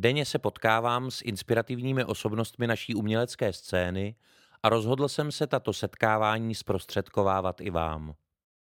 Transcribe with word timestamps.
Denně 0.00 0.24
se 0.24 0.38
potkávám 0.38 1.10
s 1.10 1.22
inspirativními 1.22 2.04
osobnostmi 2.04 2.66
naší 2.66 2.94
umělecké 2.94 3.52
scény 3.52 4.14
a 4.62 4.68
rozhodl 4.68 5.08
jsem 5.08 5.32
se 5.32 5.46
tato 5.46 5.72
setkávání 5.72 6.54
zprostředkovávat 6.54 7.60
i 7.60 7.70
vám. 7.70 8.14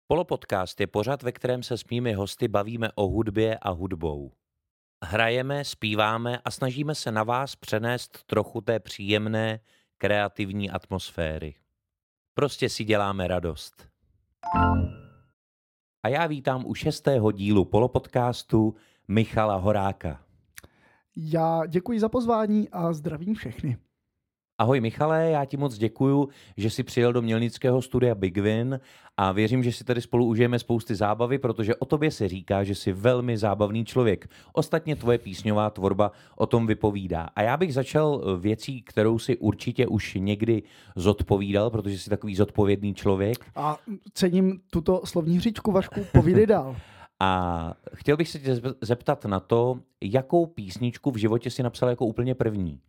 Polopodcast 0.07 0.81
je 0.81 0.87
pořad, 0.87 1.23
ve 1.23 1.33
kterém 1.33 1.63
se 1.63 1.79
s 1.79 1.85
mými 1.85 2.13
hosty 2.13 2.49
bavíme 2.49 2.89
o 2.95 3.07
hudbě 3.07 3.59
a 3.63 3.71
hudbou. 3.71 4.33
Hrajeme, 5.05 5.65
zpíváme 5.65 6.39
a 6.45 6.51
snažíme 6.51 6.95
se 6.95 7.13
na 7.13 7.23
vás 7.23 7.57
přenést 7.57 8.25
trochu 8.27 8.61
té 8.61 8.81
příjemné, 8.81 9.61
kreativní 9.99 10.71
atmosféry. 10.71 11.55
Prostě 12.35 12.69
si 12.69 12.85
děláme 12.85 13.29
radost. 13.29 13.89
A 16.03 16.09
já 16.09 16.27
vítám 16.27 16.67
u 16.67 16.75
šestého 16.75 17.33
dílu 17.33 17.65
polopodcastu 17.65 18.75
Michala 19.09 19.57
Horáka. 19.57 20.25
Já 21.17 21.67
děkuji 21.67 22.01
za 22.01 22.09
pozvání 22.09 22.69
a 22.69 22.93
zdravím 22.93 23.35
všechny. 23.35 23.77
Ahoj 24.59 24.81
Michale, 24.81 25.31
já 25.31 25.45
ti 25.45 25.57
moc 25.57 25.79
děkuju, 25.79 26.29
že 26.57 26.71
jsi 26.71 26.83
přijel 26.83 27.13
do 27.13 27.23
mělnického 27.23 27.83
studia 27.83 28.15
Big 28.15 28.39
Win 28.39 28.81
a 29.17 29.33
věřím, 29.33 29.63
že 29.63 29.73
si 29.73 29.85
tady 29.85 30.01
spolu 30.01 30.27
užijeme 30.27 30.59
spousty 30.59 30.95
zábavy, 30.95 31.39
protože 31.39 31.75
o 31.77 31.85
tobě 31.85 32.11
se 32.11 32.29
říká, 32.29 32.65
že 32.65 32.75
jsi 32.75 32.93
velmi 32.93 33.39
zábavný 33.39 33.85
člověk. 33.85 34.29
Ostatně 34.53 34.97
tvoje 34.97 35.19
písňová 35.19 35.71
tvorba 35.71 36.13
o 36.37 36.47
tom 36.47 36.67
vypovídá. 36.67 37.29
A 37.37 37.43
já 37.43 37.57
bych 37.57 37.75
začal 37.75 38.23
eh, 38.23 38.41
věcí, 38.41 38.83
kterou 38.83 39.19
si 39.19 39.37
určitě 39.37 39.87
už 39.87 40.17
někdy 40.21 40.63
zodpovídal, 40.97 41.71
protože 41.71 41.99
jsi 41.99 42.11
takový 42.11 42.37
zodpovědný 42.37 42.95
člověk. 42.95 43.47
A 43.57 43.77
cením 44.13 44.61
tuto 44.71 45.01
slovní 45.05 45.37
hříčku, 45.37 45.73
Vašku, 45.73 46.01
povídej 46.13 46.47
dál. 46.57 46.77
A 47.21 47.75
chtěl 47.95 48.17
bych 48.17 48.29
se 48.29 48.39
tě 48.39 48.61
zeptat 48.81 49.25
na 49.25 49.41
to, 49.41 49.81
jakou 50.01 50.47
písničku 50.47 51.11
v 51.11 51.17
životě 51.17 51.51
si 51.51 51.63
napsal 51.63 51.89
jako 51.89 52.07
úplně 52.07 52.35
první. 52.35 52.81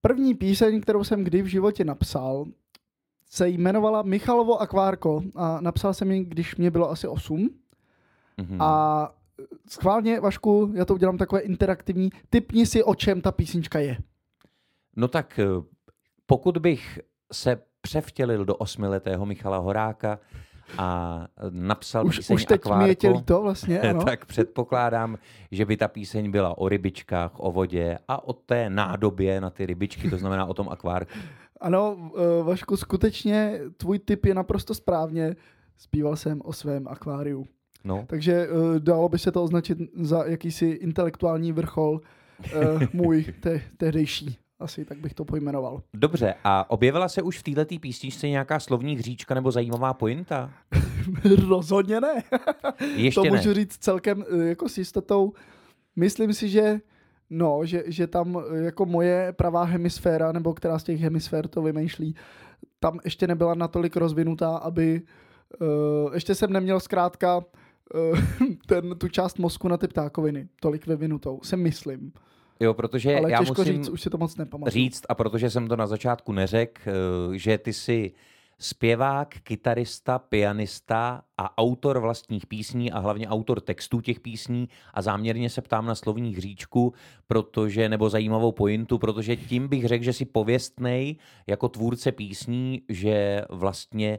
První 0.00 0.34
píseň, 0.34 0.80
kterou 0.80 1.04
jsem 1.04 1.24
kdy 1.24 1.42
v 1.42 1.46
životě 1.46 1.84
napsal, 1.84 2.44
se 3.30 3.48
jmenovala 3.48 4.02
Michalovo 4.02 4.60
akvárko 4.60 5.22
a 5.34 5.60
napsal 5.60 5.94
jsem 5.94 6.10
ji, 6.10 6.24
když 6.24 6.56
mě 6.56 6.70
bylo 6.70 6.90
asi 6.90 7.08
8. 7.08 7.48
Mm-hmm. 8.38 8.62
A 8.62 9.14
schválně, 9.68 10.20
Vašku, 10.20 10.72
já 10.74 10.84
to 10.84 10.94
udělám 10.94 11.18
takové 11.18 11.40
interaktivní. 11.40 12.10
Typni 12.30 12.66
si, 12.66 12.84
o 12.84 12.94
čem 12.94 13.20
ta 13.20 13.32
písnička 13.32 13.78
je. 13.78 13.96
No 14.96 15.08
tak 15.08 15.38
eh, 15.38 15.44
pokud 16.26 16.58
bych 16.58 17.00
se 17.32 17.62
převtělil 17.80 18.44
do 18.44 18.56
osmiletého 18.56 19.26
Michala 19.26 19.58
Horáka, 19.58 20.18
a 20.78 21.20
napsal 21.50 22.06
už, 22.06 22.16
píseň 22.16 22.34
Už 22.34 22.44
teď 22.44 22.60
Akvárko, 22.60 22.82
mi 22.82 22.88
je 22.88 22.94
tě 22.94 23.08
líto 23.08 23.42
vlastně, 23.42 23.80
ano. 23.90 24.04
tak 24.04 24.26
předpokládám, 24.26 25.18
že 25.50 25.64
by 25.64 25.76
ta 25.76 25.88
píseň 25.88 26.30
byla 26.30 26.58
o 26.58 26.68
rybičkách, 26.68 27.32
o 27.36 27.52
vodě 27.52 27.98
a 28.08 28.28
o 28.28 28.32
té 28.32 28.70
nádobě 28.70 29.40
na 29.40 29.50
ty 29.50 29.66
rybičky, 29.66 30.10
to 30.10 30.18
znamená 30.18 30.46
o 30.46 30.54
tom 30.54 30.68
akvárku. 30.68 31.18
Ano, 31.60 32.10
eh, 32.16 32.42
Vašku, 32.42 32.76
skutečně 32.76 33.60
tvůj 33.76 33.98
tip 33.98 34.26
je 34.26 34.34
naprosto 34.34 34.74
správně. 34.74 35.36
Zpíval 35.78 36.16
jsem 36.16 36.40
o 36.44 36.52
svém 36.52 36.88
akváriu. 36.88 37.46
No. 37.84 38.04
Takže 38.06 38.48
uh, 38.48 38.78
dalo 38.78 39.08
by 39.08 39.18
se 39.18 39.32
to 39.32 39.42
označit 39.44 39.78
za 39.94 40.24
jakýsi 40.24 40.66
intelektuální 40.66 41.52
vrchol 41.52 42.00
uh, 42.54 42.82
můj 42.92 43.24
te- 43.40 43.62
tehdejší 43.76 44.38
asi 44.58 44.84
tak 44.84 44.98
bych 44.98 45.14
to 45.14 45.24
pojmenoval. 45.24 45.82
Dobře, 45.94 46.34
a 46.44 46.70
objevila 46.70 47.08
se 47.08 47.22
už 47.22 47.38
v 47.38 47.42
této 47.42 47.78
písničce 47.80 48.28
nějaká 48.28 48.60
slovní 48.60 48.96
hříčka 48.96 49.34
nebo 49.34 49.50
zajímavá 49.50 49.94
pointa? 49.94 50.50
Rozhodně 51.48 52.00
ne. 52.00 52.22
Ještě 52.96 53.20
to 53.20 53.24
ne. 53.24 53.30
můžu 53.30 53.54
říct 53.54 53.76
celkem 53.76 54.24
eh, 54.30 54.44
jako 54.44 54.68
s 54.68 54.78
jistotou. 54.78 55.32
Myslím 55.96 56.34
si, 56.34 56.48
že 56.48 56.80
no, 57.30 57.60
že, 57.64 57.82
že 57.86 58.06
tam 58.06 58.38
eh, 58.38 58.58
jako 58.58 58.86
moje 58.86 59.32
pravá 59.32 59.64
hemisféra, 59.64 60.32
nebo 60.32 60.54
která 60.54 60.78
z 60.78 60.84
těch 60.84 61.00
hemisfér 61.00 61.48
to 61.48 61.62
vymýšlí, 61.62 62.14
tam 62.80 63.00
ještě 63.04 63.26
nebyla 63.26 63.54
natolik 63.54 63.96
rozvinutá, 63.96 64.56
aby 64.56 65.02
uh, 65.60 66.14
ještě 66.14 66.34
jsem 66.34 66.52
neměl 66.52 66.80
zkrátka 66.80 67.36
uh, 67.36 68.18
ten, 68.66 68.98
tu 68.98 69.08
část 69.08 69.38
mozku 69.38 69.68
na 69.68 69.76
ty 69.76 69.88
ptákoviny 69.88 70.48
tolik 70.60 70.86
vyvinutou, 70.86 71.40
se 71.42 71.56
myslím. 71.56 72.12
Jo, 72.60 72.74
protože 72.74 73.16
Ale 73.16 73.30
já 73.30 73.38
těžko 73.38 73.54
musím 73.60 73.74
říct, 73.74 73.88
už 73.88 74.00
si 74.00 74.10
to 74.10 74.18
moc 74.18 74.36
nepamatuju. 74.36 74.72
říct, 74.72 75.02
a 75.08 75.14
protože 75.14 75.50
jsem 75.50 75.68
to 75.68 75.76
na 75.76 75.86
začátku 75.86 76.32
neřekl, 76.32 76.80
eh, 76.86 77.38
že 77.38 77.58
ty 77.58 77.72
jsi 77.72 78.12
zpěvák, 78.58 79.34
kytarista, 79.42 80.18
pianista 80.18 81.22
a 81.38 81.58
autor 81.58 81.98
vlastních 81.98 82.46
písní 82.46 82.92
a 82.92 82.98
hlavně 82.98 83.28
autor 83.28 83.60
textů 83.60 84.00
těch 84.00 84.20
písní 84.20 84.68
a 84.94 85.02
záměrně 85.02 85.50
se 85.50 85.62
ptám 85.62 85.86
na 85.86 85.94
slovní 85.94 86.34
hříčku, 86.34 86.94
protože, 87.26 87.88
nebo 87.88 88.10
zajímavou 88.10 88.52
pointu, 88.52 88.98
protože 88.98 89.36
tím 89.36 89.68
bych 89.68 89.84
řekl, 89.84 90.04
že 90.04 90.12
si 90.12 90.24
pověstnej 90.24 91.16
jako 91.46 91.68
tvůrce 91.68 92.12
písní, 92.12 92.82
že 92.88 93.42
vlastně 93.48 94.18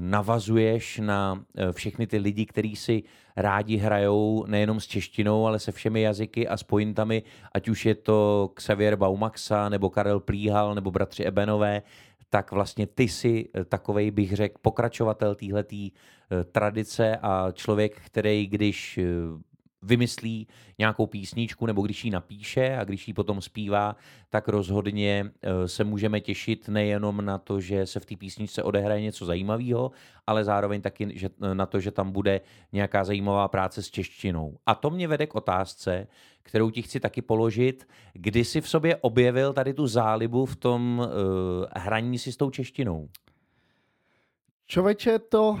navazuješ 0.00 0.98
na 0.98 1.44
eh, 1.56 1.72
všechny 1.72 2.06
ty 2.06 2.18
lidi, 2.18 2.46
kteří 2.46 2.76
si 2.76 3.02
rádi 3.36 3.76
hrajou 3.76 4.44
nejenom 4.46 4.80
s 4.80 4.86
češtinou, 4.86 5.46
ale 5.46 5.58
se 5.58 5.72
všemi 5.72 6.00
jazyky 6.00 6.48
a 6.48 6.56
s 6.56 6.62
pointami, 6.62 7.22
ať 7.52 7.68
už 7.68 7.86
je 7.86 7.94
to 7.94 8.50
Xavier 8.54 8.96
Baumaxa, 8.96 9.68
nebo 9.68 9.90
Karel 9.90 10.20
Plíhal, 10.20 10.74
nebo 10.74 10.90
bratři 10.90 11.24
Ebenové, 11.24 11.82
tak 12.30 12.52
vlastně 12.52 12.86
ty 12.86 13.08
si 13.08 13.48
eh, 13.54 13.64
takovej, 13.64 14.10
bych 14.10 14.32
řekl, 14.32 14.58
pokračovatel 14.62 15.34
téhletý 15.34 15.90
eh, 15.90 16.44
tradice 16.44 17.16
a 17.22 17.52
člověk, 17.52 18.00
který 18.00 18.46
když 18.46 18.98
vymyslí 19.84 20.48
nějakou 20.78 21.06
písničku 21.06 21.66
nebo 21.66 21.82
když 21.82 22.04
ji 22.04 22.10
napíše 22.10 22.76
a 22.76 22.84
když 22.84 23.08
ji 23.08 23.14
potom 23.14 23.40
zpívá, 23.40 23.96
tak 24.30 24.48
rozhodně 24.48 25.30
eh, 25.42 25.68
se 25.68 25.84
můžeme 25.84 26.20
těšit 26.20 26.68
nejenom 26.68 27.24
na 27.24 27.38
to, 27.38 27.60
že 27.60 27.86
se 27.86 28.00
v 28.00 28.06
té 28.06 28.16
písničce 28.16 28.62
odehraje 28.62 29.00
něco 29.00 29.24
zajímavého, 29.24 29.90
ale 30.26 30.44
zároveň 30.44 30.80
taky 30.80 31.16
eh, 31.24 31.54
na 31.54 31.66
to, 31.66 31.80
že 31.80 31.90
tam 31.90 32.12
bude 32.12 32.40
nějaká 32.72 33.04
zajímavá 33.04 33.48
práce 33.48 33.82
s 33.82 33.90
češtinou. 33.90 34.58
A 34.66 34.74
to 34.74 34.90
mě 34.90 35.08
vede 35.08 35.26
k 35.26 35.34
otázce, 35.34 36.06
kterou 36.42 36.70
ti 36.70 36.82
chci 36.82 37.00
taky 37.00 37.22
položit. 37.22 37.88
Kdy 38.12 38.44
jsi 38.44 38.60
v 38.60 38.68
sobě 38.68 38.96
objevil 38.96 39.52
tady 39.52 39.74
tu 39.74 39.86
zálibu 39.86 40.46
v 40.46 40.56
tom 40.56 40.98
uh, 40.98 41.06
hraní 41.76 42.18
si 42.18 42.32
s 42.32 42.36
tou 42.36 42.50
češtinou? 42.50 43.08
Člověče, 44.66 45.18
to 45.18 45.60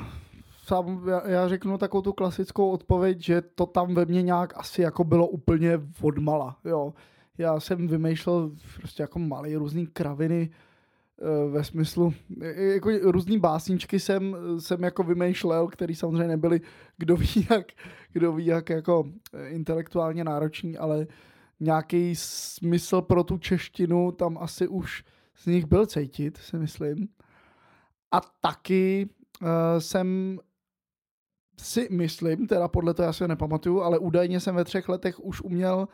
sám, 0.64 1.08
já, 1.08 1.28
já 1.28 1.48
řeknu 1.48 1.78
takovou 1.78 2.02
tu 2.02 2.12
klasickou 2.12 2.70
odpověď, 2.70 3.20
že 3.20 3.42
to 3.42 3.66
tam 3.66 3.94
ve 3.94 4.04
mně 4.04 4.22
nějak 4.22 4.52
asi 4.56 4.82
jako 4.82 5.04
bylo 5.04 5.26
úplně 5.26 5.80
odmala, 6.02 6.56
jo. 6.64 6.94
Já 7.38 7.60
jsem 7.60 7.88
vymýšlel 7.88 8.50
prostě 8.76 9.02
jako 9.02 9.18
malý 9.18 9.56
různý 9.56 9.86
kraviny, 9.86 10.50
eh, 10.50 11.50
ve 11.50 11.64
smyslu, 11.64 12.14
jako 12.56 12.90
různý 13.02 13.38
básničky 13.38 14.00
jsem, 14.00 14.36
jsem 14.58 14.82
jako 14.82 15.02
vymýšlel, 15.02 15.68
který 15.68 15.94
samozřejmě 15.94 16.28
nebyly, 16.28 16.60
kdo 16.96 17.16
ví 17.16 17.46
jak, 17.50 17.66
kdo 18.12 18.32
ví 18.32 18.46
jak 18.46 18.68
jako 18.68 19.04
intelektuálně 19.46 20.24
náročný, 20.24 20.78
ale 20.78 21.06
nějaký 21.60 22.16
smysl 22.16 23.02
pro 23.02 23.24
tu 23.24 23.38
češtinu 23.38 24.12
tam 24.12 24.38
asi 24.40 24.68
už 24.68 25.04
z 25.36 25.46
nich 25.46 25.66
byl 25.66 25.86
cítit, 25.86 26.36
si 26.36 26.58
myslím. 26.58 27.08
A 28.12 28.20
taky 28.40 29.08
uh, 29.42 29.48
jsem 29.78 30.38
si 31.56 31.88
myslím, 31.90 32.46
teda 32.46 32.68
podle 32.68 32.94
toho 32.94 33.06
já 33.06 33.12
si 33.12 33.24
ho 33.24 33.28
nepamatuju, 33.28 33.80
ale 33.80 33.98
údajně 33.98 34.40
jsem 34.40 34.54
ve 34.54 34.64
třech 34.64 34.88
letech 34.88 35.20
už 35.20 35.42
uměl, 35.42 35.88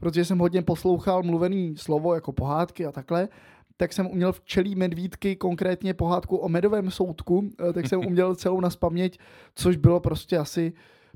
protože 0.00 0.24
jsem 0.24 0.38
hodně 0.38 0.62
poslouchal 0.62 1.22
mluvený 1.22 1.76
slovo 1.76 2.14
jako 2.14 2.32
pohádky 2.32 2.86
a 2.86 2.92
takhle, 2.92 3.28
tak 3.76 3.92
jsem 3.92 4.06
uměl 4.06 4.32
včelí 4.32 4.74
medvídky, 4.74 5.36
konkrétně 5.36 5.94
pohádku 5.94 6.36
o 6.36 6.48
medovém 6.48 6.90
soudku, 6.90 7.50
eh, 7.68 7.72
tak 7.72 7.88
jsem 7.88 8.00
uměl 8.06 8.34
celou 8.34 8.60
na 8.60 8.70
spaměť, 8.70 9.18
což 9.54 9.76
bylo 9.76 10.00
prostě 10.00 10.38
asi 10.38 10.72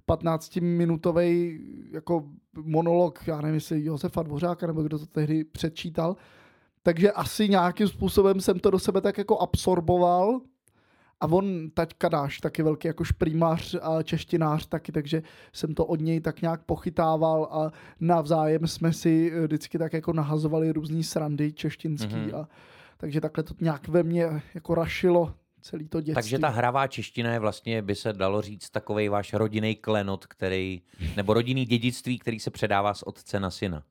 15-minutový 0.09 1.61
jako 1.93 2.25
monolog, 2.63 3.21
já 3.27 3.41
nevím, 3.41 3.55
jestli 3.55 3.85
Josefa 3.85 4.23
Dvořáka, 4.23 4.67
nebo 4.67 4.83
kdo 4.83 4.99
to 4.99 5.07
tehdy 5.07 5.45
předčítal. 5.45 6.17
Takže 6.83 7.13
asi 7.13 7.49
nějakým 7.49 7.89
způsobem 7.89 8.41
jsem 8.41 8.59
to 8.59 8.71
do 8.71 8.79
sebe 8.79 9.01
tak 9.01 9.19
jako 9.19 9.39
absorboval 9.39 10.41
a 11.21 11.27
on, 11.27 11.71
taťka 11.71 12.09
náš, 12.09 12.41
taky 12.41 12.63
velký 12.63 12.89
jako 12.89 13.05
šprýmař 13.05 13.77
a 13.83 14.03
češtinář 14.03 14.67
taky, 14.67 14.93
takže 14.93 15.23
jsem 15.53 15.75
to 15.75 15.87
od 15.87 16.01
něj 16.01 16.21
tak 16.21 16.43
nějak 16.43 16.63
pochytával 16.63 17.49
a 17.51 17.73
navzájem 18.01 18.67
jsme 18.67 18.93
si 18.93 19.33
eh, 19.35 19.47
vždycky 19.47 19.79
tak 19.79 19.93
jako 19.93 20.13
nahazovali 20.13 20.73
různý 20.73 21.05
srandy 21.05 21.53
češtinský 21.53 22.15
mm-hmm. 22.15 22.37
a 22.37 22.49
takže 22.97 23.21
takhle 23.21 23.45
to 23.45 23.55
nějak 23.61 23.89
ve 23.89 24.03
mně 24.03 24.43
jako 24.55 24.75
rašilo 24.75 25.35
celý 25.61 25.89
to 25.89 26.01
dětství. 26.01 26.15
Takže 26.15 26.39
ta 26.39 26.49
hravá 26.49 26.87
čeština 26.87 27.33
je 27.33 27.39
vlastně, 27.39 27.83
by 27.83 27.95
se 27.95 28.13
dalo 28.13 28.43
říct, 28.43 28.71
takový 28.71 29.09
váš 29.09 29.33
rodinný 29.33 29.77
klenot, 29.77 30.27
který, 30.27 30.83
nebo 31.17 31.35
rodinný 31.35 31.65
dědictví, 31.65 32.19
který 32.19 32.41
se 32.41 32.51
předává 32.51 32.95
z 32.95 33.03
otce 33.03 33.41
na 33.41 33.51
syna. 33.51 33.83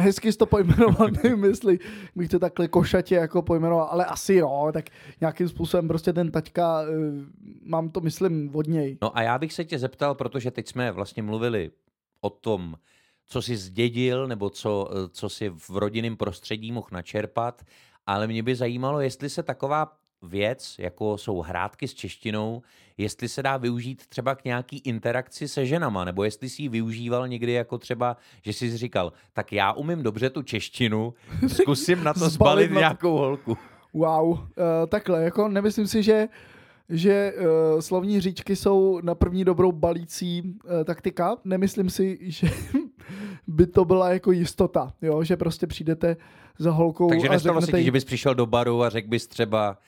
Hezky 0.00 0.32
jsi 0.32 0.38
to 0.38 0.46
pojmenoval, 0.46 1.08
nevím, 1.22 1.44
jestli 1.44 1.78
bych 2.16 2.28
to 2.28 2.38
takhle 2.38 2.68
košatě 2.68 3.14
jako 3.14 3.42
pojmenoval, 3.42 3.88
ale 3.90 4.04
asi 4.04 4.34
jo, 4.34 4.70
tak 4.72 4.84
nějakým 5.20 5.48
způsobem 5.48 5.88
prostě 5.88 6.12
ten 6.12 6.30
taťka, 6.30 6.82
eh, 6.82 6.86
mám 7.62 7.90
to 7.90 8.00
myslím 8.00 8.56
od 8.56 8.66
něj. 8.66 8.98
No 9.02 9.16
a 9.16 9.22
já 9.22 9.38
bych 9.38 9.52
se 9.52 9.64
tě 9.64 9.78
zeptal, 9.78 10.14
protože 10.14 10.50
teď 10.50 10.68
jsme 10.68 10.92
vlastně 10.92 11.22
mluvili 11.22 11.70
o 12.20 12.30
tom, 12.30 12.74
co 13.26 13.42
jsi 13.42 13.56
zdědil, 13.56 14.28
nebo 14.28 14.50
co, 14.50 14.90
eh, 14.90 15.08
co 15.08 15.28
si 15.28 15.48
v 15.48 15.70
rodinném 15.70 16.16
prostředí 16.16 16.72
mohl 16.72 16.88
načerpat, 16.92 17.62
ale 18.06 18.26
mě 18.26 18.42
by 18.42 18.54
zajímalo, 18.56 19.00
jestli 19.00 19.30
se 19.30 19.42
taková 19.42 20.01
věc, 20.22 20.74
jako 20.78 21.18
jsou 21.18 21.40
hrátky 21.40 21.88
s 21.88 21.94
češtinou, 21.94 22.62
jestli 22.98 23.28
se 23.28 23.42
dá 23.42 23.56
využít 23.56 24.06
třeba 24.06 24.34
k 24.34 24.44
nějaký 24.44 24.78
interakci 24.78 25.48
se 25.48 25.66
ženama, 25.66 26.04
nebo 26.04 26.24
jestli 26.24 26.48
si 26.48 26.62
ji 26.62 26.68
využíval 26.68 27.28
někdy 27.28 27.52
jako 27.52 27.78
třeba, 27.78 28.16
že 28.42 28.52
jsi 28.52 28.76
říkal, 28.76 29.12
tak 29.32 29.52
já 29.52 29.72
umím 29.72 30.02
dobře 30.02 30.30
tu 30.30 30.42
češtinu, 30.42 31.14
zkusím 31.46 32.04
na 32.04 32.14
to 32.14 32.28
zbalit 32.28 32.70
na 32.70 32.80
nějakou 32.80 33.16
holku. 33.18 33.58
Wow, 33.94 34.28
uh, 34.28 34.38
takhle, 34.88 35.24
jako 35.24 35.48
nemyslím 35.48 35.86
si, 35.86 36.02
že 36.02 36.28
že 36.88 37.32
uh, 37.74 37.80
slovní 37.80 38.20
říčky 38.20 38.56
jsou 38.56 39.00
na 39.02 39.14
první 39.14 39.44
dobrou 39.44 39.72
balící 39.72 40.42
uh, 40.42 40.84
taktika. 40.84 41.36
Nemyslím 41.44 41.90
si, 41.90 42.18
že 42.30 42.50
by 43.46 43.66
to 43.66 43.84
byla 43.84 44.12
jako 44.12 44.32
jistota, 44.32 44.92
jo? 45.02 45.24
že 45.24 45.36
prostě 45.36 45.66
přijdete 45.66 46.16
za 46.58 46.70
holkou 46.70 47.08
Takže 47.08 47.28
a 47.28 47.38
řeknete... 47.38 47.66
se 47.66 47.72
ti, 47.72 47.84
že 47.84 47.90
bys 47.90 48.04
přišel 48.04 48.34
do 48.34 48.46
baru 48.46 48.82
a 48.82 48.90
řekl 48.90 49.08
bys 49.08 49.26
třeba, 49.26 49.78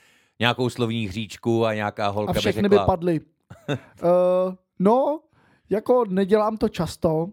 nějakou 0.41 0.69
slovní 0.69 1.07
hříčku 1.07 1.67
a 1.67 1.75
nějaká 1.75 2.09
holka 2.09 2.31
A 2.31 2.35
všechny 2.35 2.69
by, 2.69 2.77
řekla... 2.77 2.85
by 2.85 2.87
padly. 2.87 3.21
uh, 3.69 3.77
no, 4.79 5.21
jako 5.71 6.05
nedělám 6.09 6.57
to 6.57 6.69
často, 6.69 7.29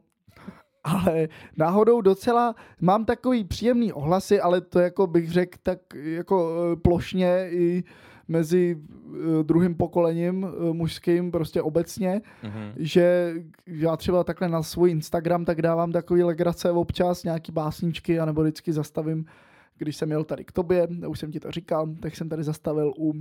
ale 0.83 1.27
náhodou 1.57 2.01
docela 2.01 2.55
mám 2.81 3.05
takový 3.05 3.43
příjemný 3.43 3.93
ohlasy, 3.93 4.41
ale 4.41 4.61
to 4.61 4.79
jako 4.79 5.07
bych 5.07 5.31
řekl 5.31 5.57
tak 5.63 5.79
jako 5.93 6.51
eh, 6.73 6.75
plošně 6.75 7.47
i 7.51 7.83
mezi 8.27 8.77
eh, 8.79 9.43
druhým 9.43 9.75
pokolením 9.75 10.47
mužským 10.71 11.31
prostě 11.31 11.61
obecně, 11.61 12.21
mm-hmm. 12.43 12.73
že 12.77 13.33
já 13.67 13.97
třeba 13.97 14.23
takhle 14.23 14.49
na 14.49 14.63
svůj 14.63 14.91
Instagram 14.91 15.45
tak 15.45 15.61
dávám 15.61 15.91
takový 15.91 16.23
legrace 16.23 16.71
občas, 16.71 17.23
nějaký 17.23 17.51
básničky, 17.51 18.19
anebo 18.19 18.41
vždycky 18.41 18.73
zastavím 18.73 19.25
když 19.77 19.95
jsem 19.95 20.11
jel 20.11 20.23
tady 20.23 20.45
k 20.45 20.51
tobě, 20.51 20.87
už 21.07 21.19
jsem 21.19 21.31
ti 21.31 21.39
to 21.39 21.51
říkal, 21.51 21.95
tak 21.99 22.15
jsem 22.15 22.29
tady 22.29 22.43
zastavil 22.43 22.93
u, 22.97 23.13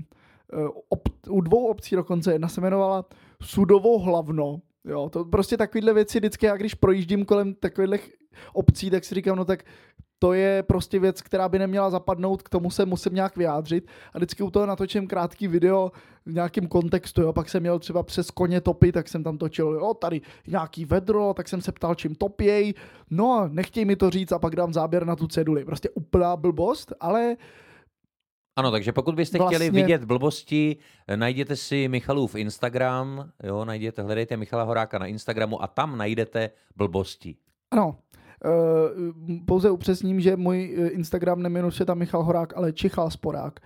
eh, 0.52 0.68
ob, 0.88 1.08
u 1.28 1.40
dvou 1.40 1.66
obcí 1.66 1.96
dokonce. 1.96 2.32
Jedna 2.32 2.48
se 2.48 2.60
jmenovala 2.60 3.04
Sudovo 3.42 3.98
hlavno. 3.98 4.60
Jo, 4.84 5.08
to 5.12 5.24
prostě 5.24 5.56
takovéhle 5.56 5.94
věci 5.94 6.18
vždycky, 6.18 6.46
já 6.46 6.56
když 6.56 6.74
projíždím 6.74 7.24
kolem 7.24 7.54
takových 7.54 8.14
obcí, 8.52 8.90
tak 8.90 9.04
si 9.04 9.14
říkám, 9.14 9.36
no 9.36 9.44
tak 9.44 9.64
to 10.22 10.32
je 10.32 10.62
prostě 10.62 10.98
věc, 10.98 11.22
která 11.22 11.48
by 11.48 11.58
neměla 11.58 11.90
zapadnout, 11.90 12.42
k 12.42 12.48
tomu 12.48 12.70
se 12.70 12.86
musím 12.86 13.14
nějak 13.14 13.36
vyjádřit. 13.36 13.88
A 14.12 14.18
vždycky 14.18 14.42
u 14.42 14.50
toho 14.50 14.66
natočím 14.66 15.06
krátký 15.06 15.48
video 15.48 15.92
v 16.26 16.32
nějakém 16.32 16.66
kontextu, 16.66 17.22
jo. 17.22 17.32
Pak 17.32 17.48
jsem 17.48 17.62
měl 17.62 17.78
třeba 17.78 18.02
přes 18.02 18.30
koně 18.30 18.60
topy, 18.60 18.92
tak 18.92 19.08
jsem 19.08 19.24
tam 19.24 19.38
točil, 19.38 19.66
jo, 19.66 19.94
tady 19.94 20.20
nějaký 20.46 20.84
vedro, 20.84 21.34
tak 21.34 21.48
jsem 21.48 21.60
se 21.60 21.72
ptal, 21.72 21.94
čím 21.94 22.14
topěj. 22.14 22.74
No 23.10 23.32
a 23.32 23.48
nechtěj 23.48 23.84
mi 23.84 23.96
to 23.96 24.10
říct 24.10 24.32
a 24.32 24.38
pak 24.38 24.56
dám 24.56 24.72
záběr 24.72 25.06
na 25.06 25.16
tu 25.16 25.26
ceduli. 25.26 25.64
Prostě 25.64 25.90
úplná 25.90 26.36
blbost, 26.36 26.92
ale 27.00 27.36
ano, 28.56 28.70
takže 28.70 28.92
pokud 28.92 29.14
byste 29.14 29.38
vlastně... 29.38 29.56
chtěli 29.56 29.70
vidět 29.70 30.04
blbosti, 30.04 30.76
najděte 31.16 31.56
si 31.56 31.88
Michalův 31.88 32.34
Instagram, 32.34 33.30
jo, 33.42 33.64
najděte, 33.64 34.02
hledejte 34.02 34.36
Michala 34.36 34.62
Horáka 34.62 34.98
na 34.98 35.06
Instagramu 35.06 35.62
a 35.62 35.66
tam 35.66 35.98
najdete 35.98 36.50
blbosti. 36.76 37.36
Ano, 37.70 37.96
pouze 39.46 39.70
upřesním, 39.70 40.20
že 40.20 40.36
můj 40.36 40.76
eh, 40.78 40.88
Instagram 40.88 41.42
nemenuje 41.42 41.72
se 41.72 41.84
tam 41.84 41.98
Michal 41.98 42.22
Horák, 42.22 42.56
ale 42.56 42.72
Čichal 42.72 43.10
Sporák, 43.10 43.60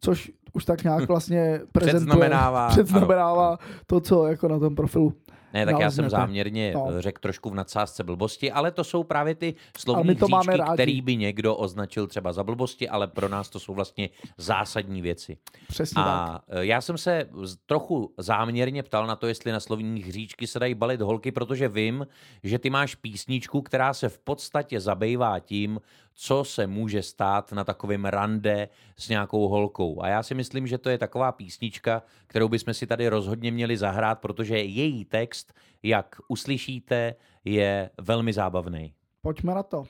což 0.00 0.32
už 0.52 0.64
tak 0.64 0.84
nějak 0.84 1.08
vlastně 1.08 1.60
prezentuje, 1.72 2.06
předznamenává, 2.06 2.68
předznamenává 2.70 3.58
to, 3.86 4.00
co 4.00 4.26
jako 4.26 4.48
na 4.48 4.58
tom 4.58 4.74
profilu 4.74 5.12
ne, 5.54 5.66
tak 5.66 5.80
já 5.80 5.90
jsem 5.90 6.10
záměrně 6.10 6.72
no. 6.74 6.86
řekl 6.98 7.20
trošku 7.20 7.50
v 7.50 7.54
nadsázce 7.54 8.04
blbosti, 8.04 8.52
ale 8.52 8.70
to 8.70 8.84
jsou 8.84 9.02
právě 9.04 9.34
ty 9.34 9.54
slovní 9.78 10.14
hříčky, 10.14 10.60
který 10.74 11.00
by 11.02 11.16
někdo 11.16 11.56
označil 11.56 12.06
třeba 12.06 12.32
za 12.32 12.44
blbosti, 12.44 12.88
ale 12.88 13.06
pro 13.06 13.28
nás 13.28 13.48
to 13.48 13.60
jsou 13.60 13.74
vlastně 13.74 14.10
zásadní 14.38 15.02
věci. 15.02 15.36
Přesně 15.68 16.02
A 16.02 16.32
tak. 16.32 16.42
E, 16.48 16.66
já 16.66 16.80
jsem 16.80 16.98
se 16.98 17.28
trochu 17.66 18.14
záměrně 18.18 18.82
ptal 18.82 19.06
na 19.06 19.16
to, 19.16 19.26
jestli 19.26 19.52
na 19.52 19.60
slovní 19.60 20.02
hříčky 20.02 20.46
se 20.46 20.58
dají 20.58 20.74
balit 20.74 21.00
holky, 21.00 21.32
protože 21.32 21.68
vím, 21.68 22.06
že 22.42 22.58
ty 22.58 22.70
máš 22.70 22.94
písničku, 22.94 23.62
která 23.62 23.94
se 23.94 24.08
v 24.08 24.18
podstatě 24.18 24.80
zabývá 24.80 25.38
tím, 25.38 25.80
co 26.14 26.44
se 26.44 26.66
může 26.66 27.02
stát 27.02 27.52
na 27.52 27.64
takovém 27.64 28.04
rande 28.04 28.68
s 28.96 29.08
nějakou 29.08 29.48
holkou. 29.48 30.02
A 30.02 30.08
já 30.08 30.22
si 30.22 30.34
myslím, 30.34 30.66
že 30.66 30.78
to 30.78 30.90
je 30.90 30.98
taková 30.98 31.32
písnička, 31.32 32.02
kterou 32.26 32.48
bychom 32.48 32.74
si 32.74 32.86
tady 32.86 33.08
rozhodně 33.08 33.50
měli 33.50 33.76
zahrát, 33.76 34.20
protože 34.20 34.58
její 34.58 35.04
text, 35.04 35.52
jak 35.82 36.16
uslyšíte, 36.28 37.14
je 37.44 37.90
velmi 38.00 38.32
zábavný. 38.32 38.94
Pojďme 39.20 39.54
na 39.54 39.62
to. 39.62 39.84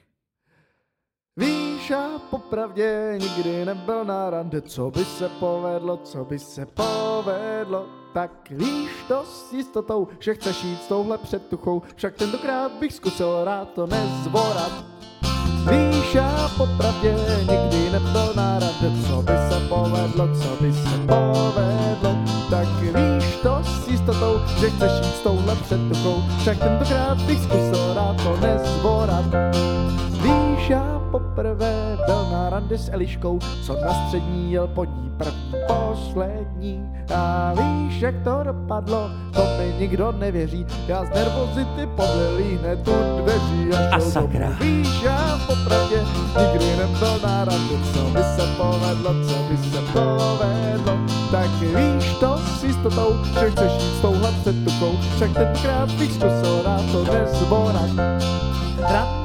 Víš, 1.37 1.91
já 1.91 2.19
popravdě 2.31 3.19
nikdy 3.19 3.65
nebyl 3.65 4.05
na 4.05 4.31
rande, 4.31 4.61
co 4.61 4.91
by 4.91 5.05
se 5.05 5.29
povedlo, 5.29 5.97
co 5.97 6.25
by 6.25 6.39
se 6.39 6.67
povedlo, 6.67 7.87
tak 8.15 8.51
víš 8.51 8.91
to 9.09 9.25
s 9.25 9.53
jistotou, 9.53 10.09
že 10.21 10.35
chceš 10.35 10.65
jít 10.65 10.83
s 10.83 10.89
touhle 10.89 11.19
předtuchou, 11.19 11.83
však 11.97 12.17
tentokrát 12.17 12.73
bych 12.73 12.93
zkusil 12.93 13.45
rád 13.45 13.73
to 13.73 13.87
nezvorat. 13.87 14.92
Víš, 15.71 16.15
já 16.15 16.51
popravdě 16.57 17.17
nikdy 17.39 17.91
nebyl 17.91 18.33
na 18.37 18.59
rade, 18.59 18.93
co 19.09 19.23
by 19.23 19.33
se 19.49 19.61
povedlo, 19.69 20.29
co 20.35 20.63
by 20.65 20.73
se 20.73 20.99
povedlo. 21.07 22.17
Tak 22.51 22.69
víš 22.81 23.37
to 23.43 23.63
s 23.63 23.89
jistotou, 23.89 24.41
že 24.61 24.71
chceš 24.71 24.93
jít 24.93 25.15
s 25.15 25.21
touhle 25.21 25.57
předtuchou, 25.57 26.23
však 26.41 26.59
tentokrát 26.59 27.23
bych 27.23 27.43
zkusil 27.43 27.95
rád 27.95 28.17
to 28.23 28.37
nezvorat. 28.37 29.25
Víš, 30.23 30.69
já 30.69 31.02
poprvé 31.13 31.99
byl 32.07 32.29
na 32.33 32.51
rande 32.51 32.79
s 32.79 32.89
Eliškou, 32.93 33.39
co 33.63 33.73
na 33.81 33.95
střední 33.95 34.53
jel 34.53 34.67
pod 34.67 34.85
ní 34.85 35.11
první, 35.17 35.53
poslední. 35.67 36.93
A 37.15 37.53
víš, 37.53 38.01
jak 38.01 38.15
to 38.25 38.41
dopadlo, 38.43 39.11
to 39.35 39.41
mi 39.59 39.75
nikdo 39.79 40.13
nevěří. 40.13 40.67
Já 40.87 41.05
z 41.05 41.11
nervozity 41.11 41.87
podlilý 41.97 42.57
hned 42.57 42.83
tu 42.85 42.93
dveří 43.23 43.71
a, 43.73 43.97
a 43.97 44.01
sakra. 44.01 44.47
Domů. 44.47 44.57
Víš, 44.61 45.03
já 45.03 45.41
popravdě 45.47 46.05
nikdy 46.41 46.77
nebyl 46.77 47.19
na 47.23 47.45
rande, 47.45 47.77
co 47.95 48.01
by 48.01 48.23
se 48.23 48.47
povedlo, 48.57 49.15
co 49.29 49.37
by 49.51 49.57
se 49.57 49.81
povedlo. 49.93 50.93
Tak 51.31 51.51
víš 51.61 52.15
to 52.21 52.39
s 52.39 52.65
jistotou, 52.65 53.25
že 53.41 53.51
chceš 53.51 53.73
jít 53.73 53.99
s 53.99 54.01
touhle 54.01 54.33
předtukou, 54.41 54.93
však 55.17 55.31
tenkrát 55.33 55.93
bych 55.93 56.13
zkusil 56.13 56.63
rád 56.65 56.83
to 56.93 57.05
nezborat. 57.05 57.91
Rande 58.81 59.22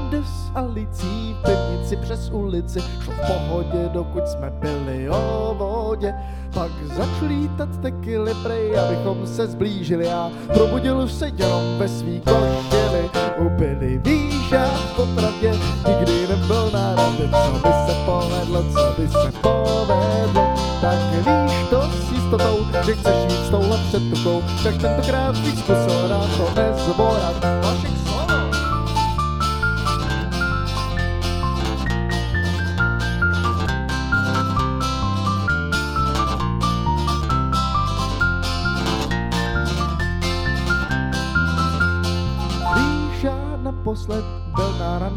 Alicí 0.57 1.35
v 1.43 1.95
přes 2.01 2.29
ulici, 2.29 2.79
šlo 3.03 3.13
v 3.13 3.27
pohodě, 3.27 3.89
dokud 3.93 4.27
jsme 4.27 4.49
byli 4.49 5.09
o 5.09 5.55
vodě. 5.57 6.13
Pak 6.53 6.71
začal 6.85 7.27
lítat 7.27 7.69
tekily 7.81 8.33
prej, 8.43 8.79
abychom 8.79 9.27
se 9.27 9.47
zblížili 9.47 10.09
a 10.09 10.31
probudil 10.53 11.07
se 11.07 11.27
jenom 11.27 11.77
ve 11.77 11.87
svý 11.87 12.21
košili. 12.21 13.09
Ubili 13.37 13.97
víš 13.97 14.53
a 14.53 14.67
potravě, 14.95 15.53
nikdy 15.87 16.27
nebyl 16.27 16.71
na 16.73 16.95
rande, 16.95 17.29
co 17.29 17.67
by 17.67 17.73
se 17.87 17.95
povedlo, 18.05 18.63
co 18.73 19.01
by 19.01 19.07
se 19.07 19.31
povedlo. 19.41 20.53
Tak 20.81 20.99
víš 21.13 21.67
to 21.69 21.81
s 21.81 22.11
jistotou, 22.11 22.57
že 22.85 22.95
chceš 22.95 23.15
jít 23.23 23.45
s 23.45 23.49
touhle 23.49 23.77
předtukou, 23.77 24.41
tak 24.63 24.77
tentokrát 24.81 25.37
bych 25.37 25.59
zkusil 25.59 26.07
rád 26.07 26.27
to 26.37 26.61
nezborat. 26.61 27.45
Vašek 27.63 27.96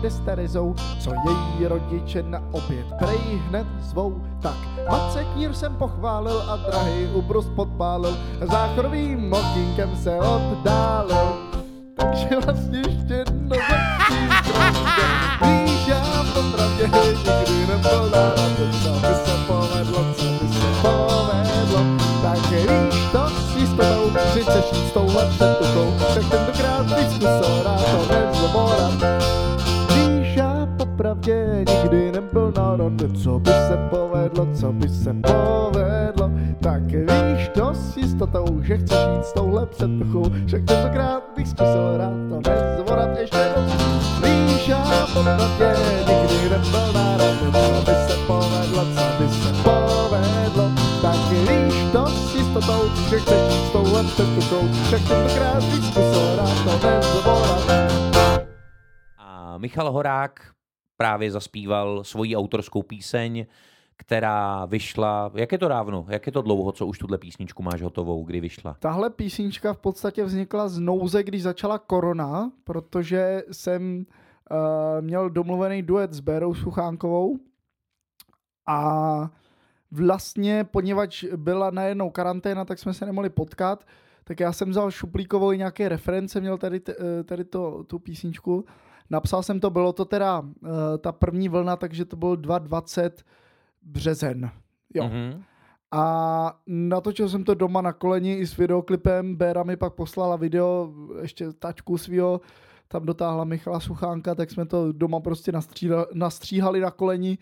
rande 0.00 0.10
s 0.10 0.20
Terezou, 0.20 0.74
co 1.00 1.10
její 1.10 1.66
rodiče 1.66 2.22
na 2.22 2.42
oběd 2.52 2.86
prej 2.98 3.42
hned 3.48 3.66
zvou. 3.80 4.22
Tak 4.42 4.56
matce 4.90 5.24
knír 5.24 5.52
jsem 5.52 5.76
pochválil 5.76 6.42
a 6.48 6.56
drahý 6.56 7.06
ubrus 7.14 7.46
podpálil, 7.56 8.16
záchorovým 8.50 9.32
okýnkem 9.32 9.96
se 9.96 10.18
oddálil. 10.18 11.36
Takže 11.96 12.28
vlastně 12.44 12.78
ještě 12.78 13.14
jedno 13.14 13.56
Víš, 15.42 15.86
já 15.88 16.24
popravdě 16.34 16.84
nikdy 16.84 17.66
nebyl 17.66 18.10
na 18.10 18.34
co 18.82 18.92
by 18.92 19.14
se 19.14 19.36
povedlo, 19.46 20.14
co 20.14 20.24
by 20.24 20.52
se 20.52 20.66
povedlo. 20.82 21.80
Tak 22.22 22.50
víš 22.50 23.04
to 23.12 23.28
s 23.28 23.56
jistotou, 23.56 24.10
že 24.34 24.42
chceš 24.42 24.64
jít 24.72 24.88
s 24.88 24.92
touhle 24.92 25.26
předtuchou, 25.26 25.92
tak 26.14 26.30
tentokrát 26.30 26.86
víc 26.98 27.12
kusora, 27.12 27.76
to 28.08 28.19
rande, 32.80 33.08
co 33.08 33.38
by 33.38 33.50
se 33.50 33.76
povedlo, 33.90 34.46
co 34.54 34.72
by 34.72 34.88
se 34.88 35.12
povedlo. 35.12 36.30
Tak 36.62 36.82
víš 36.82 37.48
to 37.54 37.74
s 37.74 37.96
jistotou, 37.96 38.44
že 38.62 38.78
chceš 38.78 38.98
jít 39.14 39.24
s 39.24 39.32
touhle 39.32 39.66
předtuchou, 39.66 40.24
však 40.46 40.64
tentokrát 40.64 41.22
bych 41.36 41.48
zkusil 41.48 41.96
rád 41.96 42.18
to 42.28 42.50
nezvorat 42.50 43.18
ještě 43.18 43.36
jednou. 43.36 43.72
Víš, 44.24 44.68
já 44.68 45.06
popravdě 45.14 45.76
nikdy 46.08 46.50
nebyl 46.50 46.92
rande, 46.94 47.52
co 47.52 47.80
by 47.86 47.94
se 48.08 48.16
povedlo, 48.26 48.84
co 48.94 49.04
by 49.18 49.28
se 49.28 49.52
povedlo. 49.62 50.70
Tak 51.02 51.16
víš 51.30 51.74
to 51.92 52.06
s 52.06 52.34
jistotou, 52.34 52.82
že 53.10 53.18
chceš 53.18 53.54
jít 53.54 53.66
s 53.68 53.72
touhle 53.72 54.04
předtuchou, 54.04 54.68
však 54.86 55.08
tentokrát 55.08 55.64
bych 55.64 55.84
zkusil 55.84 56.36
rád 56.36 56.64
to 56.64 56.86
nezvorat. 56.86 57.70
A 59.18 59.58
Michal 59.58 59.92
Horák 59.92 60.40
právě 61.00 61.30
zaspíval 61.30 62.04
svoji 62.04 62.36
autorskou 62.36 62.82
píseň, 62.82 63.46
která 63.96 64.64
vyšla, 64.66 65.30
jak 65.34 65.52
je 65.52 65.58
to 65.58 65.68
dávno, 65.68 66.06
jak 66.08 66.26
je 66.26 66.32
to 66.32 66.42
dlouho, 66.42 66.72
co 66.72 66.86
už 66.86 66.98
tuhle 66.98 67.18
písničku 67.18 67.62
máš 67.62 67.82
hotovou, 67.82 68.24
kdy 68.24 68.40
vyšla? 68.40 68.76
Tahle 68.78 69.10
písnička 69.10 69.72
v 69.72 69.78
podstatě 69.78 70.24
vznikla 70.24 70.68
z 70.68 70.78
nouze, 70.78 71.22
když 71.22 71.42
začala 71.42 71.78
korona, 71.78 72.52
protože 72.64 73.42
jsem 73.52 73.96
uh, 74.50 74.56
měl 75.00 75.30
domluvený 75.30 75.82
duet 75.82 76.12
s 76.12 76.20
Bérou 76.20 76.54
Suchánkovou 76.54 77.38
a 78.68 79.30
vlastně, 79.90 80.64
poněvadž 80.64 81.24
byla 81.36 81.70
najednou 81.70 82.10
karanténa, 82.10 82.64
tak 82.64 82.78
jsme 82.78 82.94
se 82.94 83.06
nemohli 83.06 83.30
potkat, 83.30 83.84
tak 84.24 84.40
já 84.40 84.52
jsem 84.52 84.70
vzal 84.70 84.90
šuplíkovou 84.90 85.52
nějaké 85.52 85.88
reference, 85.88 86.40
měl 86.40 86.58
tady, 86.58 86.80
eh, 86.88 87.24
tady 87.24 87.44
to, 87.44 87.84
tu 87.84 87.98
písničku. 87.98 88.64
Napsal 89.10 89.42
jsem 89.42 89.60
to, 89.60 89.70
bylo 89.70 89.92
to 89.92 90.04
teda 90.04 90.40
uh, 90.40 90.48
ta 90.98 91.12
první 91.12 91.48
vlna, 91.48 91.76
takže 91.76 92.04
to 92.04 92.16
bylo 92.16 92.34
2.20 92.34 93.10
březen. 93.82 94.50
Jo. 94.94 95.04
Mhm. 95.04 95.42
A 95.92 96.60
natočil 96.66 97.28
jsem 97.28 97.44
to 97.44 97.54
doma 97.54 97.80
na 97.80 97.92
koleni 97.92 98.34
i 98.34 98.46
s 98.46 98.56
videoklipem. 98.56 99.36
Béra 99.36 99.62
mi 99.62 99.76
pak 99.76 99.94
poslala 99.94 100.36
video, 100.36 100.92
ještě 101.22 101.52
tačku 101.52 101.98
svýho, 101.98 102.40
tam 102.88 103.06
dotáhla 103.06 103.44
Michala 103.44 103.80
Suchánka, 103.80 104.34
tak 104.34 104.50
jsme 104.50 104.66
to 104.66 104.92
doma 104.92 105.20
prostě 105.20 105.52
nastříhali, 105.52 106.06
nastříhali 106.14 106.80
na 106.80 106.90
koleni. 106.90 107.38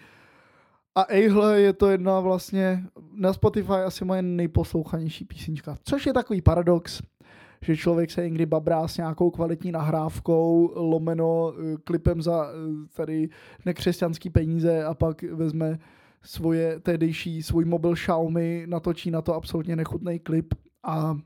A 0.95 1.05
ejhle, 1.09 1.61
je 1.61 1.73
to 1.73 1.89
jedna 1.89 2.21
vlastně 2.21 2.85
na 3.13 3.33
Spotify 3.33 3.73
asi 3.73 4.05
moje 4.05 4.23
nejposlouchanější 4.23 5.25
písnička. 5.25 5.77
Což 5.85 6.07
je 6.07 6.13
takový 6.13 6.43
paradox, 6.43 7.03
že 7.63 7.77
člověk 7.77 8.11
se 8.11 8.25
někdy 8.25 8.47
babrá 8.47 8.89
s 8.89 8.97
nějakou 8.97 9.31
kvalitní 9.31 9.73
nahrávkou, 9.73 10.73
lomeno 10.75 11.53
eh, 11.53 11.77
klipem 11.85 12.23
za 12.23 12.47
eh, 12.47 12.55
tady 12.97 13.29
nekřesťanský 13.65 14.31
peníze 14.31 14.85
a 14.85 14.95
pak 14.95 15.23
vezme 15.23 15.79
svoje 16.23 16.81
tehdejší, 16.81 17.43
svůj 17.43 17.65
mobil 17.65 17.95
Xiaomi, 17.95 18.65
natočí 18.69 19.11
na 19.11 19.23
to 19.23 19.35
absolutně 19.35 19.77
nechutný 19.77 20.19
klip 20.19 20.55
a 20.83 21.19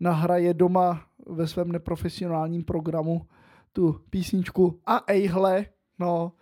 nahraje 0.00 0.54
doma 0.54 1.02
ve 1.26 1.46
svém 1.46 1.72
neprofesionálním 1.72 2.64
programu 2.64 3.26
tu 3.72 4.00
písničku 4.10 4.80
a 4.86 5.00
ejhle, 5.06 5.66
no, 5.98 6.32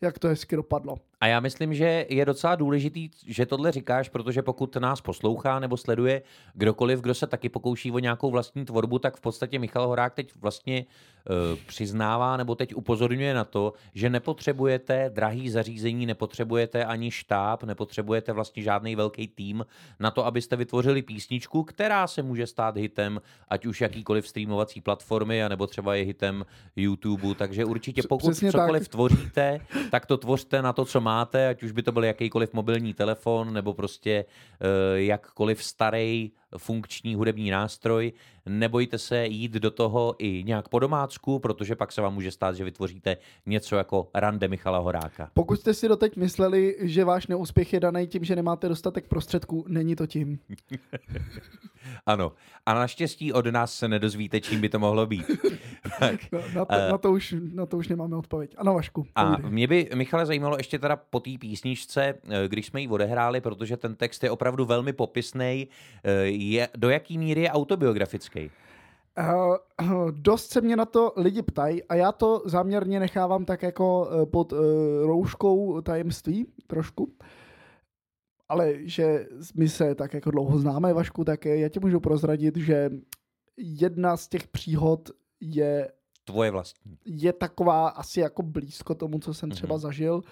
jak 0.00 0.18
to 0.18 0.28
hezky 0.28 0.56
dopadlo. 0.56 0.96
A 1.22 1.26
já 1.26 1.40
myslím, 1.40 1.74
že 1.74 2.06
je 2.08 2.24
docela 2.24 2.54
důležitý, 2.54 3.10
že 3.26 3.46
tohle 3.46 3.72
říkáš, 3.72 4.08
protože 4.08 4.42
pokud 4.42 4.76
nás 4.76 5.00
poslouchá 5.00 5.58
nebo 5.58 5.76
sleduje 5.76 6.22
kdokoliv, 6.54 7.00
kdo 7.00 7.14
se 7.14 7.26
taky 7.26 7.48
pokouší 7.48 7.90
o 7.92 7.98
nějakou 7.98 8.30
vlastní 8.30 8.64
tvorbu, 8.64 8.98
tak 8.98 9.16
v 9.16 9.20
podstatě 9.20 9.58
Michal 9.58 9.86
Horák 9.86 10.14
teď 10.14 10.32
vlastně 10.40 10.84
uh, 10.84 11.58
přiznává 11.66 12.36
nebo 12.36 12.54
teď 12.54 12.74
upozorňuje 12.74 13.34
na 13.34 13.44
to, 13.44 13.72
že 13.94 14.10
nepotřebujete 14.10 15.10
drahý 15.14 15.50
zařízení, 15.50 16.06
nepotřebujete 16.06 16.84
ani 16.84 17.10
štáb, 17.10 17.62
nepotřebujete 17.62 18.32
vlastně 18.32 18.62
žádný 18.62 18.96
velký 18.96 19.28
tým 19.28 19.66
na 20.00 20.10
to, 20.10 20.26
abyste 20.26 20.56
vytvořili 20.56 21.02
písničku, 21.02 21.62
která 21.62 22.06
se 22.06 22.22
může 22.22 22.46
stát 22.46 22.76
hitem, 22.76 23.20
ať 23.48 23.66
už 23.66 23.80
jakýkoliv 23.80 24.28
streamovací 24.28 24.80
platformy, 24.80 25.44
anebo 25.44 25.66
třeba 25.66 25.94
je 25.94 26.04
hitem 26.04 26.44
YouTube. 26.76 27.34
Takže 27.34 27.64
určitě 27.64 28.02
pokud 28.08 28.30
Přesně 28.30 28.52
tak. 28.52 28.60
cokoliv 28.60 28.88
tvoříte, 28.88 29.60
tak 29.90 30.06
to 30.06 30.16
tvořte 30.16 30.62
na 30.62 30.72
to, 30.72 30.84
co 30.84 31.00
máte, 31.12 31.48
ať 31.48 31.62
už 31.62 31.72
by 31.72 31.82
to 31.82 31.92
byl 31.92 32.04
jakýkoliv 32.04 32.52
mobilní 32.52 32.94
telefon, 32.94 33.52
nebo 33.52 33.74
prostě 33.74 34.24
uh, 34.24 34.98
jakkoliv 34.98 35.64
starý 35.64 36.32
funkční 36.58 37.14
hudební 37.14 37.50
nástroj. 37.50 38.12
Nebojte 38.46 38.98
se 38.98 39.26
jít 39.26 39.52
do 39.52 39.70
toho 39.70 40.14
i 40.18 40.42
nějak 40.46 40.68
po 40.68 40.78
domácku, 40.78 41.38
protože 41.38 41.76
pak 41.76 41.92
se 41.92 42.00
vám 42.00 42.14
může 42.14 42.30
stát, 42.30 42.56
že 42.56 42.64
vytvoříte 42.64 43.16
něco 43.46 43.76
jako 43.76 44.08
rande 44.14 44.48
Michala 44.48 44.78
Horáka. 44.78 45.30
Pokud 45.34 45.60
jste 45.60 45.74
si 45.74 45.88
doteď 45.88 46.16
mysleli, 46.16 46.76
že 46.80 47.04
váš 47.04 47.26
neúspěch 47.26 47.72
je 47.72 47.80
daný 47.80 48.06
tím, 48.06 48.24
že 48.24 48.36
nemáte 48.36 48.68
dostatek 48.68 49.08
prostředků, 49.08 49.64
není 49.68 49.96
to 49.96 50.06
tím. 50.06 50.38
Ano. 52.06 52.32
A 52.66 52.74
naštěstí 52.74 53.32
od 53.32 53.46
nás 53.46 53.74
se 53.74 53.88
nedozvíte, 53.88 54.40
čím 54.40 54.60
by 54.60 54.68
to 54.68 54.78
mohlo 54.78 55.06
být. 55.06 55.26
tak. 55.98 56.20
No, 56.32 56.40
na, 56.54 56.64
to, 56.64 56.74
Eh. 56.74 56.88
na, 56.92 56.98
to 56.98 57.12
už, 57.12 57.34
na 57.54 57.66
to 57.66 57.76
už 57.78 57.88
nemáme 57.88 58.16
odpověď. 58.16 58.54
Ano, 58.58 58.74
Vašku, 58.74 59.06
A 59.14 59.36
mě 59.36 59.66
by, 59.66 59.88
Michale, 59.94 60.26
zajímalo 60.26 60.56
ještě 60.56 60.78
teda 60.78 60.96
po 60.96 61.20
té 61.20 61.30
písničce, 61.40 62.14
eh, 62.28 62.48
když 62.48 62.66
jsme 62.66 62.80
ji 62.80 62.88
odehráli, 62.88 63.40
protože 63.40 63.76
ten 63.76 63.94
text 63.94 64.24
je 64.24 64.30
opravdu 64.30 64.64
velmi 64.64 64.92
popisný, 64.92 65.68
je, 66.50 66.68
do 66.76 66.90
jaký 66.90 67.18
míry 67.18 67.40
je 67.40 67.50
autobiografický? 67.50 68.50
Uh, 69.18 70.10
dost 70.10 70.50
se 70.52 70.60
mě 70.60 70.76
na 70.76 70.84
to 70.84 71.12
lidi 71.16 71.42
ptají 71.42 71.84
a 71.84 71.94
já 71.94 72.12
to 72.12 72.42
záměrně 72.46 73.00
nechávám 73.00 73.44
tak 73.44 73.62
jako 73.62 74.08
uh, 74.14 74.24
pod 74.30 74.52
uh, 74.52 74.58
rouškou 75.02 75.80
tajemství 75.80 76.46
trošku. 76.66 77.12
Ale 78.48 78.74
že 78.80 79.26
my 79.56 79.68
se 79.68 79.94
tak 79.94 80.14
jako 80.14 80.30
dlouho 80.30 80.58
známe, 80.58 80.92
Vašku, 80.92 81.24
tak 81.24 81.44
já 81.44 81.68
ti 81.68 81.80
můžu 81.80 82.00
prozradit, 82.00 82.56
že 82.56 82.90
jedna 83.56 84.16
z 84.16 84.28
těch 84.28 84.48
příhod 84.48 85.10
je, 85.40 85.92
Tvoje 86.24 86.50
vlastní. 86.50 86.98
je 87.06 87.32
taková 87.32 87.88
asi 87.88 88.20
jako 88.20 88.42
blízko 88.42 88.94
tomu, 88.94 89.18
co 89.18 89.34
jsem 89.34 89.50
třeba 89.50 89.74
Mhm. 89.74 89.80
zažil, 89.80 90.22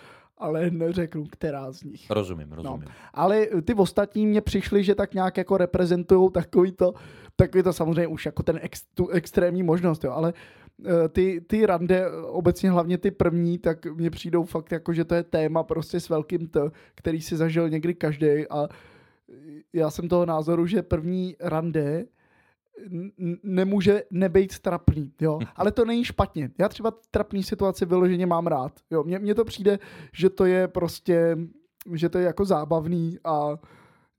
ale 0.41 0.71
neřeknu, 0.71 1.25
která 1.31 1.73
z 1.73 1.83
nich. 1.83 2.11
Rozumím, 2.11 2.53
rozumím. 2.53 2.89
Ale 3.15 3.47
ty 3.65 3.75
ostatní 3.75 4.27
mě 4.27 4.41
přišli, 4.41 4.85
že 4.85 4.95
tak 4.95 5.15
nějak 5.15 5.37
jako 5.37 5.57
reprezentují 5.57 6.31
takový 6.31 6.73
to, 6.73 6.95
takový 7.37 7.63
to 7.63 7.73
samozřejmě 7.73 8.07
už 8.07 8.27
jako 8.27 8.43
ten 8.43 8.59
ex, 8.63 8.83
tu 8.95 9.09
extrémní 9.09 9.63
možnost, 9.63 10.05
jo, 10.05 10.11
ale 10.13 10.33
eh, 10.87 11.09
ty, 11.09 11.41
ty 11.47 11.67
rande, 11.67 12.07
eh, 12.07 12.11
obecně 12.27 12.71
hlavně 12.71 12.99
ty 12.99 13.11
první, 13.11 13.59
tak 13.59 13.87
mně 13.87 14.11
přijdou 14.11 14.45
fakt 14.45 14.73
jako, 14.73 14.93
že 14.93 15.05
to 15.05 15.15
je 15.15 15.23
téma 15.23 15.63
prostě 15.63 16.01
s 16.01 16.09
velkým 16.09 16.49
T, 16.49 16.61
který 16.95 17.21
si 17.21 17.37
zažil 17.37 17.71
někdy 17.71 17.95
každý 17.95 18.49
a 18.51 18.69
já 19.73 19.91
jsem 19.91 20.09
toho 20.09 20.27
názoru, 20.27 20.67
že 20.67 20.83
první 20.83 21.37
rande 21.41 22.05
nemůže 23.43 24.03
nebejt 24.11 24.59
trapný, 24.59 25.13
jo. 25.21 25.39
Ale 25.57 25.73
to 25.73 25.85
není 25.85 26.05
špatně. 26.05 26.51
Já 26.59 26.69
třeba 26.69 26.93
trapný 27.11 27.43
situaci 27.43 27.87
vyloženě 27.87 28.27
mám 28.27 28.47
rád, 28.47 28.73
jo. 28.91 29.05
Mně, 29.05 29.19
mně 29.19 29.35
to 29.35 29.45
přijde, 29.45 29.79
že 30.13 30.31
to 30.31 30.45
je 30.45 30.69
prostě, 30.69 31.39
že 31.95 32.09
to 32.09 32.19
je 32.19 32.25
jako 32.25 32.45
zábavný 32.45 33.19
a 33.25 33.59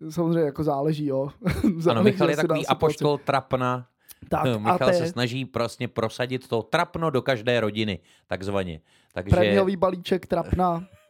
samozřejmě 0.10 0.42
jako 0.42 0.64
záleží, 0.64 1.06
jo. 1.06 1.30
Ano, 1.64 1.82
Záleží 1.82 2.04
Michal 2.04 2.30
je 2.30 2.36
takový 2.36 2.68
apoštol 2.68 3.18
trapna. 3.18 3.88
Tak, 4.30 4.46
No, 4.46 4.56
a 4.56 4.58
Michal 4.58 4.78
to 4.78 4.94
se 4.94 5.04
je 5.04 5.12
snaží 5.12 5.46
prostě 5.46 5.88
prosadit 5.88 6.48
to 6.48 6.62
trapno 6.62 7.10
do 7.10 7.22
každé 7.22 7.60
rodiny, 7.60 8.00
takzvaně. 8.28 8.82
Takže 9.14 9.30
prémiový 9.30 9.76
balíček 9.76 10.26
trapna. 10.26 10.86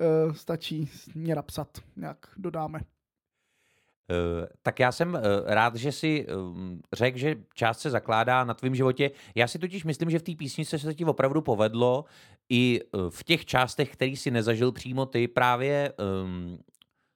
eh, 0.00 0.34
stačí 0.34 0.90
mě 1.14 1.34
napsat, 1.34 1.68
nějak 1.96 2.18
dodáme. 2.36 2.80
Eh, 4.10 4.46
tak 4.62 4.80
já 4.80 4.92
jsem 4.92 5.16
eh, 5.16 5.20
rád, 5.46 5.76
že 5.76 5.92
si 5.92 6.26
um, 6.26 6.80
řekl, 6.92 7.18
že 7.18 7.36
část 7.54 7.80
se 7.80 7.90
zakládá 7.90 8.44
na 8.44 8.54
tvém 8.54 8.74
životě. 8.74 9.10
Já 9.34 9.48
si 9.48 9.58
totiž 9.58 9.84
myslím, 9.84 10.10
že 10.10 10.18
v 10.18 10.22
té 10.22 10.32
písničce 10.34 10.78
se 10.78 10.94
ti 10.94 11.04
opravdu 11.04 11.40
povedlo 11.40 12.04
i 12.48 12.80
eh, 12.82 12.98
v 13.08 13.24
těch 13.24 13.46
částech, 13.46 13.90
který 13.92 14.16
si 14.16 14.30
nezažil 14.30 14.72
přímo 14.72 15.06
ty, 15.06 15.28
právě 15.28 15.92
um, 16.24 16.58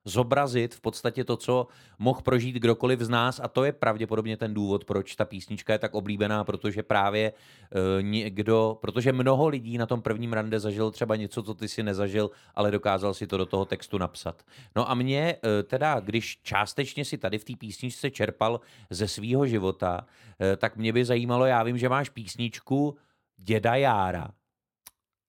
zobrazit 0.09 0.75
v 0.75 0.81
podstatě 0.81 1.25
to, 1.25 1.37
co 1.37 1.67
mohl 1.99 2.21
prožít 2.21 2.57
kdokoliv 2.57 3.01
z 3.01 3.09
nás 3.09 3.41
a 3.41 3.49
to 3.49 3.65
je 3.65 3.73
pravděpodobně 3.73 4.37
ten 4.37 4.55
důvod, 4.55 4.85
proč 4.85 5.17
ta 5.17 5.25
písnička 5.25 5.73
je 5.73 5.79
tak 5.79 5.95
oblíbená, 5.95 6.45
protože 6.45 6.83
právě 6.83 7.33
uh, 7.33 8.03
někdo, 8.03 8.79
protože 8.81 9.13
mnoho 9.13 9.49
lidí 9.49 9.79
na 9.79 9.87
tom 9.87 10.03
prvním 10.03 10.33
rande 10.33 10.61
zažil 10.61 10.91
třeba 10.91 11.17
něco, 11.17 11.43
co 11.43 11.55
ty 11.55 11.69
si 11.69 11.83
nezažil, 11.83 12.31
ale 12.55 12.71
dokázal 12.71 13.15
si 13.15 13.27
to 13.27 13.37
do 13.37 13.47
toho 13.47 13.65
textu 13.65 13.99
napsat. 13.99 14.43
No 14.77 14.91
a 14.91 14.95
mě 14.95 15.37
uh, 15.37 15.69
teda, 15.69 16.01
když 16.01 16.41
částečně 16.43 17.05
si 17.05 17.19
tady 17.19 17.39
v 17.39 17.45
té 17.45 17.53
písničce 17.59 18.11
čerpal 18.11 18.61
ze 18.91 19.09
svýho 19.09 19.47
života, 19.47 20.01
uh, 20.01 20.57
tak 20.57 20.77
mě 20.77 20.93
by 20.93 21.05
zajímalo, 21.05 21.47
já 21.47 21.63
vím, 21.63 21.79
že 21.79 21.89
máš 21.89 22.09
písničku 22.09 22.97
Děda 23.37 23.75
Jára. 23.75 24.29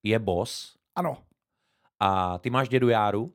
Je 0.02 0.18
boss. 0.18 0.76
Ano. 0.94 1.16
A 2.00 2.38
ty 2.38 2.50
máš 2.50 2.68
dědu 2.68 2.88
Járu? 2.88 3.32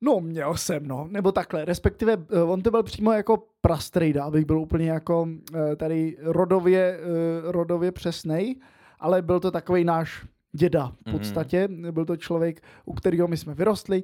No, 0.00 0.20
měl 0.20 0.56
jsem, 0.56 0.88
no. 0.88 1.08
Nebo 1.10 1.32
takhle, 1.32 1.64
respektive 1.64 2.12
eh, 2.12 2.42
on 2.42 2.62
to 2.62 2.70
byl 2.70 2.82
přímo 2.82 3.12
jako 3.12 3.46
prastrejda, 3.60 4.24
abych 4.24 4.44
byl 4.44 4.60
úplně 4.60 4.90
jako 4.90 5.28
eh, 5.54 5.76
tady 5.76 6.16
rodově, 6.20 6.98
eh, 6.98 7.52
rodově 7.52 7.92
přesnej, 7.92 8.56
ale 9.00 9.22
byl 9.22 9.40
to 9.40 9.50
takový 9.50 9.84
náš 9.84 10.26
děda 10.52 10.92
v 11.02 11.06
mhm. 11.06 11.18
podstatě. 11.18 11.68
Mm-hmm. 11.68 11.92
Byl 11.92 12.04
to 12.04 12.16
člověk, 12.16 12.62
u 12.84 12.94
kterého 12.94 13.28
my 13.28 13.36
jsme 13.36 13.54
vyrostli, 13.54 14.02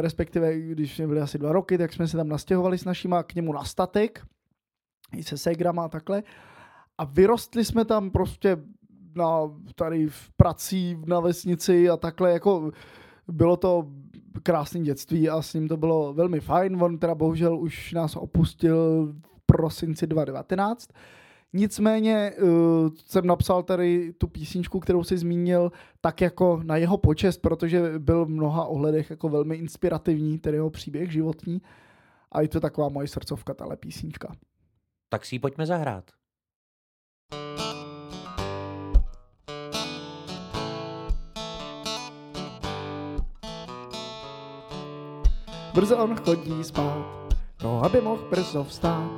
respektive 0.00 0.60
když 0.60 0.96
jsme 0.96 1.06
byli 1.06 1.20
asi 1.20 1.38
dva 1.38 1.52
roky, 1.52 1.78
tak 1.78 1.92
jsme 1.92 2.08
se 2.08 2.16
tam 2.16 2.28
nastěhovali 2.28 2.78
s 2.78 2.84
našima 2.84 3.22
k 3.22 3.34
němu 3.34 3.52
na 3.52 3.64
statek, 3.64 4.22
i 5.16 5.22
se 5.22 5.38
segrama 5.38 5.84
a 5.84 5.88
takhle. 5.88 6.22
A 6.98 7.04
vyrostli 7.04 7.64
jsme 7.64 7.84
tam 7.84 8.10
prostě 8.10 8.56
na, 9.14 9.40
tady 9.74 10.08
v 10.08 10.30
prací 10.36 10.96
na 11.06 11.20
vesnici 11.20 11.90
a 11.90 11.96
takhle 11.96 12.32
jako 12.32 12.70
bylo 13.28 13.56
to 13.56 13.86
krásné 14.42 14.80
dětství 14.80 15.28
a 15.28 15.42
s 15.42 15.54
ním 15.54 15.68
to 15.68 15.76
bylo 15.76 16.12
velmi 16.12 16.40
fajn. 16.40 16.82
On 16.82 16.98
teda 16.98 17.14
bohužel 17.14 17.58
už 17.58 17.92
nás 17.92 18.16
opustil 18.16 19.12
v 19.36 19.46
prosinci 19.46 20.06
2019. 20.06 20.88
Nicméně 21.52 22.32
uh, 22.42 22.48
jsem 23.06 23.26
napsal 23.26 23.62
tady 23.62 24.12
tu 24.12 24.26
písničku, 24.26 24.80
kterou 24.80 25.04
si 25.04 25.18
zmínil, 25.18 25.72
tak 26.00 26.20
jako 26.20 26.60
na 26.62 26.76
jeho 26.76 26.98
počest, 26.98 27.38
protože 27.38 27.98
byl 27.98 28.24
v 28.24 28.28
mnoha 28.28 28.64
ohledech 28.64 29.10
jako 29.10 29.28
velmi 29.28 29.56
inspirativní, 29.56 30.38
tedy 30.38 30.56
jeho 30.56 30.70
příběh 30.70 31.12
životní. 31.12 31.62
A 32.32 32.40
je 32.40 32.48
to 32.48 32.60
taková 32.60 32.88
moje 32.88 33.08
srdcovka, 33.08 33.54
tahle 33.54 33.76
písnička. 33.76 34.36
Tak 35.08 35.24
si 35.24 35.34
ji 35.34 35.38
pojďme 35.38 35.66
zahrát. 35.66 36.04
Brzo 45.74 45.96
on 45.96 46.16
chodí 46.16 46.64
spát, 46.64 47.06
no 47.62 47.84
aby 47.84 48.00
mohl 48.00 48.22
brzo 48.30 48.64
vstát 48.64 49.10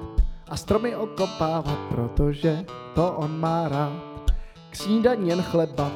a 0.49 0.57
stromy 0.57 0.97
okopávat, 0.97 1.79
protože 1.89 2.65
to 2.95 3.13
on 3.13 3.41
má 3.41 3.69
rád. 3.69 4.03
K 4.71 4.77
snídaní 4.77 5.29
jen 5.29 5.43
chleba, 5.43 5.91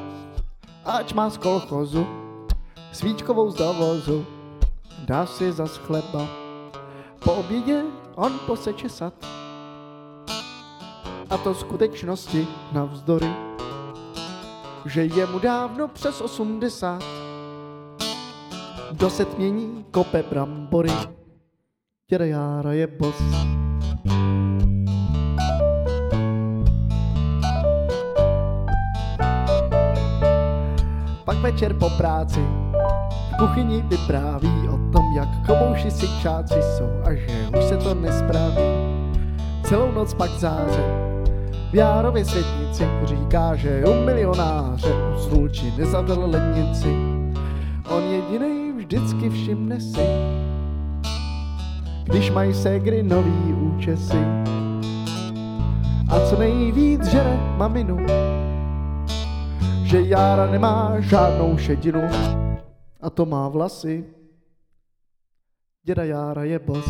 ač 0.85 1.13
má 1.13 1.29
z 1.29 1.37
kolchozu, 1.37 2.07
svíčkovou 2.91 3.51
z 3.51 3.55
dovozu, 3.55 4.25
dá 5.05 5.25
si 5.25 5.51
zas 5.51 5.77
chleba. 5.77 6.27
Po 7.23 7.33
obědě 7.33 7.83
on 8.15 8.39
poseče 8.47 8.89
sad, 8.89 9.13
a 11.29 11.37
to 11.37 11.53
skutečnosti 11.53 12.47
navzdory, 12.71 13.33
že 14.85 15.05
je 15.05 15.25
mu 15.25 15.39
dávno 15.39 15.87
přes 15.87 16.21
osmdesát 16.21 17.26
do 18.91 19.09
setmění 19.09 19.85
kope 19.91 20.23
brambory. 20.29 20.91
Děda 22.09 22.25
Jára 22.25 22.73
je 22.73 22.87
bos. 22.87 23.15
Pak 31.25 31.37
večer 31.37 31.73
po 31.73 31.89
práci 31.89 32.39
v 33.31 33.37
kuchyni 33.39 33.81
vypráví 33.81 34.67
o 34.69 34.91
tom, 34.91 35.05
jak 35.17 35.27
komouši 35.47 35.91
si 35.91 36.07
čáci 36.21 36.61
jsou 36.61 36.89
a 37.03 37.13
že 37.13 37.47
už 37.57 37.63
se 37.63 37.77
to 37.77 37.93
nespraví. 37.93 38.61
Celou 39.63 39.91
noc 39.91 40.13
pak 40.13 40.29
záře 40.29 41.07
v 41.71 41.75
Járově 41.75 42.25
světnici 42.25 42.83
říká, 43.03 43.55
že 43.55 43.83
u 43.85 44.05
milionáře 44.05 44.93
u 45.15 45.19
Slulči 45.19 45.73
nezavřel 45.77 46.29
lednici. 46.29 46.87
On 47.89 48.03
jediný 48.03 48.56
vždycky 48.87 49.29
všimne 49.29 49.79
si, 49.79 50.07
když 52.03 52.31
mají 52.31 52.53
ségry 52.53 53.03
nový 53.03 53.53
účesy. 53.53 54.17
A 56.07 56.29
co 56.29 56.39
nejvíc 56.39 57.05
žere 57.05 57.37
maminu, 57.57 57.97
že 59.83 60.01
Jára 60.01 60.51
nemá 60.51 60.99
žádnou 60.99 61.57
šedinu 61.57 62.01
a 63.01 63.09
to 63.09 63.25
má 63.25 63.49
vlasy. 63.49 64.05
Děda 65.83 66.03
Jára 66.03 66.43
je 66.43 66.59
boss. 66.59 66.87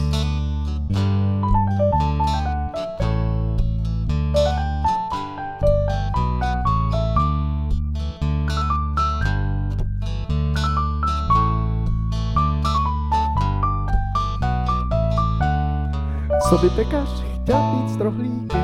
Co 16.50 16.58
by 16.58 16.70
pekař 16.70 17.24
chtěl 17.24 17.58
pít 17.58 17.90
z 17.90 18.00
rohlíky, 18.00 18.58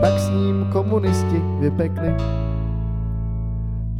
tak 0.00 0.18
s 0.18 0.28
ním 0.30 0.68
komunisti 0.72 1.42
vypekli. 1.60 2.14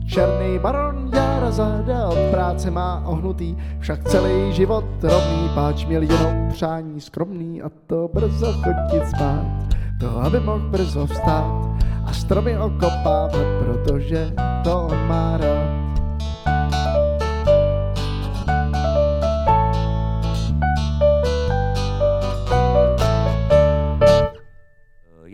Černý 0.06 0.58
baron 0.58 1.10
Jára 1.14 1.50
záda 1.50 2.06
od 2.06 2.18
práce 2.30 2.70
má 2.70 3.02
ohnutý, 3.06 3.56
však 3.78 4.04
celý 4.04 4.52
život 4.52 4.84
rovný, 5.02 5.48
páč 5.54 5.86
měl 5.86 6.02
jenom 6.02 6.48
přání 6.48 7.00
skromný 7.00 7.62
a 7.62 7.70
to 7.86 8.10
brzo 8.14 8.52
chodit 8.52 9.08
spát, 9.08 9.44
to 10.00 10.20
aby 10.22 10.40
mohl 10.40 10.68
brzo 10.70 11.06
vstát 11.06 11.66
a 12.04 12.12
stromy 12.12 12.58
okopávat, 12.58 13.46
protože 13.58 14.32
to 14.64 14.82
on 14.82 15.08
má 15.08 15.36
rád. 15.36 15.75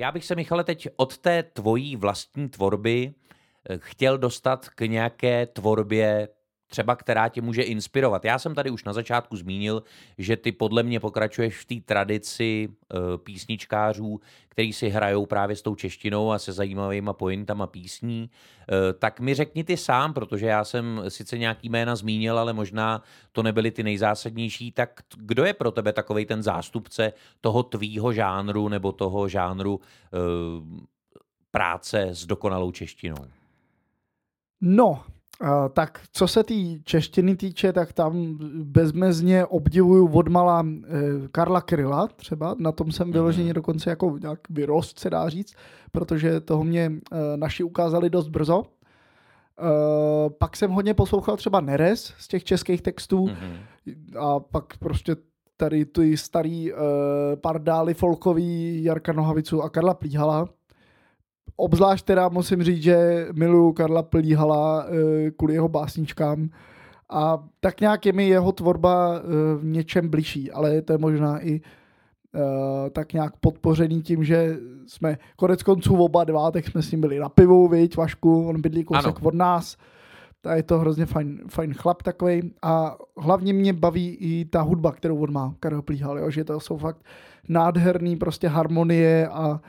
Já 0.02 0.12
bych 0.12 0.24
se, 0.24 0.34
Michale, 0.34 0.64
teď 0.64 0.88
od 0.96 1.18
té 1.18 1.42
tvojí 1.42 1.96
vlastní 1.96 2.48
tvorby 2.48 3.14
eh, 3.70 3.78
chtěl 3.78 4.18
dostat 4.18 4.68
k 4.68 4.80
nějaké 4.80 5.46
tvorbě 5.46 6.28
třeba 6.72 6.96
která 6.96 7.28
tě 7.28 7.42
může 7.42 7.62
inspirovat. 7.62 8.24
Já 8.24 8.38
jsem 8.38 8.54
tady 8.54 8.70
už 8.70 8.84
na 8.84 8.92
začátku 8.92 9.36
zmínil, 9.36 9.82
že 10.18 10.36
ty 10.36 10.52
podle 10.52 10.82
mě 10.82 11.00
pokračuješ 11.00 11.58
v 11.60 11.64
té 11.64 11.74
tradici 11.84 12.68
uh, 12.68 13.16
písničkářů, 13.16 14.20
který 14.48 14.72
si 14.72 14.88
hrajou 14.88 15.26
právě 15.26 15.56
s 15.56 15.62
tou 15.62 15.74
češtinou 15.74 16.32
a 16.32 16.38
se 16.38 16.52
zajímavýma 16.52 17.12
pointama 17.12 17.66
písní. 17.66 18.30
Uh, 18.30 18.98
tak 18.98 19.20
mi 19.20 19.34
řekni 19.34 19.64
ty 19.64 19.76
sám, 19.76 20.14
protože 20.14 20.46
já 20.46 20.64
jsem 20.64 21.02
sice 21.08 21.38
nějaký 21.38 21.68
jména 21.68 21.96
zmínil, 21.96 22.38
ale 22.38 22.52
možná 22.52 23.02
to 23.32 23.42
nebyly 23.42 23.70
ty 23.70 23.82
nejzásadnější. 23.82 24.72
Tak 24.72 25.00
kdo 25.16 25.44
je 25.44 25.54
pro 25.54 25.70
tebe 25.70 25.92
takový 25.92 26.26
ten 26.26 26.42
zástupce 26.42 27.12
toho 27.40 27.62
tvýho 27.62 28.12
žánru 28.12 28.68
nebo 28.68 28.92
toho 28.92 29.28
žánru 29.28 29.76
uh, 29.76 29.82
práce 31.50 32.00
s 32.00 32.26
dokonalou 32.26 32.72
češtinou? 32.72 33.24
No, 34.60 35.04
Uh, 35.40 35.48
tak 35.72 36.00
co 36.12 36.28
se 36.28 36.44
té 36.44 36.54
češtiny 36.84 37.36
týče, 37.36 37.72
tak 37.72 37.92
tam 37.92 38.38
bezmezně 38.54 39.46
obdivuju 39.46 40.08
odmala 40.08 40.60
uh, 40.60 40.68
Karla 41.32 41.60
Kryla 41.60 42.08
třeba, 42.16 42.54
na 42.58 42.72
tom 42.72 42.92
jsem 42.92 43.12
vyloženě 43.12 43.46
mhm. 43.46 43.54
dokonce 43.54 43.90
jako 43.90 44.18
nějak 44.20 44.38
vyrost, 44.50 44.98
se 44.98 45.10
dá 45.10 45.28
říct, 45.28 45.54
protože 45.92 46.40
toho 46.40 46.64
mě 46.64 46.90
uh, 46.90 47.18
naši 47.36 47.62
ukázali 47.62 48.10
dost 48.10 48.28
brzo. 48.28 48.58
Uh, 48.58 48.64
pak 50.38 50.56
jsem 50.56 50.70
hodně 50.70 50.94
poslouchal 50.94 51.36
třeba 51.36 51.60
Neres 51.60 52.14
z 52.18 52.28
těch 52.28 52.44
českých 52.44 52.82
textů 52.82 53.26
mm-hmm. 53.26 54.18
a 54.18 54.40
pak 54.40 54.76
prostě 54.76 55.16
tady 55.56 55.84
ty 55.84 56.16
starý 56.16 56.72
pardály 57.40 57.94
folkový 57.94 58.84
Jarka 58.84 59.12
Nohavicu 59.12 59.62
a 59.62 59.70
Karla 59.70 59.94
Plíhala, 59.94 60.48
Obzvlášť 61.56 62.04
teda 62.06 62.28
musím 62.28 62.62
říct, 62.62 62.82
že 62.82 63.28
miluju 63.32 63.72
Karla 63.72 64.02
Plíhala 64.02 64.86
eh, 64.86 65.30
kvůli 65.30 65.54
jeho 65.54 65.68
básničkám. 65.68 66.48
A 67.10 67.44
tak 67.60 67.80
nějak 67.80 68.06
je 68.06 68.12
mi 68.12 68.28
jeho 68.28 68.52
tvorba 68.52 69.14
eh, 69.16 69.20
v 69.56 69.64
něčem 69.64 70.08
bližší, 70.08 70.50
ale 70.50 70.82
to 70.82 70.92
je 70.92 70.98
možná 70.98 71.46
i 71.46 71.60
uh, 72.34 72.90
tak 72.90 73.12
nějak 73.12 73.36
podpořený 73.36 74.02
tím, 74.02 74.24
že 74.24 74.56
jsme 74.86 75.18
konec 75.36 75.62
konců 75.62 75.96
oba 75.96 76.24
dva, 76.24 76.50
tak 76.50 76.66
jsme 76.66 76.82
s 76.82 76.90
ním 76.90 77.00
byli 77.00 77.18
na 77.18 77.28
pivu, 77.28 77.68
viď, 77.68 77.96
Vašku, 77.96 78.48
on 78.48 78.60
bydlí 78.60 78.84
kousek 78.84 79.22
od 79.22 79.34
nás, 79.34 79.76
A 80.44 80.54
je 80.54 80.62
to 80.62 80.78
hrozně 80.78 81.06
fajn, 81.06 81.40
fajn 81.48 81.74
chlap 81.74 82.02
takový 82.02 82.52
a 82.62 82.96
hlavně 83.18 83.52
mě 83.52 83.72
baví 83.72 84.08
i 84.08 84.44
ta 84.44 84.62
hudba, 84.62 84.92
kterou 84.92 85.18
on 85.18 85.32
má, 85.32 85.54
Karel 85.60 85.82
Plíhal, 85.82 86.18
jo? 86.18 86.30
že 86.30 86.44
to 86.44 86.60
jsou 86.60 86.76
fakt 86.76 87.04
nádherný 87.48 88.16
prostě 88.16 88.48
harmonie 88.48 89.28
a 89.28 89.60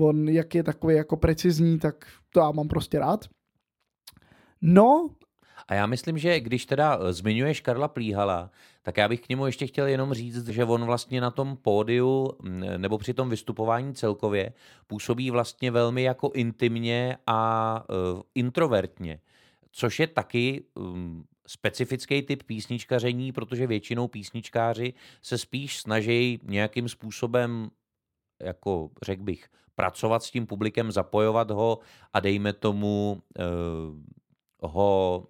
on 0.00 0.28
jak 0.28 0.54
je 0.54 0.62
takový 0.62 0.94
jako 0.94 1.16
precizní, 1.16 1.78
tak 1.78 2.06
to 2.30 2.40
já 2.40 2.50
mám 2.50 2.68
prostě 2.68 2.98
rád. 2.98 3.24
No. 4.60 5.08
A 5.68 5.74
já 5.74 5.86
myslím, 5.86 6.18
že 6.18 6.40
když 6.40 6.66
teda 6.66 6.98
eh, 7.00 7.12
zmiňuješ 7.12 7.60
Karla 7.60 7.88
Plíhala, 7.88 8.50
tak 8.82 8.96
já 8.96 9.08
bych 9.08 9.20
k 9.20 9.28
němu 9.28 9.46
ještě 9.46 9.66
chtěl 9.66 9.86
jenom 9.86 10.14
říct, 10.14 10.48
že 10.48 10.64
on 10.64 10.84
vlastně 10.84 11.20
na 11.20 11.30
tom 11.30 11.56
pódiu 11.56 12.30
mm, 12.42 12.62
nebo 12.76 12.98
při 12.98 13.14
tom 13.14 13.30
vystupování 13.30 13.94
celkově 13.94 14.52
působí 14.86 15.30
vlastně 15.30 15.70
velmi 15.70 16.02
jako 16.02 16.30
intimně 16.34 17.16
a 17.26 17.84
uh, 17.88 18.22
introvertně, 18.34 19.20
což 19.72 20.00
je 20.00 20.06
taky 20.06 20.64
um, 20.74 21.24
specifický 21.46 22.22
typ 22.22 22.42
písničkaření, 22.42 23.32
protože 23.32 23.66
většinou 23.66 24.08
písničkáři 24.08 24.94
se 25.22 25.38
spíš 25.38 25.80
snaží 25.80 26.40
nějakým 26.42 26.88
způsobem, 26.88 27.70
jako 28.42 28.90
řekl 29.02 29.22
bych, 29.22 29.48
pracovat 29.76 30.22
s 30.22 30.30
tím 30.30 30.46
publikem, 30.46 30.92
zapojovat 30.92 31.50
ho 31.50 31.78
a 32.12 32.20
dejme 32.20 32.52
tomu 32.52 33.22
uh, 33.38 34.70
ho 34.70 35.24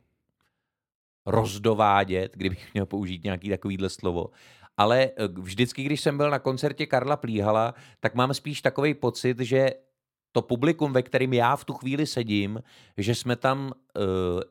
rozdovádět, 1.26 2.32
kdybych 2.36 2.74
měl 2.74 2.86
použít 2.86 3.24
nějaký 3.24 3.48
takovýhle 3.48 3.88
slovo. 3.88 4.30
Ale 4.76 5.04
eh, 5.04 5.28
vždycky, 5.28 5.82
když 5.82 6.00
jsem 6.00 6.16
byl 6.16 6.30
na 6.30 6.38
koncertě 6.38 6.86
Karla 6.86 7.16
Plíhala, 7.16 7.74
tak 8.00 8.14
mám 8.14 8.34
spíš 8.34 8.62
takový 8.62 8.94
pocit, 8.94 9.40
že 9.40 9.70
to 10.32 10.42
publikum, 10.42 10.92
ve 10.92 11.02
kterým 11.02 11.32
já 11.32 11.56
v 11.56 11.64
tu 11.64 11.72
chvíli 11.72 12.06
sedím, 12.06 12.62
že 12.96 13.14
jsme 13.14 13.36
tam 13.36 13.66
uh, 13.66 14.02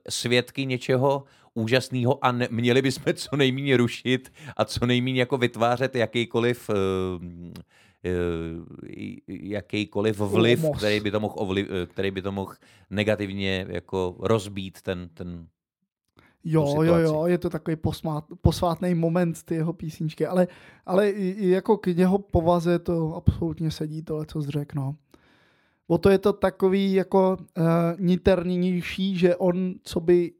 svědky 0.09 0.65
něčeho 0.65 1.23
úžasného 1.53 2.25
a 2.25 2.31
ne, 2.31 2.47
měli 2.51 2.81
bychom 2.81 3.13
co 3.13 3.35
nejméně 3.35 3.77
rušit 3.77 4.33
a 4.57 4.65
co 4.65 4.85
nejméně 4.85 5.19
jako 5.19 5.37
vytvářet 5.37 5.95
jakýkoliv 5.95 6.69
uh, 6.69 6.75
jakýkoliv 9.27 10.19
vliv, 10.19 10.65
který 10.77 10.99
by 10.99 11.11
to 11.11 11.19
mohl, 11.19 11.35
ovliv, 11.37 11.67
který 11.87 12.11
by 12.11 12.21
to 12.21 12.31
mohl 12.31 12.53
negativně 12.89 13.65
jako 13.69 14.15
rozbít 14.19 14.81
ten, 14.81 15.09
ten 15.13 15.47
Jo, 16.47 16.81
jo, 16.81 16.95
jo, 16.95 17.25
je 17.25 17.37
to 17.37 17.49
takový 17.49 17.75
posmát, 17.75 18.25
posvátný 18.41 18.95
moment 18.95 19.43
ty 19.43 19.55
jeho 19.55 19.73
písničky, 19.73 20.25
ale, 20.25 20.47
ale 20.85 21.09
i, 21.09 21.49
jako 21.49 21.77
k 21.77 21.87
něho 21.87 22.17
povaze 22.19 22.79
to 22.79 23.15
absolutně 23.15 23.71
sedí 23.71 24.01
tohle, 24.01 24.25
co 24.25 24.41
jsi 24.41 24.51
řekl, 24.51 24.79
no. 24.79 24.95
O 25.87 25.97
to 25.97 26.09
je 26.09 26.17
to 26.17 26.33
takový 26.33 26.93
jako 26.93 27.37
uh, 27.57 27.65
niternější, 27.99 29.17
že 29.17 29.35
on, 29.35 29.73
co 29.83 29.99
by 29.99 30.31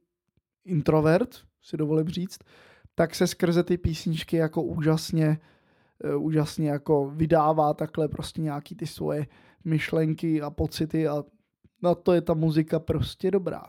introvert, 0.66 1.36
si 1.62 1.78
dovolím 1.78 2.08
říct, 2.08 2.40
tak 2.96 3.16
se 3.16 3.28
skrze 3.28 3.64
ty 3.64 3.78
písničky 3.78 4.38
jako 4.38 4.64
úžasně, 4.64 5.28
uh, 5.28 5.36
úžasně 6.18 6.70
jako 6.70 7.10
vydává 7.10 7.74
takhle 7.74 8.08
prostě 8.08 8.42
nějaký 8.42 8.76
ty 8.76 8.88
svoje 8.88 9.28
myšlenky 9.64 10.42
a 10.42 10.50
pocity 10.50 11.08
a 11.08 11.24
na 11.82 11.96
to 11.96 12.14
je 12.14 12.22
ta 12.22 12.34
muzika 12.34 12.80
prostě 12.80 13.32
dobrá. 13.32 13.64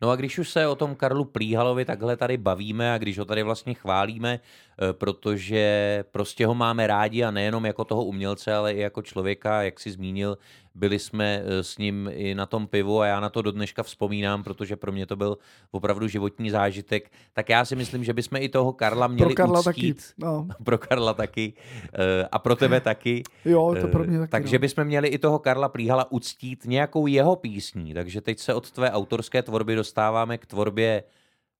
No 0.00 0.10
a 0.10 0.16
když 0.16 0.38
už 0.38 0.50
se 0.50 0.66
o 0.66 0.74
tom 0.74 0.94
Karlu 0.94 1.24
Plíhalovi 1.24 1.84
takhle 1.84 2.16
tady 2.16 2.36
bavíme 2.36 2.92
a 2.92 2.98
když 2.98 3.18
ho 3.18 3.24
tady 3.24 3.42
vlastně 3.42 3.74
chválíme, 3.74 4.40
eh, 4.40 4.67
protože 4.92 6.04
prostě 6.10 6.46
ho 6.46 6.54
máme 6.54 6.86
rádi 6.86 7.24
a 7.24 7.30
nejenom 7.30 7.66
jako 7.66 7.84
toho 7.84 8.04
umělce, 8.04 8.54
ale 8.54 8.72
i 8.72 8.80
jako 8.80 9.02
člověka, 9.02 9.62
jak 9.62 9.80
si 9.80 9.90
zmínil, 9.90 10.38
byli 10.78 10.98
jsme 10.98 11.42
eh, 11.44 11.64
s 11.64 11.78
ním 11.78 12.10
i 12.12 12.34
na 12.34 12.46
tom 12.46 12.66
pivu 12.66 13.00
a 13.00 13.06
já 13.06 13.20
na 13.20 13.28
to 13.28 13.42
do 13.42 13.52
dneška 13.52 13.82
vzpomínám, 13.82 14.44
protože 14.44 14.76
pro 14.76 14.92
mě 14.92 15.06
to 15.06 15.16
byl 15.16 15.38
opravdu 15.70 16.08
životní 16.08 16.50
zážitek. 16.50 17.10
Tak 17.32 17.48
já 17.48 17.64
si 17.64 17.76
myslím, 17.76 18.04
že 18.04 18.12
bychom 18.12 18.42
i 18.42 18.48
toho 18.48 18.72
Karla 18.72 19.06
měli 19.06 19.34
pro 19.34 19.44
Karla 19.44 19.60
uctít. 19.60 19.96
Taky, 19.96 20.12
no. 20.18 20.48
Pro 20.64 20.78
Karla 20.78 21.14
taky. 21.14 21.52
Eh, 21.94 22.28
a 22.32 22.38
pro 22.38 22.56
tebe 22.56 22.80
taky. 22.80 23.22
Jo, 23.44 23.74
to 23.80 23.88
pro 23.88 24.04
mě 24.04 24.18
taky. 24.18 24.30
Takže 24.30 24.56
no. 24.56 24.60
bychom 24.60 24.84
měli 24.84 25.08
i 25.08 25.18
toho 25.18 25.38
Karla 25.38 25.68
Plíhala 25.68 26.12
uctít 26.12 26.64
nějakou 26.66 27.06
jeho 27.06 27.36
písní. 27.36 27.94
Takže 27.94 28.20
teď 28.20 28.38
se 28.38 28.54
od 28.54 28.70
tvé 28.70 28.90
autorské 28.90 29.42
tvorby 29.42 29.74
dostáváme 29.74 30.38
k 30.38 30.46
tvorbě 30.46 31.02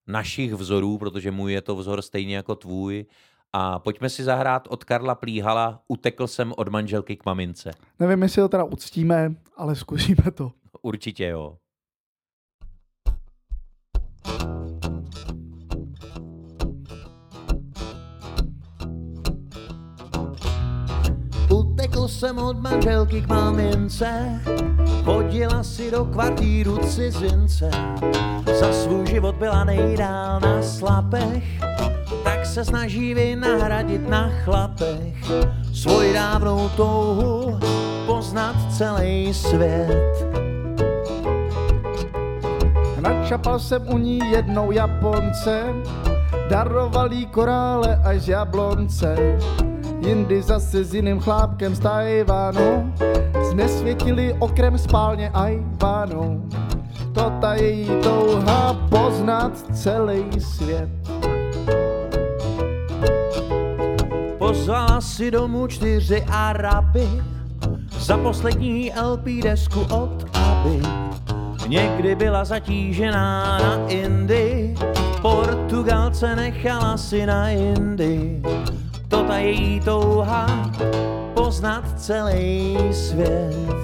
našich 0.08 0.54
vzorů, 0.54 0.98
protože 0.98 1.30
můj 1.30 1.52
je 1.52 1.62
to 1.62 1.76
vzor 1.76 2.02
stejně 2.02 2.36
jako 2.36 2.54
tvůj. 2.54 3.06
A 3.52 3.78
pojďme 3.78 4.10
si 4.10 4.24
zahrát 4.24 4.68
od 4.70 4.84
Karla 4.84 5.14
Plíhala 5.14 5.82
Utekl 5.88 6.26
jsem 6.26 6.52
od 6.56 6.68
manželky 6.68 7.16
k 7.16 7.26
mamince. 7.26 7.70
Nevím, 8.00 8.22
jestli 8.22 8.42
to 8.42 8.48
teda 8.48 8.64
uctíme, 8.64 9.34
ale 9.56 9.76
zkusíme 9.76 10.30
to. 10.34 10.52
Určitě 10.82 11.26
jo. 11.26 11.56
Jsem 22.08 22.38
od 22.38 22.60
manželky 22.60 23.22
k 23.22 23.28
mamince, 23.28 24.40
chodila 25.04 25.62
si 25.62 25.90
do 25.90 26.04
kvartíru 26.04 26.78
cizince. 26.78 27.70
Za 28.60 28.72
svůj 28.72 29.06
život 29.06 29.34
byla 29.34 29.64
nejdál 29.64 30.40
na 30.40 30.62
slapech, 30.62 31.44
tak 32.24 32.46
se 32.46 32.64
snaží 32.64 33.14
vynahradit 33.14 34.08
na 34.08 34.30
chlapech 34.44 35.14
svoj 35.72 36.12
dávnou 36.12 36.68
touhu 36.68 37.58
poznat 38.06 38.56
celý 38.72 39.34
svět. 39.34 40.26
Načapal 43.00 43.58
jsem 43.58 43.88
u 43.88 43.98
ní 43.98 44.18
jednou 44.30 44.70
Japonce, 44.72 45.64
daroval 46.50 47.12
jí 47.12 47.26
korále 47.26 48.00
až 48.04 48.26
jablonce. 48.26 49.16
Jindy 50.00 50.42
zase 50.42 50.84
s 50.84 50.94
jiným 50.94 51.20
chlápkem 51.20 51.74
z 51.74 51.78
Tajvanu, 51.78 52.94
znesvětili 53.50 54.36
okrem 54.38 54.78
spálně 54.78 55.30
Ajvanu. 55.30 56.48
To 57.14 57.32
ta 57.40 57.54
její 57.54 57.90
touha 58.02 58.74
poznat 58.90 59.52
celý 59.72 60.40
svět. 60.40 60.88
Pozvala 64.38 65.00
si 65.00 65.30
domů 65.30 65.66
čtyři 65.66 66.24
Araby 66.30 67.08
za 67.98 68.16
poslední 68.16 68.92
LP 69.02 69.24
desku 69.42 69.80
od 69.80 70.26
Aby. 70.34 70.82
Někdy 71.68 72.14
byla 72.14 72.44
zatížená 72.44 73.58
na 73.58 73.88
Indy, 73.88 74.74
Portugalce 75.22 76.36
nechala 76.36 76.96
si 76.96 77.26
na 77.26 77.50
Indy. 77.50 78.42
To 79.08 79.22
ta 79.24 79.38
její 79.38 79.80
touha 79.80 80.46
poznat 81.34 82.00
celý 82.00 82.76
svět. 82.92 83.78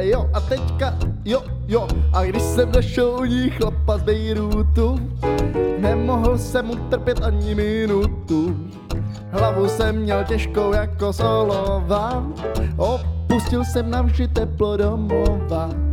Jo, 0.00 0.30
a 0.32 0.40
teďka, 0.40 0.94
jo, 1.24 1.42
jo, 1.68 1.88
a 2.12 2.24
když 2.24 2.42
jsem 2.42 2.72
našel 2.72 3.08
u 3.20 3.24
ní 3.24 3.50
chlapa 3.50 3.98
z 3.98 4.02
Bejrutu, 4.02 4.98
nemohl 5.78 6.38
jsem 6.38 6.66
mu 6.66 6.76
trpět 6.76 7.22
ani 7.22 7.54
minutu. 7.54 8.56
Hlavu 9.30 9.68
jsem 9.68 9.96
měl 9.96 10.24
těžkou 10.24 10.72
jako 10.72 11.12
solova, 11.12 12.26
opustil 12.76 13.64
jsem 13.64 13.90
navždy 13.90 14.28
teplo 14.28 14.76
domova. 14.76 15.85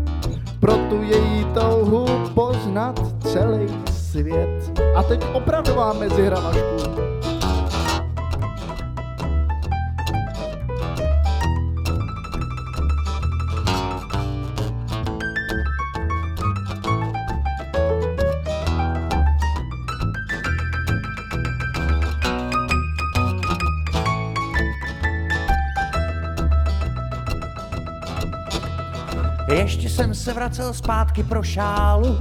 Pro 0.64 0.78
tu 0.90 1.04
její 1.04 1.46
touhu 1.54 2.06
poznat 2.34 3.00
celý 3.24 3.68
svět. 3.92 4.80
A 4.96 5.04
teď 5.04 5.24
opravdová 5.34 5.94
mezihra 5.94 6.40
Ještě 6.40 6.80
jsem 6.80 7.13
se 30.24 30.34
vracel 30.34 30.74
zpátky 30.74 31.24
pro 31.24 31.44
šálu, 31.44 32.18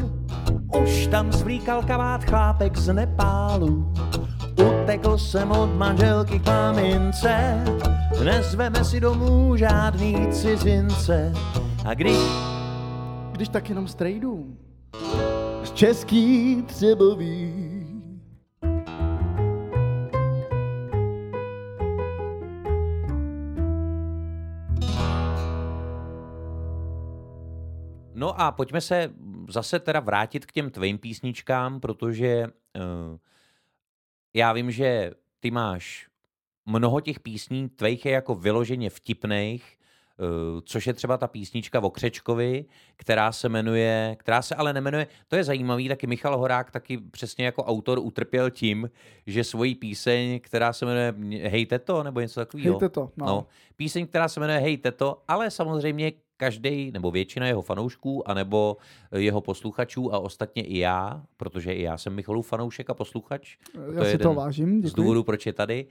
už 0.83 1.07
tam 1.07 1.33
zvlíkal 1.33 1.83
kabát 1.83 2.25
chlápek 2.25 2.77
z 2.77 2.93
Nepálu. 2.93 3.93
Utekl 4.53 5.19
jsem 5.19 5.51
od 5.51 5.75
manželky 5.77 6.39
k 6.39 6.47
mamince, 6.47 7.65
nezveme 8.25 8.85
si 8.85 9.01
domů 9.01 9.57
žádný 9.57 10.27
cizince. 10.33 11.33
A 11.85 11.95
když... 11.95 12.17
Když 13.33 13.49
tak 13.49 13.69
jenom 13.69 13.89
strejdu. 13.89 14.57
Z 15.65 15.73
český 15.73 16.63
třebový. 16.63 17.82
No 28.33 28.41
a 28.41 28.53
pojďme 28.53 28.81
se 28.81 29.13
zase 29.49 29.79
teda 29.79 30.01
vrátit 30.01 30.47
k 30.47 30.53
těm 30.53 30.71
tvým 30.71 30.99
písničkám, 30.99 31.81
protože 31.81 32.47
uh, 32.47 33.19
já 34.35 34.53
vím, 34.53 34.71
že 34.71 35.11
ty 35.41 35.51
máš 35.51 36.09
mnoho 36.67 37.01
těch 37.01 37.21
písní, 37.21 37.69
tvých 37.69 38.07
je 38.07 38.13
jako 38.13 38.35
vyloženě 38.35 38.91
vtipných, 38.91 39.79
uh, 40.19 40.61
což 40.65 40.87
je 40.87 40.93
třeba 40.95 41.19
ta 41.19 41.27
písnička 41.27 41.81
o 41.81 41.91
Křečkovi, 41.91 42.65
která 42.97 43.33
se 43.33 43.49
jmenuje, 43.49 44.17
která 44.19 44.43
se 44.43 44.55
ale 44.55 44.73
nemenuje, 44.73 45.07
to 45.29 45.37
je 45.37 45.45
zajímavý, 45.45 45.89
taky 45.89 46.07
Michal 46.07 46.39
Horák 46.39 46.71
taky 46.71 46.99
přesně 46.99 47.45
jako 47.45 47.65
autor 47.65 47.99
utrpěl 47.99 48.51
tím, 48.51 48.91
že 49.27 49.45
svoji 49.45 49.75
píseň, 49.75 50.41
která 50.41 50.73
se 50.73 50.87
jmenuje 50.87 51.15
Hej 51.49 51.67
teto, 51.67 52.03
nebo 52.03 52.21
něco 52.21 52.41
takového. 52.41 52.75
Hej 52.75 52.81
teto, 52.81 53.11
no. 53.17 53.27
no. 53.27 53.47
Píseň, 53.77 54.07
která 54.07 54.29
se 54.29 54.41
jmenuje 54.41 54.59
Hej 54.59 54.77
teto, 54.77 55.23
ale 55.29 55.51
samozřejmě 55.51 56.13
každý 56.43 56.91
nebo 56.91 57.11
většina 57.11 57.47
jeho 57.47 57.63
fanoušků, 57.63 58.29
anebo 58.29 58.77
jeho 59.15 59.41
posluchačů 59.41 60.15
a 60.15 60.19
ostatně 60.19 60.63
i 60.63 60.79
já, 60.79 61.23
protože 61.37 61.73
i 61.73 61.83
já 61.83 61.99
jsem 61.99 62.15
Michalův 62.15 62.47
fanoušek 62.47 62.91
a 62.91 62.95
posluchač. 62.95 63.57
Já 63.95 64.01
to 64.01 64.11
si 64.11 64.19
to 64.19 64.35
vážím, 64.35 64.77
děkuji. 64.77 64.89
Z 64.89 64.95
důvodu, 64.95 65.23
proč 65.23 65.47
je 65.47 65.53
tady. 65.53 65.87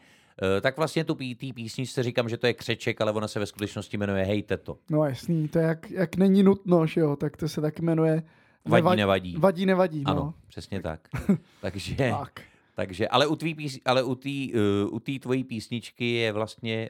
Eh, 0.58 0.62
tak 0.62 0.78
vlastně 0.78 1.04
tu 1.04 1.16
tý 1.16 1.54
písničce 1.54 2.04
říkám, 2.04 2.30
že 2.30 2.38
to 2.38 2.48
je 2.48 2.54
křeček, 2.54 3.02
ale 3.02 3.12
ona 3.12 3.28
se 3.28 3.40
ve 3.40 3.46
skutečnosti 3.46 3.98
jmenuje 3.98 4.24
Hej 4.24 4.44
to. 4.44 4.78
No 4.90 5.06
jasný, 5.06 5.48
to 5.48 5.60
je 5.60 5.66
jak, 5.66 5.92
jak 5.92 6.16
není 6.16 6.44
nutno, 6.44 6.88
že 6.88 7.02
jo, 7.02 7.16
tak 7.16 7.38
to 7.38 7.50
se 7.50 7.62
tak 7.62 7.80
jmenuje 7.80 8.24
Vadí, 8.66 8.98
nevadí. 8.98 9.36
Vadí, 9.38 9.66
nevadí, 9.66 10.04
no. 10.08 10.12
Ano, 10.12 10.34
přesně 10.48 10.82
tak. 10.82 11.08
takže, 11.62 11.96
tak. 11.96 12.42
takže, 12.76 13.08
ale 13.08 13.28
u 13.28 13.36
tvý, 13.36 13.56
pís, 13.56 13.80
ale 13.86 14.04
u 14.04 14.16
té 14.16 14.30
uh, 14.30 14.94
u 14.94 15.00
tý 15.00 15.20
tvojí 15.20 15.44
písničky 15.44 16.12
je 16.12 16.32
vlastně, 16.32 16.90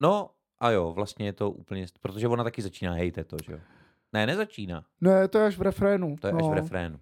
no, 0.00 0.30
a 0.60 0.70
jo, 0.70 0.92
vlastně 0.92 1.26
je 1.26 1.32
to 1.32 1.50
úplně, 1.50 1.86
protože 2.00 2.28
ona 2.28 2.44
taky 2.44 2.62
začíná 2.62 2.92
hejte 2.92 3.24
to, 3.24 3.36
že 3.46 3.52
jo? 3.52 3.58
Ne, 4.12 4.26
nezačíná. 4.26 4.84
Ne, 5.00 5.28
to 5.28 5.38
je 5.38 5.46
až 5.46 5.58
v 5.58 5.62
refrénu. 5.62 6.16
To 6.20 6.26
je 6.26 6.32
no. 6.32 6.38
až 6.38 6.46
v 6.46 6.52
refrénu. 6.52 6.98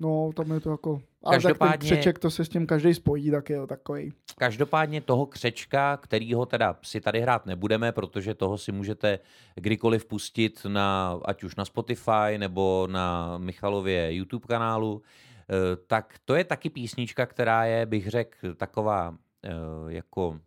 No, 0.00 0.30
tam 0.36 0.50
je 0.50 0.60
to 0.60 0.70
jako... 0.70 1.02
Ale 1.24 1.36
Každopádně, 1.36 1.72
tak 1.72 1.80
ten 1.80 1.88
křeček, 1.88 2.18
to 2.18 2.30
se 2.30 2.44
s 2.44 2.48
tím 2.48 2.66
každý 2.66 2.94
spojí, 2.94 3.30
tak 3.30 3.50
je 3.50 3.56
to 3.56 3.66
takový. 3.66 4.12
Každopádně 4.38 5.00
toho 5.00 5.26
křečka, 5.26 5.96
kterýho 5.96 6.46
teda 6.46 6.76
si 6.82 7.00
tady 7.00 7.20
hrát 7.20 7.46
nebudeme, 7.46 7.92
protože 7.92 8.34
toho 8.34 8.58
si 8.58 8.72
můžete 8.72 9.18
kdykoliv 9.54 10.06
pustit 10.06 10.66
na, 10.68 11.20
ať 11.24 11.44
už 11.44 11.56
na 11.56 11.64
Spotify 11.64 12.38
nebo 12.38 12.88
na 12.90 13.38
Michalově 13.38 14.14
YouTube 14.14 14.46
kanálu, 14.46 15.02
eh, 15.02 15.76
tak 15.86 16.14
to 16.24 16.34
je 16.34 16.44
taky 16.44 16.70
písnička, 16.70 17.26
která 17.26 17.64
je, 17.64 17.86
bych 17.86 18.08
řekl, 18.08 18.54
taková 18.54 19.14
eh, 19.44 19.50
jako 19.88 20.40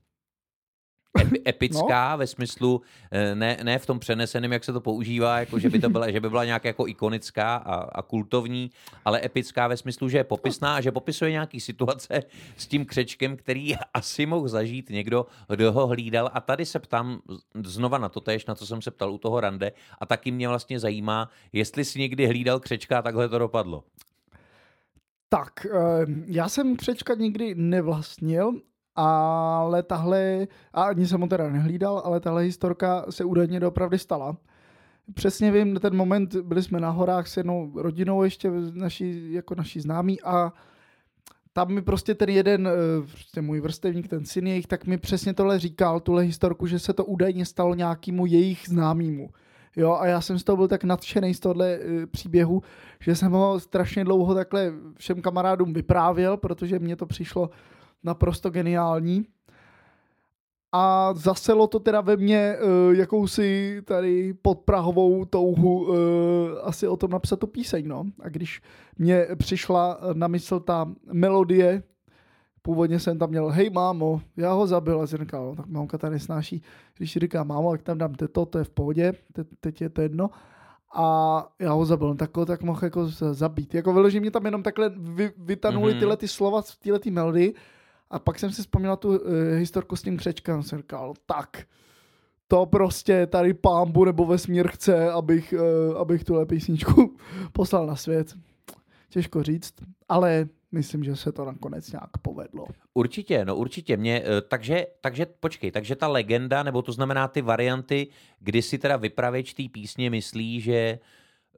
epická 1.48 2.12
no. 2.12 2.18
ve 2.18 2.28
smyslu, 2.28 2.82
eh, 3.12 3.36
ne, 3.36 3.58
ne 3.64 3.80
v 3.80 3.86
tom 3.86 4.00
přeneseném, 4.00 4.54
jak 4.54 4.64
se 4.64 4.74
to 4.74 4.82
používá, 4.82 5.40
jako 5.40 5.60
že 5.60 5.70
by 5.70 5.80
to 5.80 5.90
byla, 5.90 6.12
že 6.12 6.20
by 6.20 6.30
byla 6.30 6.46
nějak 6.46 6.66
jako 6.66 6.88
ikonická 6.88 7.56
a, 7.56 7.76
a 7.76 8.02
kultovní, 8.02 8.72
ale 9.06 9.26
epická 9.26 9.68
ve 9.68 9.78
smyslu, 9.78 10.10
že 10.10 10.18
je 10.18 10.24
popisná 10.24 10.76
a 10.76 10.82
že 10.82 10.92
popisuje 10.92 11.32
nějaký 11.32 11.60
situace 11.60 12.24
s 12.58 12.68
tím 12.68 12.86
křečkem, 12.86 13.38
který 13.38 13.76
asi 13.94 14.26
mohl 14.26 14.48
zažít 14.48 14.90
někdo, 14.90 15.26
kdo 15.50 15.72
ho 15.72 15.88
hlídal. 15.88 16.30
A 16.34 16.42
tady 16.42 16.66
se 16.66 16.80
ptám 16.80 17.22
znova 17.66 17.98
na 17.98 18.10
to 18.10 18.22
tež, 18.22 18.46
na 18.46 18.56
co 18.56 18.68
jsem 18.68 18.82
se 18.82 18.92
ptal 18.92 19.14
u 19.14 19.18
toho 19.18 19.40
rande 19.40 19.72
a 20.00 20.06
taky 20.06 20.32
mě 20.32 20.48
vlastně 20.48 20.80
zajímá, 20.80 21.30
jestli 21.54 21.86
si 21.86 22.00
někdy 22.00 22.28
hlídal 22.28 22.60
křečka 22.60 23.00
a 23.00 23.02
takhle 23.02 23.30
to 23.30 23.40
dopadlo. 23.40 23.84
Tak, 25.30 25.66
eh, 25.66 26.06
já 26.26 26.50
jsem 26.50 26.76
křečka 26.76 27.14
nikdy 27.14 27.56
nevlastnil, 27.56 28.62
ale 28.96 29.84
tahle, 29.84 30.48
a 30.74 30.84
ani 30.84 31.08
jsem 31.08 31.22
ho 31.22 31.28
teda 31.28 31.50
nehlídal, 31.50 32.02
ale 32.06 32.20
tahle 32.20 32.44
historka 32.44 33.06
se 33.10 33.24
údajně 33.24 33.60
doopravdy 33.60 34.00
stala. 34.00 34.38
Přesně 35.14 35.52
vím, 35.52 35.80
ten 35.80 35.96
moment, 35.96 36.36
byli 36.36 36.64
jsme 36.64 36.80
na 36.80 36.90
horách 36.90 37.28
s 37.28 37.38
jednou 37.38 37.72
rodinou 37.76 38.24
ještě 38.24 38.52
naší, 38.74 39.34
jako 39.34 39.56
naší 39.56 39.80
známí 39.80 40.22
a 40.22 40.54
tam 41.54 41.74
mi 41.74 41.82
prostě 41.82 42.16
ten 42.16 42.30
jeden, 42.30 42.68
eh, 42.68 42.72
prostě 43.12 43.42
můj 43.42 43.60
vrstevník, 43.60 44.08
ten 44.08 44.26
syn 44.26 44.48
jejich, 44.48 44.68
tak 44.68 44.86
mi 44.86 44.98
přesně 44.98 45.34
tohle 45.34 45.60
říkal, 45.60 46.00
tuhle 46.00 46.24
historku, 46.24 46.68
že 46.68 46.80
se 46.80 46.94
to 46.94 47.06
údajně 47.06 47.46
stalo 47.46 47.76
nějakému 47.76 48.26
jejich 48.26 48.64
známému. 48.68 49.30
Jo, 49.76 49.98
a 50.00 50.08
já 50.08 50.22
jsem 50.22 50.40
z 50.40 50.44
toho 50.44 50.58
byl 50.58 50.68
tak 50.68 50.84
nadšený 50.84 51.34
z 51.34 51.40
tohle 51.40 51.80
uh, 51.80 52.06
příběhu, 52.06 52.64
že 53.00 53.16
jsem 53.16 53.32
ho 53.32 53.60
strašně 53.60 54.04
dlouho 54.04 54.36
takhle 54.36 54.74
všem 54.98 55.22
kamarádům 55.22 55.74
vyprávěl, 55.74 56.38
protože 56.38 56.80
mně 56.80 56.96
to 56.96 57.06
přišlo 57.06 57.50
naprosto 58.04 58.50
geniální. 58.50 59.26
A 60.72 61.14
zaselo 61.14 61.68
to 61.68 61.80
teda 61.80 62.02
ve 62.02 62.18
mně 62.18 62.56
uh, 62.56 62.96
jakousi 62.96 63.82
tady 63.86 64.34
podprahovou 64.34 65.26
touhu 65.26 65.82
uh, 65.82 65.96
asi 66.64 66.88
o 66.88 66.98
tom 66.98 67.12
napsat 67.12 67.40
tu 67.40 67.48
píseň, 67.48 67.88
no. 67.88 68.06
A 68.20 68.30
když 68.30 68.62
mě 68.98 69.28
přišla 69.38 70.00
na 70.14 70.28
mysl 70.28 70.60
ta 70.60 70.92
melodie, 71.12 71.84
původně 72.62 73.00
jsem 73.00 73.20
tam 73.20 73.30
měl, 73.30 73.50
hej 73.50 73.70
mámo, 73.70 74.22
já 74.38 74.54
ho 74.54 74.68
zabil. 74.68 75.02
A 75.02 75.08
jsem 75.08 75.20
říkal, 75.20 75.46
no, 75.46 75.56
tak 75.56 75.66
mamka 75.68 75.98
tady 75.98 76.20
snáší, 76.20 76.64
když 76.98 77.18
říká 77.18 77.44
mámo, 77.44 77.72
tak 77.72 77.82
tam 77.82 77.98
dám 77.98 78.14
to, 78.14 78.46
to 78.46 78.58
je 78.58 78.64
v 78.64 78.70
pohodě, 78.70 79.14
Te, 79.34 79.44
teď 79.44 79.82
je 79.82 79.90
to 79.90 80.02
jedno. 80.02 80.30
A 80.96 81.48
já 81.60 81.74
ho 81.74 81.86
zabil, 81.86 82.08
no, 82.08 82.16
tak, 82.16 82.32
tak 82.46 82.64
mohl 82.64 82.80
jako 82.84 83.08
zabít. 83.32 83.74
Jako 83.74 83.94
vyloží 83.94 84.20
mě 84.20 84.32
tam 84.32 84.46
jenom 84.46 84.64
takhle 84.64 84.90
vy, 84.98 85.32
vytanuly 85.38 85.94
mm-hmm. 85.94 86.00
tyhle 86.00 86.18
ty 86.18 86.28
slova 86.28 86.62
v 86.62 86.76
téhle 86.76 87.00
melodii 87.10 87.54
a 88.12 88.20
pak 88.20 88.40
jsem 88.40 88.52
si 88.52 88.62
vzpomněl 88.62 88.98
tu 88.98 89.10
uh, 89.10 89.18
historku 89.56 89.96
s 89.96 90.02
tím 90.02 90.18
křečkem. 90.18 90.64
Jsem 90.64 90.78
říkal, 90.80 91.14
tak, 91.26 91.64
to 92.48 92.66
prostě 92.66 93.28
tady 93.28 93.54
pámbu 93.54 94.06
nebo 94.06 94.26
vesmír 94.26 94.68
chce, 94.68 95.12
abych, 95.12 95.54
uh, 95.54 95.98
abych 95.98 96.24
tuhle 96.24 96.46
písničku 96.46 97.18
poslal 97.52 97.86
na 97.88 97.96
svět. 97.96 98.34
Těžko 99.10 99.44
říct, 99.44 99.74
ale 100.10 100.48
myslím, 100.72 101.04
že 101.04 101.16
se 101.16 101.32
to 101.32 101.46
nakonec 101.46 101.92
nějak 101.92 102.18
povedlo. 102.22 102.66
Určitě, 102.94 103.46
no 103.46 103.56
určitě. 103.56 103.98
Mě, 103.98 104.24
eh, 104.26 104.42
takže, 104.42 104.88
takže 105.02 105.26
počkej, 105.40 105.72
takže 105.72 105.96
ta 105.96 106.08
legenda, 106.08 106.64
nebo 106.64 106.82
to 106.82 106.92
znamená 106.92 107.28
ty 107.28 107.42
varianty, 107.42 108.08
kdy 108.40 108.62
si 108.62 108.78
teda 108.78 108.98
vypravěč 108.98 109.54
té 109.54 109.64
písně 109.72 110.10
myslí, 110.10 110.62
že 110.62 111.00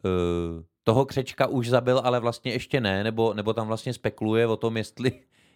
uh, 0.05 0.63
toho 0.83 1.05
křečka 1.05 1.47
už 1.47 1.69
zabil, 1.69 2.01
ale 2.03 2.19
vlastně 2.19 2.51
ještě 2.51 2.81
ne, 2.81 3.03
nebo, 3.03 3.33
nebo 3.33 3.53
tam 3.53 3.67
vlastně 3.67 3.93
spekuluje 3.93 4.47
o 4.47 4.57
tom, 4.57 4.77
jestli, 4.77 5.11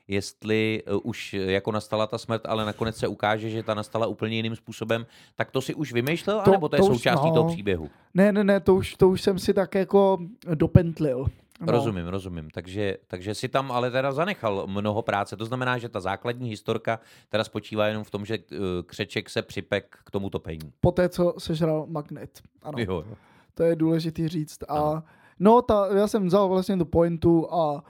jestli 0.08 0.84
eh, 0.86 0.94
už 1.04 1.34
jako 1.34 1.72
nastala 1.72 2.08
ta 2.08 2.18
smrt, 2.18 2.46
ale 2.46 2.66
nakonec 2.66 2.98
se 2.98 3.08
ukáže, 3.08 3.50
že 3.50 3.64
ta 3.64 3.74
nastala 3.74 4.08
úplně 4.08 4.36
jiným 4.36 4.56
způsobem, 4.56 5.06
tak 5.36 5.52
to 5.52 5.62
si 5.62 5.74
už 5.74 5.94
vymýšlel, 5.94 6.42
to, 6.46 6.52
anebo 6.52 6.70
to, 6.70 6.78
to 6.78 6.84
je 6.84 6.88
součástí 6.88 7.28
no, 7.28 7.34
toho 7.34 7.50
příběhu? 7.50 7.90
Ne, 8.14 8.32
ne, 8.32 8.44
ne, 8.44 8.60
to 8.60 8.76
už, 8.76 8.96
to 8.96 9.10
už 9.10 9.22
jsem 9.22 9.40
si 9.40 9.54
tak 9.54 9.76
jako 9.76 10.18
dopentlil. 10.56 11.28
No. 11.60 11.72
Rozumím, 11.72 12.08
rozumím. 12.08 12.50
Takže, 12.50 12.98
takže 13.08 13.36
si 13.36 13.50
tam 13.50 13.72
ale 13.72 13.92
teda 13.92 14.12
zanechal 14.12 14.68
mnoho 14.68 15.02
práce. 15.02 15.38
To 15.38 15.46
znamená, 15.46 15.78
že 15.78 15.90
ta 15.90 16.00
základní 16.00 16.50
historka 16.50 17.00
teda 17.30 17.44
spočívá 17.44 17.88
jenom 17.88 18.04
v 18.04 18.12
tom, 18.12 18.26
že 18.26 18.36
eh, 18.36 18.58
křeček 18.86 19.30
se 19.30 19.42
připek 19.42 19.98
k 20.06 20.12
tomu 20.12 20.30
topení. 20.30 20.72
Poté, 20.82 21.10
co 21.10 21.34
sežral 21.38 21.86
magnet. 21.90 22.42
Ano. 22.64 22.78
Jo, 22.78 23.04
jo. 23.10 23.16
To 23.54 23.64
je 23.64 23.76
důležitý 23.76 24.28
říct. 24.28 24.64
A 24.70 25.04
no, 25.40 25.62
ta, 25.62 25.88
já 25.96 26.08
jsem 26.08 26.28
vzal 26.28 26.50
vlastně 26.50 26.78
tu 26.78 26.86
pointu 26.86 27.54
a 27.54 27.84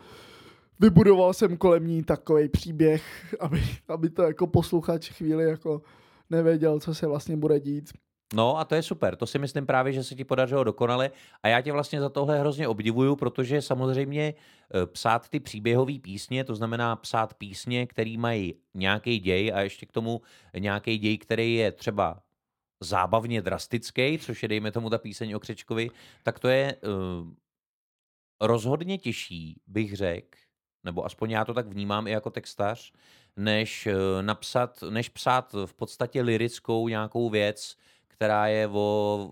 vybudoval 0.80 1.34
jsem 1.34 1.58
kolem 1.58 1.88
ní 1.88 2.04
takový 2.04 2.50
příběh, 2.50 3.36
aby, 3.40 3.64
aby 3.88 4.10
to 4.10 4.24
jako 4.24 4.48
posluchač 4.48 5.10
chvíli 5.10 5.44
jako 5.44 5.82
nevěděl, 6.30 6.80
co 6.80 6.96
se 6.96 7.08
vlastně 7.08 7.38
bude 7.38 7.60
dít. 7.60 7.94
No 8.34 8.58
a 8.58 8.66
to 8.66 8.76
je 8.76 8.84
super, 8.84 9.16
to 9.16 9.28
si 9.28 9.40
myslím 9.40 9.66
právě, 9.66 9.94
že 9.94 10.04
se 10.04 10.16
ti 10.16 10.24
podařilo 10.24 10.64
dokonale 10.64 11.12
a 11.44 11.48
já 11.48 11.62
tě 11.62 11.72
vlastně 11.72 12.02
za 12.02 12.10
tohle 12.10 12.40
hrozně 12.40 12.68
obdivuju, 12.68 13.16
protože 13.16 13.62
samozřejmě 13.62 14.34
eh, 14.34 14.88
psát 14.88 15.30
ty 15.30 15.40
příběhové 15.40 16.00
písně, 16.00 16.44
to 16.44 16.56
znamená 16.56 16.96
psát 16.96 17.34
písně, 17.34 17.88
které 17.88 18.16
mají 18.18 18.56
nějaký 18.74 19.20
děj 19.20 19.52
a 19.54 19.62
ještě 19.62 19.86
k 19.86 19.92
tomu 19.92 20.22
nějaký 20.58 20.98
děj, 20.98 21.18
který 21.18 21.56
je 21.56 21.72
třeba 21.72 22.20
zábavně 22.84 23.42
drastický, 23.42 24.20
což 24.20 24.44
je 24.44 24.50
dejme 24.50 24.72
tomu 24.72 24.90
ta 24.90 24.98
píseň 24.98 25.34
o 25.34 25.40
Křečkovi, 25.40 25.90
tak 26.24 26.40
to 26.40 26.48
je 26.48 26.76
uh, 26.76 27.32
rozhodně 28.42 28.98
těžší, 28.98 29.62
bych 29.68 29.96
řekl, 29.96 30.38
nebo 30.84 31.06
aspoň 31.06 31.32
já 31.32 31.46
to 31.46 31.54
tak 31.54 31.68
vnímám 31.68 32.08
i 32.08 32.12
jako 32.12 32.30
textař, 32.30 32.92
než 33.38 33.88
eh, 33.88 33.94
napsat, 34.22 34.84
než 34.90 35.10
psát 35.10 35.56
v 35.66 35.74
podstatě 35.74 36.22
lirickou 36.22 36.88
nějakou 36.88 37.30
věc, 37.30 37.78
která 38.08 38.48
je 38.48 38.68
o 38.68 39.30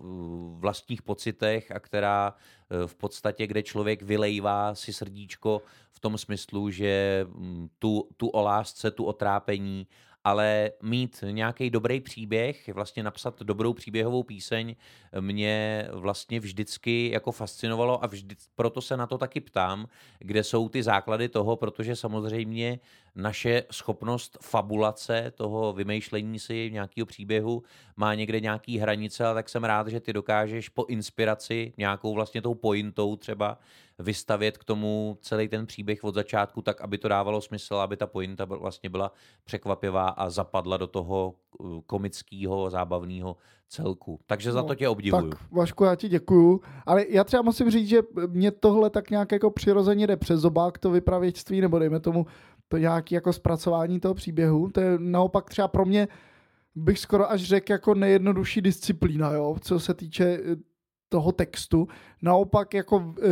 vlastních 0.58 1.02
pocitech 1.02 1.70
a 1.70 1.80
která 1.80 2.34
eh, 2.34 2.86
v 2.86 2.94
podstatě, 2.94 3.46
kde 3.46 3.62
člověk 3.62 4.02
vylejvá 4.02 4.74
si 4.74 4.92
srdíčko 4.92 5.62
v 5.92 6.00
tom 6.00 6.18
smyslu, 6.18 6.70
že 6.70 7.26
mm, 7.28 7.68
tu, 7.78 8.08
tu 8.16 8.28
o 8.28 8.42
lásce, 8.42 8.90
tu 8.90 9.04
otrápení 9.04 9.86
ale 10.26 10.70
mít 10.82 11.24
nějaký 11.30 11.70
dobrý 11.70 12.00
příběh, 12.00 12.68
vlastně 12.74 13.02
napsat 13.02 13.42
dobrou 13.42 13.72
příběhovou 13.72 14.22
píseň, 14.22 14.76
mě 15.20 15.88
vlastně 15.92 16.40
vždycky 16.40 17.10
jako 17.12 17.32
fascinovalo 17.32 18.04
a 18.04 18.06
vždy, 18.06 18.36
proto 18.54 18.80
se 18.80 18.96
na 18.96 19.06
to 19.06 19.18
taky 19.18 19.40
ptám, 19.40 19.86
kde 20.18 20.44
jsou 20.44 20.68
ty 20.68 20.82
základy 20.82 21.28
toho, 21.28 21.56
protože 21.56 21.96
samozřejmě 21.96 22.78
naše 23.14 23.62
schopnost 23.70 24.38
fabulace, 24.42 25.32
toho 25.34 25.72
vymýšlení 25.72 26.38
si 26.38 26.70
nějakého 26.72 27.06
příběhu 27.06 27.62
má 27.96 28.14
někde 28.14 28.40
nějaký 28.40 28.78
hranice, 28.78 29.24
ale 29.24 29.34
tak 29.34 29.48
jsem 29.48 29.64
rád, 29.64 29.88
že 29.88 30.00
ty 30.00 30.12
dokážeš 30.12 30.68
po 30.68 30.84
inspiraci, 30.84 31.72
nějakou 31.76 32.14
vlastně 32.14 32.42
tou 32.42 32.54
pointou 32.54 33.16
třeba, 33.16 33.58
vystavět 33.98 34.58
k 34.58 34.64
tomu 34.64 35.18
celý 35.20 35.48
ten 35.48 35.66
příběh 35.66 36.04
od 36.04 36.14
začátku 36.14 36.62
tak, 36.62 36.80
aby 36.80 36.98
to 36.98 37.08
dávalo 37.08 37.40
smysl, 37.40 37.74
aby 37.74 37.96
ta 37.96 38.06
pointa 38.06 38.44
vlastně 38.44 38.90
byla 38.90 39.12
překvapivá 39.44 40.08
a 40.08 40.30
zapadla 40.30 40.76
do 40.76 40.86
toho 40.86 41.34
uh, 41.58 41.80
komického, 41.86 42.70
zábavného 42.70 43.36
celku. 43.68 44.20
Takže 44.26 44.52
za 44.52 44.60
No, 44.60 44.66
to 44.66 44.74
tě 44.74 44.88
obdivuju. 44.88 45.30
Tak 45.30 45.50
Vašku, 45.50 45.84
já 45.84 45.94
ti 45.94 46.08
děkuju. 46.08 46.60
Ale 46.86 47.04
já 47.08 47.24
třeba 47.24 47.42
musím 47.42 47.70
říct, 47.70 47.88
že 47.88 48.02
mě 48.26 48.50
tohle 48.50 48.90
tak 48.90 49.10
nějak 49.10 49.32
jako 49.32 49.50
přirozeně 49.50 50.06
jde 50.06 50.16
přes 50.16 50.40
zobák 50.40 50.78
to 50.78 50.90
vypravěčství, 50.90 51.60
nebo 51.60 51.78
dejme 51.78 52.00
tomu 52.00 52.26
to 52.68 52.76
nějaký 52.78 53.14
jako 53.14 53.32
zpracování 53.32 54.00
toho 54.00 54.14
příběhu. 54.14 54.70
To 54.70 54.80
je 54.80 54.98
naopak 54.98 55.50
třeba 55.50 55.68
pro 55.68 55.84
mě 55.84 56.08
bych 56.74 56.98
skoro 56.98 57.30
až 57.30 57.42
řekl 57.42 57.72
jako 57.72 57.94
nejjednodušší 57.94 58.60
disciplína, 58.60 59.32
jo, 59.32 59.56
co 59.60 59.80
se 59.80 59.94
týče 59.94 60.24
eh, 60.24 60.56
toho 61.08 61.32
textu. 61.32 61.88
Naopak 62.22 62.74
jako 62.74 63.14
eh, 63.22 63.28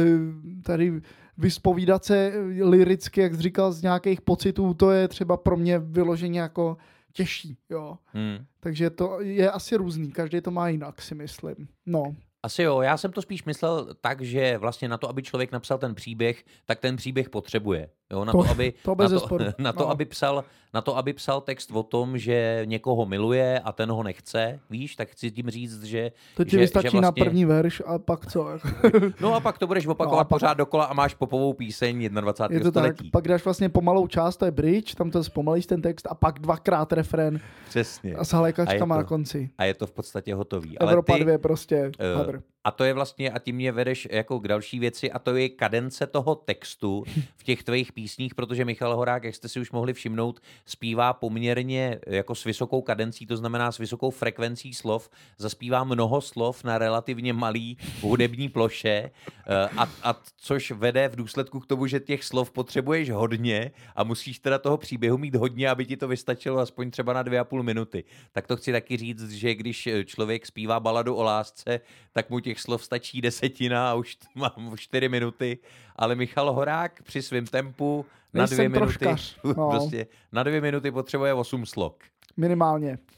tady 0.62 1.00
vyspovídat 1.38 2.04
se 2.04 2.32
eh, 2.34 2.64
liricky, 2.64 3.20
jak 3.20 3.34
jsi 3.34 3.42
říkal, 3.42 3.72
z 3.72 3.82
nějakých 3.82 4.20
pocitů, 4.20 4.74
to 4.74 4.90
je 4.90 5.08
třeba 5.08 5.36
pro 5.36 5.56
mě 5.56 5.78
vyloženě 5.78 6.40
jako 6.40 6.76
těžší, 7.12 7.56
jo. 7.70 7.98
Hmm. 8.06 8.38
Takže 8.60 8.90
to 8.90 9.20
je 9.20 9.50
asi 9.50 9.76
různý, 9.76 10.12
každý 10.12 10.40
to 10.40 10.50
má 10.50 10.68
jinak, 10.68 11.02
si 11.02 11.14
myslím. 11.14 11.68
No, 11.86 12.14
Asi 12.44 12.62
jo, 12.62 12.80
já 12.80 12.96
jsem 12.96 13.12
to 13.12 13.22
spíš 13.22 13.44
myslel 13.44 13.94
tak, 14.00 14.20
že 14.20 14.58
vlastně 14.58 14.88
na 14.88 14.98
to, 14.98 15.08
aby 15.08 15.22
člověk 15.22 15.52
napsal 15.52 15.78
ten 15.78 15.94
příběh, 15.94 16.44
tak 16.64 16.80
ten 16.80 16.96
příběh 16.96 17.30
potřebuje. 17.30 17.88
Jo, 18.12 18.24
na 18.24 18.32
to, 18.32 18.42
To- 18.44 18.50
aby, 18.50 18.72
to 18.82 18.94
na, 18.98 19.08
to, 19.08 19.38
na, 19.58 19.72
to, 19.72 19.80
no. 19.80 19.90
aby 19.90 20.04
psal, 20.04 20.44
na 20.74 20.80
to, 20.80 20.96
aby 20.96 21.12
psal 21.12 21.40
text 21.40 21.70
o 21.72 21.82
tom, 21.82 22.18
že 22.18 22.62
někoho 22.64 23.06
miluje 23.06 23.60
a 23.60 23.72
ten 23.72 23.90
ho 23.90 24.02
nechce, 24.02 24.60
víš, 24.70 24.96
tak 24.96 25.08
chci 25.08 25.30
tím 25.30 25.50
říct, 25.50 25.82
že... 25.82 26.12
to 26.36 26.44
ti 26.44 26.50
že, 26.50 26.58
vystačí 26.58 26.88
že 26.96 27.00
na 27.00 27.12
první 27.12 27.44
verš 27.44 27.82
a 27.86 27.98
pak 27.98 28.26
co? 28.26 28.48
No 29.20 29.34
a 29.34 29.40
pak 29.40 29.58
to 29.58 29.66
budeš 29.66 29.86
opakovat 29.86 30.16
No 30.16 30.20
a 30.20 30.24
pak- 30.24 30.28
pořád 30.28 30.54
dokola 30.54 30.84
a 30.84 30.94
máš 30.94 31.14
popovou 31.14 31.52
píseň 31.52 32.08
21. 32.08 32.58
Je 32.58 32.64
to 32.64 32.72
tak, 32.72 32.82
století. 32.84 33.10
pak 33.10 33.28
dáš 33.28 33.44
vlastně 33.44 33.68
pomalou 33.68 34.06
část, 34.06 34.36
to 34.36 34.44
je 34.44 34.50
bridge, 34.50 34.94
tam 34.94 35.10
to 35.10 35.24
zpomalíš 35.24 35.66
ten 35.66 35.82
text 35.82 36.06
a 36.10 36.14
pak 36.14 36.38
dvakrát 36.38 36.92
refrén 36.92 37.40
Přesně. 37.68 38.14
a 38.14 38.24
s 38.24 38.32
je 38.72 38.86
na 38.86 39.02
konci. 39.04 39.50
A 39.58 39.64
je 39.64 39.74
to 39.74 39.86
v 39.86 39.92
podstatě 39.92 40.34
hotový. 40.34 40.78
Evropa 40.78 41.12
Ale 41.12 41.18
ty, 41.18 41.24
2 41.24 41.38
prostě, 41.38 41.92
hadr. 42.16 42.40
A 42.64 42.70
to 42.70 42.84
je 42.84 42.92
vlastně, 42.92 43.30
a 43.30 43.38
tím 43.38 43.56
mě 43.56 43.72
vedeš 43.72 44.08
jako 44.10 44.40
k 44.40 44.48
další 44.48 44.78
věci, 44.78 45.12
a 45.12 45.18
to 45.18 45.36
je 45.36 45.48
kadence 45.48 46.06
toho 46.06 46.34
textu 46.34 47.04
v 47.36 47.42
těch 47.42 47.62
tvých 47.62 47.92
písních, 47.92 48.34
protože 48.34 48.64
Michal 48.64 48.96
Horák, 48.96 49.24
jak 49.24 49.34
jste 49.34 49.48
si 49.48 49.60
už 49.60 49.70
mohli 49.70 49.92
všimnout, 49.92 50.40
zpívá 50.66 51.12
poměrně 51.12 51.98
jako 52.06 52.34
s 52.34 52.44
vysokou 52.44 52.82
kadencí, 52.82 53.26
to 53.26 53.36
znamená 53.36 53.72
s 53.72 53.78
vysokou 53.78 54.10
frekvencí 54.10 54.74
slov, 54.74 55.10
zaspívá 55.38 55.84
mnoho 55.84 56.20
slov 56.20 56.64
na 56.64 56.78
relativně 56.78 57.32
malý 57.32 57.78
hudební 58.00 58.48
ploše, 58.48 59.10
eh, 59.46 59.68
a, 59.76 59.88
a 60.02 60.20
což 60.36 60.70
vede 60.70 61.08
v 61.08 61.16
důsledku 61.16 61.60
k 61.60 61.66
tomu, 61.66 61.86
že 61.86 62.00
těch 62.00 62.24
slov 62.24 62.50
potřebuješ 62.50 63.10
hodně 63.10 63.70
a 63.96 64.04
musíš 64.04 64.38
teda 64.38 64.58
toho 64.58 64.76
příběhu 64.76 65.18
mít 65.18 65.34
hodně, 65.34 65.70
aby 65.70 65.86
ti 65.86 65.96
to 65.96 66.08
vystačilo 66.08 66.58
aspoň 66.58 66.90
třeba 66.90 67.12
na 67.12 67.22
dvě 67.22 67.38
a 67.38 67.44
půl 67.44 67.62
minuty. 67.62 68.04
Tak 68.32 68.46
to 68.46 68.56
chci 68.56 68.72
taky 68.72 68.96
říct, 68.96 69.30
že 69.30 69.54
když 69.54 69.88
člověk 70.04 70.46
zpívá 70.46 70.80
baladu 70.80 71.14
o 71.14 71.22
lásce, 71.22 71.80
tak 72.12 72.30
mu 72.30 72.40
těch 72.40 72.53
slov 72.60 72.84
stačí 72.84 73.20
desetina 73.20 73.90
a 73.90 73.94
už 73.94 74.16
mám 74.34 74.76
čtyři 74.76 75.08
minuty, 75.08 75.58
ale 75.96 76.14
Michal 76.14 76.52
Horák 76.52 77.02
při 77.02 77.22
svém 77.22 77.46
tempu 77.46 78.06
na 78.34 78.38
Nejsem 78.38 78.56
dvě 78.56 78.68
minuty, 78.68 78.98
troškař, 78.98 79.38
no. 79.44 79.70
prostě 79.70 80.06
na 80.32 80.42
dvě 80.42 80.60
minuty 80.60 80.90
potřebuje 80.90 81.34
osm 81.34 81.66
slok. 81.66 82.04
Minimálně. 82.36 82.98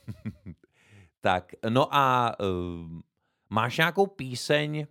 Tak, 1.20 1.52
no 1.68 1.94
a 1.94 2.36
uh, 2.40 3.00
máš 3.50 3.76
nějakou 3.76 4.06
píseň, 4.06 4.86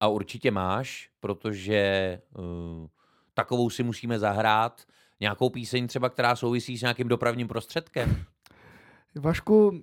a 0.00 0.08
určitě 0.08 0.50
máš, 0.50 1.10
protože 1.20 2.18
uh, 2.38 2.86
takovou 3.34 3.70
si 3.70 3.82
musíme 3.82 4.18
zahrát, 4.18 4.82
nějakou 5.20 5.50
píseň 5.50 5.86
třeba, 5.86 6.08
která 6.08 6.36
souvisí 6.36 6.78
s 6.78 6.80
nějakým 6.80 7.08
dopravním 7.08 7.48
prostředkem. 7.48 8.24
Vašku, 9.14 9.82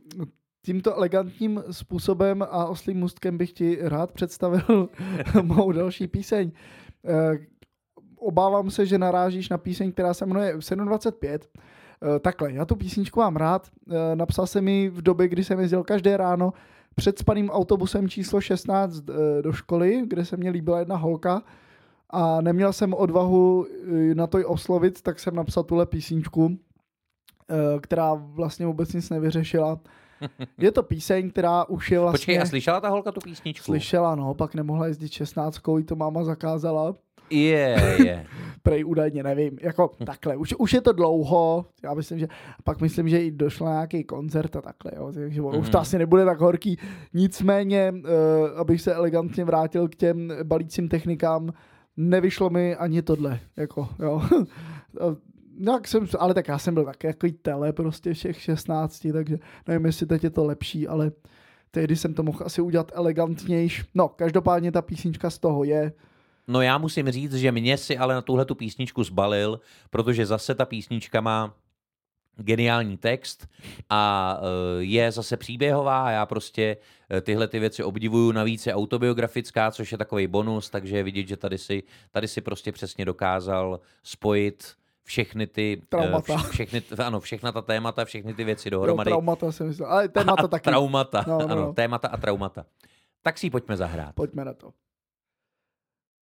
tímto 0.66 0.96
elegantním 0.96 1.64
způsobem 1.72 2.42
a 2.42 2.66
oslým 2.66 2.98
můstkem 2.98 3.38
bych 3.38 3.54
ti 3.54 3.78
rád 3.82 4.12
představil 4.12 4.90
mou 5.42 5.72
další 5.72 6.08
píseň. 6.08 6.52
Eh, 7.06 7.38
Obávám 8.20 8.72
se, 8.72 8.86
že 8.86 8.98
narážíš 8.98 9.50
na 9.50 9.58
píseň, 9.58 9.92
která 9.92 10.14
se 10.14 10.26
jmenuje 10.26 10.56
725. 10.60 11.48
Eh, 12.16 12.20
Takhle, 12.20 12.54
já 12.54 12.66
tu 12.66 12.76
písničku 12.76 13.20
mám 13.20 13.36
rád. 13.36 13.68
Eh, 13.92 14.16
Napsal 14.16 14.48
jsem 14.48 14.68
ji 14.68 14.90
v 14.90 15.02
době, 15.02 15.28
kdy 15.28 15.44
jsem 15.44 15.60
jezdil 15.60 15.84
každé 15.84 16.18
ráno 16.18 16.54
před 16.96 17.20
spaným 17.20 17.50
autobusem 17.50 18.10
číslo 18.10 18.42
16 18.42 19.10
eh, 19.10 19.42
do 19.42 19.54
školy, 19.54 20.04
kde 20.08 20.26
se 20.26 20.38
mě 20.38 20.50
líbila 20.50 20.80
jedna 20.80 20.96
holka 20.96 21.44
a 22.10 22.42
neměl 22.42 22.74
jsem 22.74 22.94
odvahu 22.94 23.68
na 24.14 24.28
to 24.28 24.48
oslovit, 24.48 25.02
tak 25.02 25.20
jsem 25.20 25.36
napsal 25.36 25.64
tuhle 25.64 25.86
písničku, 25.86 26.58
která 27.82 28.14
vlastně 28.14 28.66
vůbec 28.66 28.94
nic 28.94 29.10
nevyřešila. 29.10 29.80
Je 30.58 30.72
to 30.72 30.84
píseň, 30.84 31.30
která 31.30 31.66
už 31.70 31.92
je 31.92 32.00
vlastně... 32.00 32.18
Počkej, 32.18 32.40
a 32.42 32.46
slyšela 32.46 32.82
ta 32.82 32.90
holka 32.90 33.12
tu 33.12 33.20
písničku? 33.20 33.66
Slyšela, 33.66 34.16
no, 34.16 34.34
pak 34.34 34.56
nemohla 34.56 34.88
jezdit 34.88 35.12
16, 35.12 35.60
jí 35.78 35.84
to 35.84 35.96
máma 35.96 36.24
zakázala. 36.24 36.96
Je, 37.30 37.76
je. 38.06 38.26
Prej 38.64 38.86
údajně, 38.86 39.24
nevím. 39.24 39.58
Jako 39.62 39.92
takhle, 40.06 40.36
už, 40.38 40.54
už 40.58 40.74
je 40.74 40.82
to 40.82 40.92
dlouho, 40.94 41.66
já 41.84 41.94
myslím, 41.94 42.20
že 42.20 42.28
pak 42.64 42.82
myslím, 42.82 43.10
že 43.10 43.24
i 43.24 43.32
došlo 43.32 43.66
na 43.66 43.72
nějaký 43.72 44.04
koncert 44.04 44.56
a 44.56 44.62
takhle, 44.62 44.92
jo, 44.96 45.12
takže 45.14 45.42
ono 45.42 45.60
už 45.60 45.70
to 45.70 45.78
Mhm. 45.78 45.82
asi 45.82 45.98
nebude 45.98 46.26
tak 46.26 46.40
horký. 46.40 46.78
Nicméně, 47.14 47.94
uh, 47.96 48.60
abych 48.60 48.82
se 48.82 48.94
elegantně 48.94 49.46
vrátil 49.46 49.88
k 49.88 49.96
těm 49.96 50.34
balícím 50.44 50.90
technikám, 50.90 51.50
nevyšlo 51.98 52.50
mi 52.50 52.76
ani 52.76 53.02
tohle, 53.02 53.40
jako, 53.58 53.88
jo. 54.00 54.22
Jak 55.60 55.88
jsem, 55.88 56.08
ale 56.20 56.34
tak 56.34 56.48
já 56.48 56.60
jsem 56.60 56.74
byl 56.74 56.86
taky 56.86 57.08
jako 57.08 57.28
tele 57.42 57.74
prostě 57.74 58.14
všech 58.14 58.42
16, 58.42 59.08
takže 59.14 59.40
nevím, 59.68 59.86
jestli 59.86 60.06
teď 60.06 60.24
je 60.24 60.30
to 60.30 60.46
lepší, 60.46 60.88
ale 60.88 61.12
tehdy 61.72 61.96
jsem 61.96 62.14
to 62.14 62.24
mohl 62.24 62.40
asi 62.46 62.62
udělat 62.62 62.92
elegantnějš. 62.96 63.86
No, 63.96 64.10
každopádně 64.10 64.72
ta 64.72 64.82
písnička 64.82 65.30
z 65.30 65.38
toho 65.38 65.64
je. 65.64 65.94
No 66.48 66.62
já 66.62 66.78
musím 66.78 67.12
říct, 67.12 67.34
že 67.34 67.52
mě 67.52 67.78
si 67.78 67.98
ale 67.98 68.14
na 68.14 68.22
tuhle 68.22 68.46
tu 68.46 68.56
písničku 68.56 69.04
zbalil, 69.04 69.60
protože 69.90 70.26
zase 70.26 70.56
ta 70.56 70.66
písnička 70.66 71.22
má 71.22 71.56
geniální 72.36 72.98
text 72.98 73.48
a 73.90 74.38
eh, 74.42 74.84
je 74.84 75.12
zase 75.12 75.38
příběhová 75.38 76.12
já 76.12 76.26
prostě 76.26 76.78
eh, 77.12 77.22
tyhle 77.22 77.48
ty 77.48 77.60
věci 77.60 77.84
obdivuju. 77.84 78.32
Navíc 78.32 78.68
je 78.68 78.76
autobiografická, 78.76 79.72
což 79.72 79.92
je 79.92 79.98
takový 79.98 80.28
bonus, 80.28 80.70
takže 80.70 81.04
vidět, 81.04 81.28
že 81.28 81.38
tady 81.38 81.58
si, 81.58 81.84
tady 82.12 82.28
si 82.28 82.42
prostě 82.42 82.72
přesně 82.72 83.06
dokázal 83.06 83.80
spojit 84.04 84.79
všechny 85.10 85.48
ty, 85.48 85.78
eh, 85.84 85.86
Traumata. 85.90 86.34
vš- 86.38 86.50
všechny, 86.50 86.82
ano, 87.06 87.20
všechna 87.20 87.52
ta 87.52 87.62
témata, 87.62 88.06
všechny 88.06 88.34
ty 88.34 88.44
věci 88.44 88.68
Jo, 88.70 88.72
dohromady. 88.72 89.10
traumata 89.10 89.52
jsem 89.52 89.68
myslel, 89.68 89.90
ale 89.90 90.08
témata 90.10 90.44
a 90.44 90.48
taky. 90.48 90.70
traumata, 90.70 91.26
No, 91.28 91.38
no, 91.40 91.46
ano, 91.50 91.62
no. 91.62 91.74
témata 91.74 92.08
a 92.08 92.18
traumata. 92.18 92.66
Tak 93.22 93.38
si 93.38 93.46
ji 93.46 93.50
pojďme 93.50 93.78
zahrát. 93.78 94.16
Pojďme 94.16 94.46
na 94.46 94.54
to. 94.54 94.72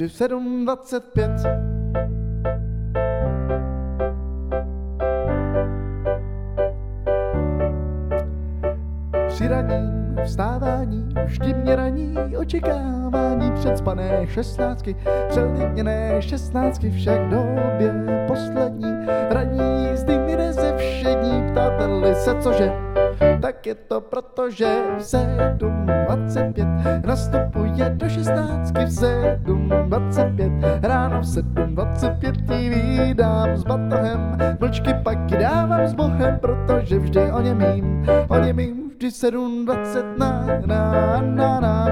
vždy 0.00 0.08
v 0.08 0.12
7.25 0.12 1.36
Při 9.28 9.48
raním 9.48 10.16
vstávání 10.24 11.14
vždy 11.24 11.54
mě 11.54 11.76
raní 11.76 12.16
očekávání 12.38 13.52
předspané 13.52 14.26
šestnáctky, 14.26 14.96
přelidněné 15.28 16.22
šestnáctky 16.22 16.90
však 16.90 17.28
době 17.28 17.94
poslední. 18.28 19.06
Raní 19.30 19.90
jízdy 19.90 20.18
mi 20.18 20.52
ze 20.52 20.76
všední 20.76 21.50
ptáteli 21.52 22.14
se 22.14 22.34
cože 22.40 22.89
tak 23.40 23.66
je 23.66 23.74
to 23.74 24.00
proto, 24.00 24.50
že 24.50 24.82
v 24.96 25.00
7.25 25.00 27.06
nastupuje 27.06 27.90
do 27.96 28.08
16 28.08 28.70
v 28.70 28.74
7.25 29.48 30.84
ráno 30.84 31.20
v 31.20 31.24
7.25 31.24 32.46
ti 32.46 32.68
vídám 32.68 33.56
s 33.56 33.64
batohem 33.64 34.36
mlčky 34.60 34.94
pak 35.04 35.30
ji 35.30 35.38
dávám 35.38 35.86
s 35.86 35.94
Bohem, 35.94 36.38
protože 36.38 36.98
vždy 36.98 37.32
o 37.32 37.40
něm 37.40 37.58
mým, 37.58 38.06
o 38.28 38.38
něm 38.38 38.56
mým 38.56 38.90
vždy 38.90 39.08
7.20 39.08 40.18
na 40.18 40.46
na 40.66 41.20
na 41.20 41.60
na 41.60 41.60
na 41.60 41.86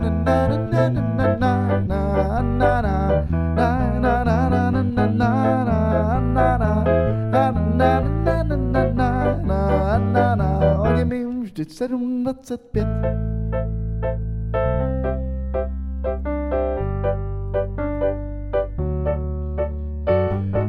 na 0.00 0.10
na 0.10 0.48
na 0.66 0.88
na 0.88 1.28
na 1.38 1.80
na 1.80 2.42
na 2.42 2.82
na 2.82 3.05
vždy 11.56 11.64
7.25. 11.64 12.84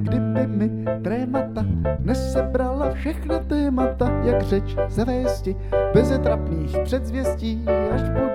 Kdyby 0.02 0.48
mi 0.48 0.86
trémata 1.04 1.66
nesebrala 2.00 2.92
všechna 2.92 3.40
témata, 3.40 4.22
jak 4.24 4.42
řeč 4.42 4.76
ze 4.90 5.06
vésti, 5.06 5.56
bez 5.94 6.10
trapných 6.24 6.78
předzvěstí, 6.84 7.66
až 7.92 8.02
bude 8.10 8.27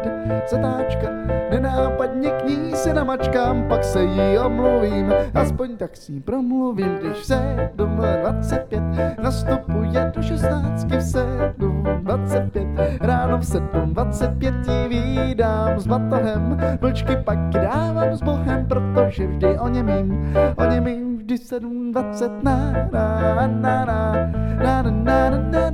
se 2.93 2.97
namačkám, 2.97 3.69
pak 3.69 3.85
se 3.85 4.03
jí 4.03 4.39
omluvím, 4.39 5.13
aspoň 5.35 5.77
tak 5.77 5.97
s 5.97 6.09
ní 6.09 6.21
promluvím, 6.21 6.99
když 7.01 7.13
v 7.13 7.31
7.25 7.31 9.23
nastupuje 9.23 10.13
do 10.17 10.23
16 10.23 10.85
v 10.85 10.91
7.25, 10.91 12.99
ráno 13.01 13.39
v 13.39 13.43
7.25 13.43 14.71
ji 14.71 14.89
vídám 14.89 15.81
s 15.81 15.87
batohem, 15.87 16.61
mlčky 16.81 17.17
pak 17.17 17.39
dávám 17.39 18.17
s 18.17 18.23
Bohem, 18.23 18.67
protože 18.67 19.27
vždy 19.27 19.59
o 19.59 19.69
něm 19.69 19.87
mým, 19.87 20.35
o 20.57 20.65
něm 20.65 20.85
mým 20.85 21.19
vždy 21.19 21.35
7.20 21.35 22.43
na 22.43 22.73
na 22.93 23.03
na 23.35 23.47
na 23.47 23.85
na 23.85 23.87
na 23.87 24.13
na 24.61 24.83
na 24.83 24.93
na 25.31 25.31
na 25.31 25.71
na 25.71 25.72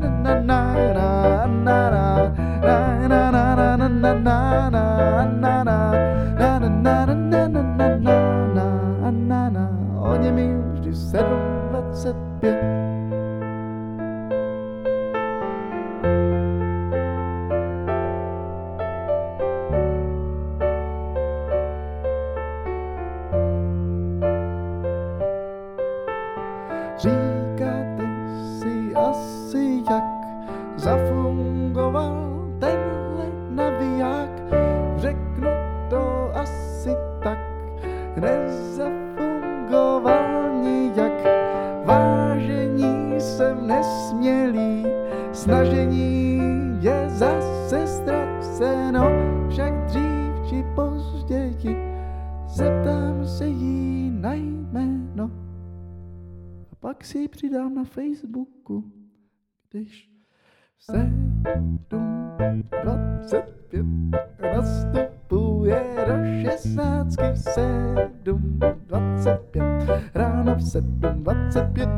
27, 70.80 71.22
25 71.22 71.88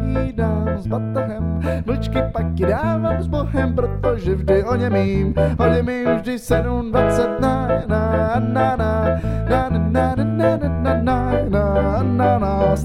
výdám 0.00 0.78
s 0.78 0.86
batohem, 0.86 1.60
mlčky 1.86 2.18
pak 2.32 2.54
ti 2.54 2.66
dávám 2.66 3.22
s 3.22 3.26
bohem, 3.26 3.74
protože 3.74 4.34
vždy 4.34 4.64
o 4.64 4.76
něm 4.76 4.96
jím, 4.96 5.34
o 5.58 5.66
něm 5.66 5.88
jím 5.88 6.16
vždy 6.16 6.38
7, 6.38 6.90
20, 6.90 7.40
na, 7.40 7.68
na, 7.86 8.38
na, 8.38 8.76
na, 8.76 8.76
na, 8.76 9.68
na, 9.68 9.68
na, 9.68 10.14
na, 10.14 10.56
na, 10.56 10.56
na, 10.56 11.02
na, 11.02 11.78
na, 12.12 12.38
na, 12.38 12.76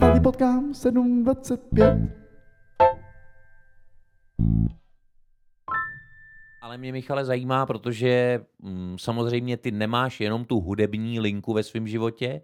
Ale 6.62 6.78
mě, 6.78 6.92
Michale, 6.92 7.26
zajímá, 7.26 7.66
protože 7.66 8.42
mm, 8.60 8.96
samozřejmě 9.00 9.58
ty 9.58 9.72
nemáš 9.72 10.22
jenom 10.22 10.46
tu 10.46 10.60
hudební 10.60 11.20
linku 11.20 11.54
ve 11.54 11.64
svém 11.64 11.88
životě, 11.88 12.42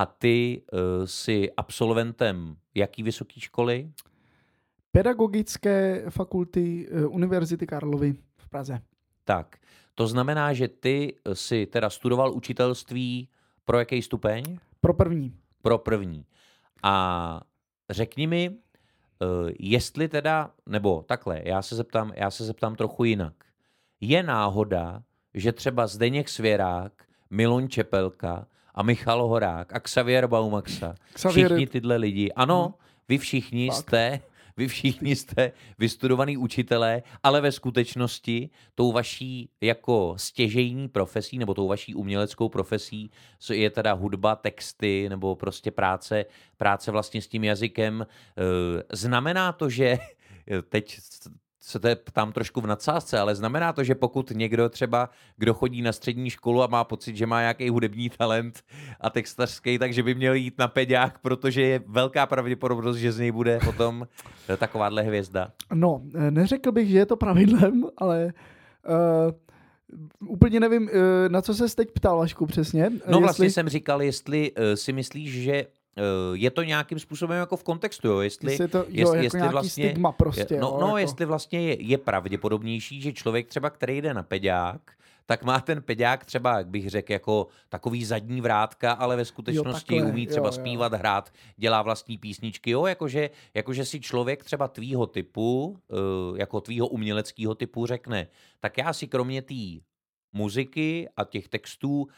a 0.00 0.06
ty 0.06 0.62
uh, 0.72 0.78
jsi 1.04 1.50
absolventem 1.56 2.56
jaký 2.74 3.02
vysoké 3.02 3.40
školy? 3.40 3.92
Pedagogické 4.92 6.04
fakulty 6.10 6.88
eh, 6.90 7.06
Univerzity 7.06 7.66
Karlovy 7.66 8.12
v 8.36 8.48
Praze. 8.48 8.80
Tak, 9.24 9.56
to 9.94 10.06
znamená, 10.06 10.52
že 10.52 10.68
ty 10.68 11.14
si 11.32 11.66
teda 11.66 11.90
studoval 11.90 12.32
učitelství 12.32 13.28
pro 13.64 13.78
jaký 13.78 14.02
stupeň? 14.02 14.58
Pro 14.80 14.94
první. 14.94 15.34
Pro 15.62 15.78
první. 15.78 16.24
A 16.82 17.40
řekni 17.90 18.26
mi, 18.26 18.50
eh, 18.50 19.52
jestli 19.58 20.08
teda, 20.08 20.50
nebo 20.66 21.04
takhle, 21.08 21.42
já 21.44 21.62
se 21.62 21.76
zeptám, 21.76 22.12
já 22.16 22.30
se 22.30 22.44
zeptám 22.44 22.76
trochu 22.76 23.04
jinak. 23.04 23.34
Je 24.00 24.22
náhoda, 24.22 25.02
že 25.34 25.52
třeba 25.52 25.86
Zdeněk 25.86 26.28
Svěrák, 26.28 26.92
Milon 27.30 27.68
Čepelka 27.68 28.46
a 28.80 28.82
Michal 28.82 29.28
Horák 29.28 29.72
a 29.72 29.80
Xavier 29.80 30.26
Baumaxa, 30.26 30.94
Xavier- 31.14 31.30
všichni 31.46 31.66
tyhle 31.66 31.96
lidi, 31.96 32.32
ano, 32.32 32.74
vy 33.08 33.18
všichni 33.18 33.68
Fakt. 33.68 33.76
jste 33.76 34.20
vy 34.56 34.68
všichni 34.68 35.16
jste 35.16 35.52
vystudovaný 35.78 36.36
učitelé, 36.36 37.02
ale 37.22 37.40
ve 37.40 37.52
skutečnosti 37.52 38.50
tou 38.74 38.92
vaší 38.92 39.48
jako 39.60 40.14
stěžejní 40.16 40.88
profesí 40.88 41.38
nebo 41.38 41.54
tou 41.54 41.68
vaší 41.68 41.94
uměleckou 41.94 42.48
profesí 42.48 43.10
co 43.38 43.52
je 43.52 43.70
teda 43.70 43.92
hudba, 43.92 44.36
texty 44.36 45.08
nebo 45.08 45.36
prostě 45.36 45.70
práce, 45.70 46.24
práce 46.56 46.90
vlastně 46.90 47.22
s 47.22 47.28
tím 47.28 47.44
jazykem. 47.44 48.06
Eh, 48.38 48.82
Znamená 48.92 49.52
to, 49.52 49.68
že 49.70 49.98
teď 50.68 50.98
se 51.60 51.78
to 51.78 51.88
ptám 52.04 52.32
trošku 52.32 52.60
v 52.60 52.66
nadsázce, 52.66 53.18
ale 53.18 53.34
znamená 53.34 53.72
to, 53.72 53.84
že 53.84 53.94
pokud 53.94 54.30
někdo 54.30 54.68
třeba, 54.68 55.10
kdo 55.36 55.54
chodí 55.54 55.82
na 55.82 55.92
střední 55.92 56.30
školu 56.30 56.62
a 56.62 56.66
má 56.66 56.84
pocit, 56.84 57.16
že 57.16 57.26
má 57.26 57.40
nějaký 57.40 57.68
hudební 57.68 58.10
talent 58.10 58.62
a 59.00 59.10
textařský, 59.10 59.78
takže 59.78 60.02
by 60.02 60.14
měl 60.14 60.34
jít 60.34 60.58
na 60.58 60.68
peďák, 60.68 61.18
protože 61.18 61.62
je 61.62 61.80
velká 61.86 62.26
pravděpodobnost, 62.26 62.96
že 62.96 63.12
z 63.12 63.18
něj 63.18 63.32
bude 63.32 63.58
potom 63.64 64.06
eh, 64.48 64.56
takováhle 64.56 65.02
hvězda. 65.02 65.50
No, 65.74 66.02
eh, 66.14 66.30
neřekl 66.30 66.72
bych, 66.72 66.88
že 66.88 66.98
je 66.98 67.06
to 67.06 67.16
pravidlem, 67.16 67.84
ale 67.96 68.32
uh, 70.20 70.28
úplně 70.28 70.60
nevím, 70.60 70.82
uh, 70.82 70.88
na 71.28 71.42
co 71.42 71.54
se 71.54 71.76
teď 71.76 71.90
ptal, 71.90 72.18
Vašku, 72.18 72.46
přesně. 72.46 72.90
No 73.10 73.20
vlastně 73.20 73.50
jsem 73.50 73.68
říkal, 73.68 74.02
jestli 74.02 74.52
si 74.74 74.92
myslíš, 74.92 75.42
že 75.42 75.66
je 76.32 76.50
to 76.50 76.62
nějakým 76.62 76.98
způsobem 76.98 77.38
jako 77.38 77.56
v 77.56 77.64
kontextu, 77.64 78.08
jo? 78.08 78.20
Jestli, 78.20 78.52
jestli, 78.52 78.68
to, 78.68 78.84
jo, 78.88 79.14
jako 79.14 79.36
nějaký 79.36 79.52
vlastně, 79.52 79.84
stigma 79.84 80.12
prostě. 80.12 80.60
no, 80.60 80.68
jo, 80.68 80.78
no 80.80 80.86
jako. 80.86 80.98
jestli 80.98 81.26
vlastně 81.26 81.60
je, 81.60 81.82
je 81.82 81.98
pravděpodobnější, 81.98 83.00
že 83.00 83.12
člověk 83.12 83.48
třeba, 83.48 83.70
který 83.70 84.02
jde 84.02 84.14
na 84.14 84.22
peďák, 84.22 84.80
tak 85.30 85.44
má 85.44 85.60
ten 85.60 85.82
peďák 85.82 86.24
třeba, 86.24 86.58
jak 86.58 86.66
bych 86.66 86.90
řekl, 86.90 87.12
jako 87.12 87.46
takový 87.68 88.04
zadní 88.04 88.40
vrátka, 88.40 88.92
ale 88.92 89.16
ve 89.16 89.24
skutečnosti 89.24 89.94
takhle, 89.94 90.12
umí 90.12 90.26
třeba 90.26 90.46
jo, 90.46 90.52
jo. 90.52 90.60
zpívat, 90.60 90.92
hrát, 90.92 91.32
dělá 91.56 91.82
vlastní 91.82 92.18
písničky, 92.18 92.70
jo, 92.70 92.86
jakože, 92.86 93.30
jakože 93.54 93.84
si 93.84 94.00
člověk 94.00 94.44
třeba 94.44 94.68
tvýho 94.68 95.06
typu, 95.06 95.78
uh, 95.88 96.38
jako 96.38 96.60
tvýho 96.60 96.86
uměleckého 96.86 97.54
typu 97.54 97.86
řekne, 97.86 98.26
tak 98.60 98.78
já 98.78 98.92
si 98.92 99.06
kromě 99.06 99.42
té 99.42 99.54
muziky 100.32 101.08
a 101.16 101.24
těch 101.24 101.48
textů 101.48 102.08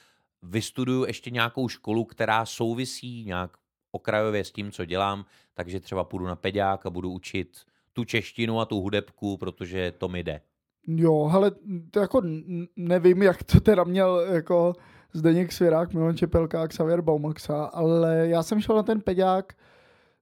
vystuduju 0.43 1.05
ještě 1.05 1.31
nějakou 1.31 1.69
školu, 1.69 2.05
která 2.05 2.47
souvisí 2.47 3.25
nějak 3.25 3.57
okrajově 3.93 4.45
s 4.45 4.53
tím, 4.53 4.71
co 4.71 4.85
dělám, 4.85 5.25
takže 5.55 5.81
třeba 5.81 6.05
půjdu 6.05 6.27
na 6.27 6.37
peďák 6.37 6.87
a 6.87 6.91
budu 6.91 7.11
učit 7.11 7.49
tu 7.93 8.05
češtinu 8.05 8.61
a 8.61 8.65
tu 8.65 8.81
hudebku, 8.81 9.37
protože 9.37 9.93
to 9.99 10.09
mi 10.09 10.23
jde. 10.23 10.41
Jo, 10.87 11.31
ale 11.33 11.53
to 11.91 12.01
jako 12.01 12.23
nevím, 12.77 13.23
jak 13.23 13.43
to 13.43 13.61
teda 13.61 13.85
měl 13.85 14.21
jako 14.21 14.75
Zdeněk 15.13 15.53
Svěrák, 15.53 15.95
Milan 15.95 16.17
Čepelka 16.17 16.63
a 16.63 16.69
Xavier 16.69 17.03
Baumaxa, 17.03 17.65
ale 17.65 18.29
já 18.29 18.43
jsem 18.43 18.61
šel 18.61 18.77
na 18.77 18.83
ten 18.83 19.01
peďák 19.01 19.53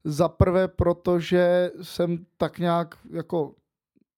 za 0.04 0.28
prvé, 0.28 0.68
protože 0.68 1.70
jsem 1.82 2.26
tak 2.36 2.58
nějak 2.58 2.94
jako 3.12 3.54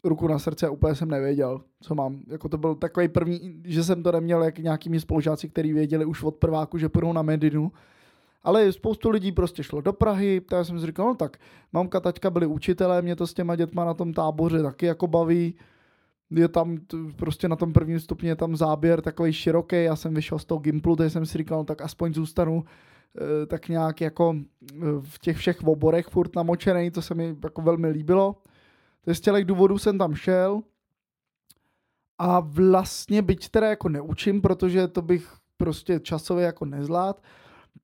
ruku 0.05 0.28
na 0.28 0.38
srdce, 0.38 0.68
úplně 0.68 0.94
jsem 0.94 1.11
nevěděl, 1.11 1.61
co 1.80 1.94
mám. 1.94 2.22
Jako 2.28 2.48
to 2.48 2.59
byl 2.59 2.74
takový 2.74 3.09
první, 3.09 3.62
že 3.64 3.84
jsem 3.84 4.03
to 4.03 4.12
neměl 4.12 4.42
jak 4.42 4.59
nějakými 4.59 5.00
spolužáci, 5.00 5.48
kteří 5.48 5.72
věděli 5.72 6.05
už 6.05 6.22
od 6.22 6.36
prváku, 6.36 6.78
že 6.78 6.88
půjdou 6.88 7.12
na 7.12 7.22
Medinu. 7.22 7.72
Ale 8.45 8.72
spoustu 8.72 9.11
lidí 9.11 9.32
prostě 9.32 9.62
šlo 9.62 9.80
do 9.80 9.93
Prahy, 9.93 10.40
tak 10.40 10.57
já 10.57 10.64
jsem 10.64 10.80
si 10.80 10.86
říkal, 10.86 11.07
no 11.07 11.14
tak 11.14 11.36
mamka, 11.72 12.01
taťka 12.01 12.30
byli 12.30 12.47
učitelé, 12.47 13.03
mě 13.03 13.16
to 13.16 13.26
s 13.26 13.34
těma 13.34 13.57
dětma 13.57 13.84
na 13.84 13.95
tom 13.95 14.12
táboře 14.12 14.62
taky 14.62 14.86
jako 14.86 15.07
baví. 15.07 15.55
Je 16.30 16.49
tam 16.49 16.78
prostě 17.16 17.49
na 17.49 17.57
tom 17.57 17.72
prvním 17.72 18.01
stupni 18.01 18.28
je 18.28 18.36
tam 18.36 18.57
záběr 18.57 19.01
takový 19.01 19.32
široký, 19.32 19.84
já 19.84 19.97
jsem 19.97 20.14
vyšel 20.14 20.38
z 20.38 20.45
toho 20.45 20.59
Gimplu, 20.59 20.97
takže 20.97 21.11
jsem 21.11 21.26
si 21.26 21.38
říkal, 21.38 21.59
no, 21.59 21.64
tak 21.64 21.82
aspoň 21.82 22.14
zůstanu 22.14 22.64
eh, 22.64 23.47
tak 23.47 23.68
nějak 23.68 24.01
jako 24.01 24.36
eh, 24.36 24.76
v 25.01 25.18
těch 25.18 25.36
všech 25.36 25.62
oborech 25.64 26.07
furt 26.07 26.36
namočený, 26.36 26.90
to 26.90 27.03
se 27.03 27.14
mi 27.14 27.36
jako 27.43 27.62
velmi 27.62 27.88
líbilo. 27.88 28.36
To 29.05 29.14
z 29.14 29.20
těch 29.20 29.45
důvodů 29.45 29.78
jsem 29.78 29.99
tam 29.99 30.14
šel 30.14 30.62
a 32.18 32.40
vlastně 32.40 33.22
byť 33.22 33.49
teda 33.49 33.68
jako 33.68 33.88
neučím, 33.88 34.40
protože 34.40 34.88
to 34.88 35.03
bych 35.03 35.34
prostě 35.57 36.01
časově 36.01 36.45
jako 36.45 36.64
nezvlád, 36.64 37.22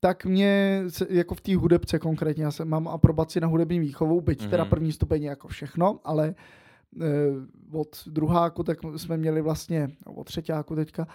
tak 0.01 0.25
mě 0.25 0.83
jako 1.09 1.35
v 1.35 1.41
té 1.41 1.57
hudebce 1.57 1.99
konkrétně, 1.99 2.45
já 2.45 2.51
jsem, 2.51 2.69
mám 2.69 2.89
aprobaci 2.89 3.41
na 3.41 3.49
hudební 3.49 3.81
výchovu, 3.81 4.21
byť 4.21 4.43
mm-hmm. 4.43 4.51
teda 4.51 4.65
mhm. 4.65 4.71
první 4.71 4.93
stupeň 4.93 5.23
jako 5.23 5.49
všechno, 5.49 6.01
ale 6.05 6.29
e, 6.29 6.35
od 7.73 8.03
druháku 8.07 8.63
tak 8.63 8.79
jsme 8.97 9.17
měli 9.17 9.43
vlastně, 9.43 9.91
od 10.07 10.25
třetíku 10.25 10.75
teďka, 10.75 11.07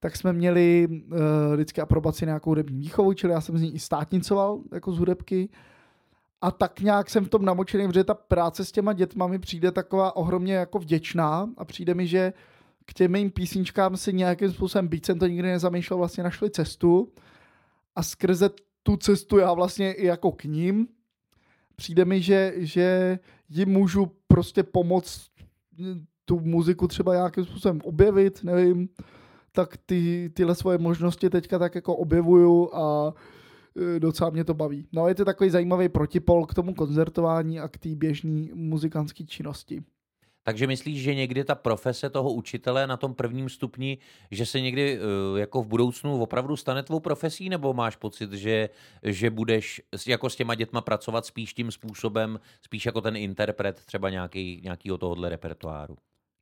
tak 0.00 0.16
jsme 0.16 0.32
měli 0.32 0.88
e, 0.90 1.54
vždycky 1.54 1.80
aprobaci 1.80 2.26
na 2.26 2.30
nějakou 2.30 2.50
hudební 2.50 2.78
výchovu, 2.78 3.12
čili 3.12 3.32
já 3.32 3.40
jsem 3.40 3.58
z 3.58 3.62
ní 3.62 3.74
i 3.74 3.78
státnicoval 3.78 4.60
jako 4.72 4.92
z 4.92 4.98
hudebky. 4.98 5.48
A 6.40 6.50
tak 6.50 6.80
nějak 6.80 7.10
jsem 7.10 7.24
v 7.24 7.28
tom 7.28 7.44
namočený, 7.44 7.86
protože 7.86 8.04
ta 8.04 8.14
práce 8.14 8.64
s 8.64 8.72
těma 8.72 8.92
dětma 8.92 9.26
mi 9.26 9.38
přijde 9.38 9.72
taková 9.72 10.16
ohromně 10.16 10.54
jako 10.54 10.78
vděčná 10.78 11.48
a 11.56 11.64
přijde 11.64 11.94
mi, 11.94 12.06
že 12.06 12.32
k 12.84 12.94
těm 12.94 13.12
mým 13.12 13.30
písničkám 13.30 13.96
si 13.96 14.12
nějakým 14.12 14.52
způsobem, 14.52 14.88
byť 14.88 15.06
jsem 15.06 15.18
to 15.18 15.26
nikdy 15.26 15.48
nezamýšlel, 15.48 15.98
vlastně 15.98 16.24
našli 16.24 16.50
cestu 16.50 17.08
a 17.96 18.02
skrze 18.02 18.50
tu 18.82 18.96
cestu 18.96 19.38
já 19.38 19.52
vlastně 19.52 19.92
i 19.92 20.06
jako 20.06 20.32
k 20.32 20.44
ním 20.44 20.88
přijde 21.76 22.04
mi, 22.04 22.22
že, 22.22 22.52
že 22.56 23.18
jim 23.48 23.68
můžu 23.68 24.12
prostě 24.28 24.62
pomoct 24.62 25.30
tu 26.24 26.40
muziku 26.40 26.88
třeba 26.88 27.14
nějakým 27.14 27.44
způsobem 27.44 27.80
objevit, 27.84 28.44
nevím, 28.44 28.88
tak 29.52 29.76
ty, 29.86 30.30
tyhle 30.34 30.54
svoje 30.54 30.78
možnosti 30.78 31.30
teďka 31.30 31.58
tak 31.58 31.74
jako 31.74 31.96
objevuju 31.96 32.74
a 32.74 33.14
e, 33.96 34.00
docela 34.00 34.30
mě 34.30 34.44
to 34.44 34.54
baví. 34.54 34.86
No 34.92 35.08
je 35.08 35.14
to 35.14 35.24
takový 35.24 35.50
zajímavý 35.50 35.88
protipol 35.88 36.46
k 36.46 36.54
tomu 36.54 36.74
koncertování 36.74 37.60
a 37.60 37.68
k 37.68 37.78
té 37.78 37.88
běžné 37.94 38.48
muzikantské 38.54 39.24
činnosti. 39.24 39.82
Takže 40.44 40.66
myslíš, 40.66 41.02
že 41.02 41.14
někdy 41.14 41.44
ta 41.44 41.54
profese 41.54 42.10
toho 42.10 42.32
učitele 42.32 42.86
na 42.86 42.96
tom 42.96 43.14
prvním 43.14 43.48
stupni, 43.48 43.98
že 44.30 44.46
se 44.46 44.60
někdy 44.60 44.98
uh, 44.98 45.38
jako 45.38 45.62
v 45.62 45.66
budoucnu 45.66 46.20
opravdu 46.22 46.56
stane 46.56 46.82
tvou 46.82 47.00
profesí, 47.00 47.48
nebo 47.48 47.74
máš 47.74 47.96
pocit, 47.96 48.32
že, 48.32 48.68
že 49.02 49.30
budeš 49.30 49.82
jako 50.06 50.30
s 50.30 50.36
těma 50.36 50.54
dětma 50.54 50.80
pracovat 50.80 51.26
spíš 51.26 51.54
tím 51.54 51.70
způsobem, 51.70 52.40
spíš 52.62 52.86
jako 52.86 53.00
ten 53.00 53.16
interpret 53.16 53.82
třeba 53.84 54.10
nějaký, 54.10 54.60
nějakýho 54.64 54.98
tohohle 54.98 55.28
repertoáru? 55.28 55.96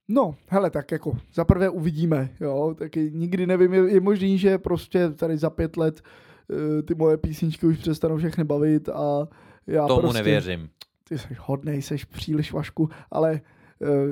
No, 0.08 0.34
hele, 0.48 0.70
tak 0.70 0.92
jako 0.92 1.18
za 1.34 1.44
prvé 1.44 1.68
uvidíme, 1.68 2.28
jo, 2.40 2.74
taky 2.78 3.10
nikdy 3.14 3.46
nevím, 3.46 3.74
je, 3.74 3.92
je 3.92 4.00
možný, 4.00 4.38
že 4.38 4.58
prostě 4.58 5.10
tady 5.10 5.38
za 5.38 5.50
pět 5.50 5.76
let 5.76 6.02
uh, 6.48 6.82
ty 6.82 6.94
moje 6.94 7.16
písničky 7.16 7.66
už 7.66 7.78
přestanou 7.78 8.16
všechny 8.16 8.44
bavit 8.44 8.88
a 8.88 9.28
já 9.66 9.86
Tomu 9.86 10.00
prostě, 10.00 10.18
nevěřím. 10.18 10.70
Ty 11.08 11.18
jsi 11.18 11.36
hodnej, 11.40 11.82
jsi 11.82 11.96
příliš 12.12 12.52
vašku, 12.52 12.88
ale 13.10 13.40
Eh, 13.40 13.40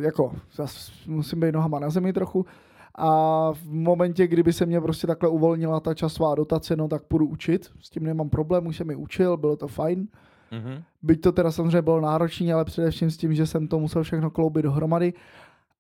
jako 0.01 0.33
zas 0.55 0.93
musím 1.07 1.41
být 1.41 1.53
nohama 1.53 1.79
na 1.79 1.91
zemi 1.91 2.13
trochu 2.13 2.47
a 2.99 3.53
v 3.53 3.73
momentě, 3.73 4.27
kdyby 4.27 4.53
se 4.53 4.67
mě 4.67 4.81
prostě 4.81 5.07
takhle 5.07 5.29
uvolnila 5.29 5.81
ta 5.81 5.95
časová 5.95 6.35
dotace, 6.35 6.77
no 6.77 6.89
tak 6.89 7.03
půjdu 7.03 7.27
učit, 7.27 7.71
s 7.81 7.91
tím 7.91 8.05
nemám 8.05 8.31
problém, 8.31 8.67
už 8.67 8.77
jsem 8.77 8.87
mi 8.87 8.95
učil, 8.95 9.37
bylo 9.37 9.57
to 9.57 9.69
fajn. 9.69 10.09
Mm-hmm. 10.53 10.83
Byť 11.03 11.21
to 11.21 11.33
teda 11.33 11.53
samozřejmě 11.53 11.83
bylo 11.83 12.01
náročné, 12.01 12.53
ale 12.53 12.65
především 12.65 13.11
s 13.11 13.17
tím, 13.17 13.35
že 13.35 13.47
jsem 13.47 13.69
to 13.69 13.79
musel 13.79 14.03
všechno 14.03 14.31
kloubit 14.31 14.63
dohromady. 14.63 15.13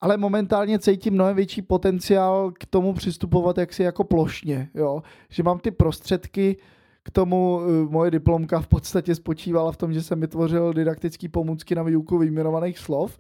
Ale 0.01 0.17
momentálně 0.17 0.79
cítím 0.79 1.15
mnohem 1.15 1.37
větší 1.37 1.63
potenciál 1.63 2.53
k 2.59 2.67
tomu 2.67 2.93
přistupovat 2.93 3.59
jaksi 3.59 3.83
jako 3.83 4.05
plošně, 4.05 4.69
jo? 4.75 5.03
že 5.29 5.43
mám 5.43 5.59
ty 5.59 5.71
prostředky, 5.71 6.57
k 7.03 7.11
tomu 7.11 7.57
uh, 7.57 7.91
moje 7.91 8.11
diplomka 8.11 8.61
v 8.61 8.67
podstatě 8.67 9.15
spočívala 9.15 9.73
v 9.73 9.77
tom, 9.77 9.93
že 9.93 10.03
jsem 10.03 10.21
vytvořil 10.21 10.73
didaktické 10.73 11.29
pomůcky 11.29 11.75
na 11.75 11.83
výuku 11.83 12.19
vyjmenovaných 12.19 12.79
slov, 12.79 13.19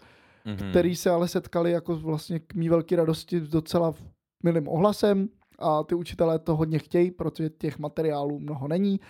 mm-hmm. 0.49 0.71
který 0.71 0.97
se 0.97 1.11
ale 1.11 1.29
setkali 1.29 1.71
jako 1.71 1.97
vlastně 1.97 2.39
k 2.39 2.55
mý 2.55 2.69
velké 2.69 2.97
radosti 2.97 3.41
s 3.41 3.49
docela 3.49 3.95
milým 4.43 4.69
ohlasem 4.69 5.29
a 5.59 5.83
ty 5.83 5.95
učitelé 5.95 6.39
to 6.39 6.57
hodně 6.57 6.79
chtějí, 6.79 7.11
protože 7.11 7.51
těch 7.51 7.79
materiálů 7.79 8.39
mnoho 8.39 8.69
není 8.69 9.01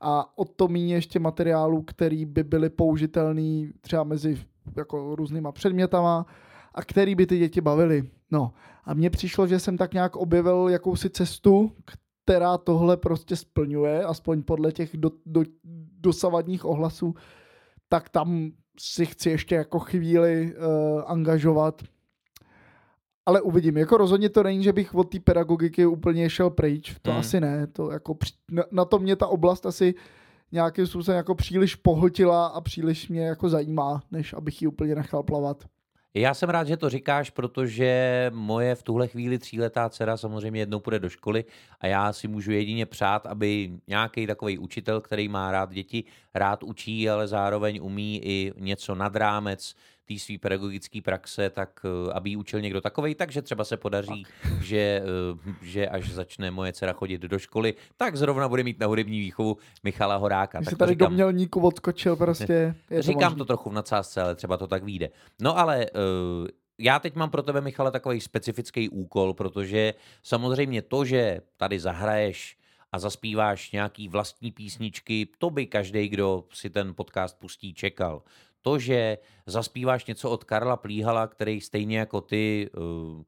a 0.00 0.38
o 0.38 0.44
to 0.44 0.68
méně 0.68 0.94
ještě 0.94 1.18
materiálů, 1.18 1.82
který 1.82 2.24
by 2.24 2.42
byly 2.42 2.70
použitelný 2.70 3.72
třeba 3.80 4.04
mezi 4.04 4.38
jako 4.76 5.16
různýma 5.16 5.52
předmětama 5.52 6.26
a 6.74 6.82
který 6.82 7.14
by 7.14 7.26
ty 7.26 7.38
děti 7.38 7.60
bavily. 7.60 8.10
No 8.30 8.52
a 8.84 8.94
mně 8.94 9.10
přišlo, 9.10 9.46
že 9.46 9.58
jsem 9.58 9.76
tak 9.76 9.94
nějak 9.94 10.16
objevil 10.16 10.68
jakousi 10.68 11.10
cestu, 11.10 11.72
která 12.24 12.58
tohle 12.58 12.96
prostě 12.96 13.36
splňuje, 13.36 14.04
aspoň 14.04 14.42
podle 14.42 14.72
těch 14.72 14.96
do, 14.96 15.10
do, 15.26 15.42
dosavadních 16.00 16.64
ohlasů, 16.64 17.14
tak 17.88 18.08
tam 18.08 18.52
si 18.78 19.06
chci 19.06 19.30
ještě 19.30 19.54
jako 19.54 19.78
chvíli 19.78 20.54
uh, 20.56 21.02
angažovat. 21.06 21.82
Ale 23.26 23.40
uvidím. 23.40 23.76
Jako 23.76 23.96
rozhodně 23.96 24.28
to 24.28 24.42
není, 24.42 24.62
že 24.64 24.72
bych 24.72 24.94
od 24.94 25.04
té 25.04 25.20
pedagogiky 25.20 25.86
úplně 25.86 26.30
šel 26.30 26.50
pryč. 26.50 26.96
To 27.02 27.10
hmm. 27.10 27.20
asi 27.20 27.40
ne. 27.40 27.66
To 27.66 27.90
jako, 27.90 28.16
na, 28.50 28.62
na 28.70 28.84
to 28.84 28.98
mě 28.98 29.16
ta 29.16 29.26
oblast 29.26 29.66
asi 29.66 29.94
nějakým 30.52 30.86
způsobem 30.86 31.16
jako 31.16 31.34
příliš 31.34 31.74
pohltila 31.74 32.46
a 32.46 32.60
příliš 32.60 33.08
mě 33.08 33.26
jako 33.26 33.48
zajímá, 33.48 34.02
než 34.10 34.32
abych 34.32 34.62
ji 34.62 34.68
úplně 34.68 34.94
nechal 34.94 35.22
plavat. 35.22 35.64
Já 36.16 36.34
jsem 36.34 36.50
rád, 36.50 36.66
že 36.66 36.76
to 36.76 36.90
říkáš, 36.90 37.30
protože 37.30 38.30
moje 38.34 38.74
v 38.74 38.82
tuhle 38.82 39.08
chvíli 39.08 39.38
tříletá 39.38 39.88
dcera 39.88 40.16
samozřejmě 40.16 40.60
jednou 40.60 40.80
půjde 40.80 40.98
do 40.98 41.08
školy 41.08 41.44
a 41.80 41.86
já 41.86 42.12
si 42.12 42.28
můžu 42.28 42.52
jedině 42.52 42.86
přát, 42.86 43.26
aby 43.26 43.70
nějaký 43.86 44.26
takový 44.26 44.58
učitel, 44.58 45.00
který 45.00 45.28
má 45.28 45.52
rád 45.52 45.72
děti, 45.72 46.04
rád 46.34 46.62
učí, 46.62 47.10
ale 47.10 47.28
zároveň 47.28 47.78
umí 47.82 48.20
i 48.24 48.52
něco 48.56 48.94
nad 48.94 49.16
rámec 49.16 49.74
té 50.04 50.18
své 50.18 50.38
pedagogické 50.38 51.02
praxe, 51.02 51.50
tak 51.50 51.80
eh, 51.84 52.12
aby 52.12 52.30
jí 52.30 52.36
učil 52.36 52.60
někdo 52.60 52.80
takový, 52.80 53.14
takže 53.14 53.42
třeba 53.42 53.64
se 53.64 53.76
podaří, 53.76 54.26
že, 54.60 55.02
eh, 55.04 55.54
že 55.62 55.88
až 55.88 56.10
začne 56.10 56.50
moje 56.50 56.72
dcera 56.72 56.92
chodit 56.92 57.20
do 57.22 57.38
školy, 57.38 57.74
tak 57.96 58.16
zrovna 58.16 58.48
bude 58.48 58.62
mít 58.62 58.80
na 58.80 58.86
hudební 58.86 59.18
výchovu 59.18 59.56
Michala 59.82 60.16
Horáka. 60.16 60.58
Když 60.58 60.70
se 60.70 60.76
tady 60.76 60.92
říkám, 60.92 61.08
do 61.08 61.14
mělníku 61.14 61.60
odskočil 61.60 62.16
prostě. 62.16 62.74
Je 62.90 63.02
říkám 63.02 63.32
to, 63.32 63.38
to 63.38 63.44
trochu 63.44 63.70
v 63.70 63.72
nadsázce, 63.72 64.22
ale 64.22 64.34
třeba 64.34 64.56
to 64.56 64.66
tak 64.66 64.84
vyjde. 64.84 65.10
No 65.40 65.58
ale 65.58 65.86
uh, 65.90 66.48
já 66.78 66.98
teď 66.98 67.14
mám 67.14 67.30
pro 67.30 67.42
tebe, 67.42 67.60
Michale, 67.60 67.90
takový 67.90 68.20
specifický 68.20 68.88
úkol, 68.88 69.34
protože 69.34 69.94
samozřejmě 70.22 70.82
to, 70.82 71.04
že 71.04 71.40
tady 71.56 71.80
zahraješ 71.80 72.56
a 72.92 72.98
zaspíváš 72.98 73.72
nějaký 73.72 74.08
vlastní 74.08 74.52
písničky, 74.52 75.28
to 75.38 75.50
by 75.50 75.66
každý, 75.66 76.08
kdo 76.08 76.44
si 76.52 76.70
ten 76.70 76.94
podcast 76.94 77.38
pustí, 77.38 77.74
čekal 77.74 78.22
to, 78.64 78.78
že 78.78 79.18
zaspíváš 79.46 80.06
něco 80.06 80.30
od 80.30 80.44
Karla 80.44 80.76
Plíhala, 80.76 81.26
který 81.26 81.60
stejně 81.60 81.98
jako 81.98 82.20
ty 82.20 82.70
eh, 82.76 83.24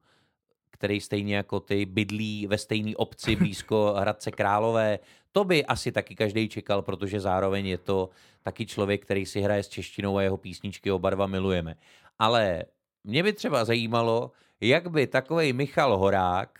který 0.77 1.01
stejně 1.01 1.35
jako 1.35 1.59
ty 1.59 1.85
bydlí 1.85 2.47
ve 2.47 2.57
stejné 2.57 2.95
obci 2.95 3.35
blízko 3.35 3.93
Hradce 3.99 4.31
Králové, 4.31 4.99
to 5.31 5.43
by 5.43 5.65
asi 5.65 5.91
taky 5.91 6.15
každý 6.15 6.49
čekal, 6.49 6.81
protože 6.81 7.19
zároveň 7.19 7.67
je 7.67 7.77
to 7.77 8.09
taky 8.43 8.65
člověk, 8.65 9.01
který 9.01 9.25
si 9.25 9.41
hraje 9.41 9.63
s 9.63 9.67
češtinou 9.67 10.17
a 10.17 10.21
jeho 10.21 10.37
písničky 10.37 10.91
oba 10.91 11.09
dva 11.09 11.27
milujeme. 11.27 11.75
Ale 12.19 12.65
mě 13.03 13.23
by 13.23 13.33
třeba 13.33 13.65
zajímalo, 13.65 14.31
jak 14.61 14.87
by 14.87 15.07
takový 15.07 15.53
Michal 15.53 15.97
Horák, 15.97 16.59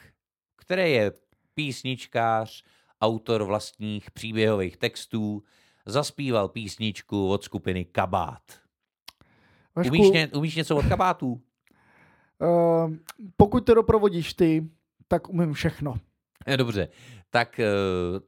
který 0.55 0.91
je 0.91 1.11
písničkář, 1.53 2.63
autor 3.01 3.43
vlastních 3.43 4.11
příběhových 4.11 4.77
textů, 4.77 5.43
zaspíval 5.85 6.49
písničku 6.49 7.29
od 7.29 7.43
skupiny 7.43 7.85
Kabát. 7.85 8.66
Vašku, 9.77 9.95
umíš, 9.95 10.11
ně, 10.11 10.27
umíš 10.27 10.55
něco 10.55 10.77
od 10.77 10.85
kabátů? 10.85 11.41
Uh, 12.39 12.93
pokud 13.37 13.65
to 13.65 13.73
doprovodíš 13.73 14.33
ty, 14.33 14.69
tak 15.07 15.29
umím 15.29 15.53
všechno. 15.53 15.95
Dobře, 16.55 16.87
tak 17.29 17.59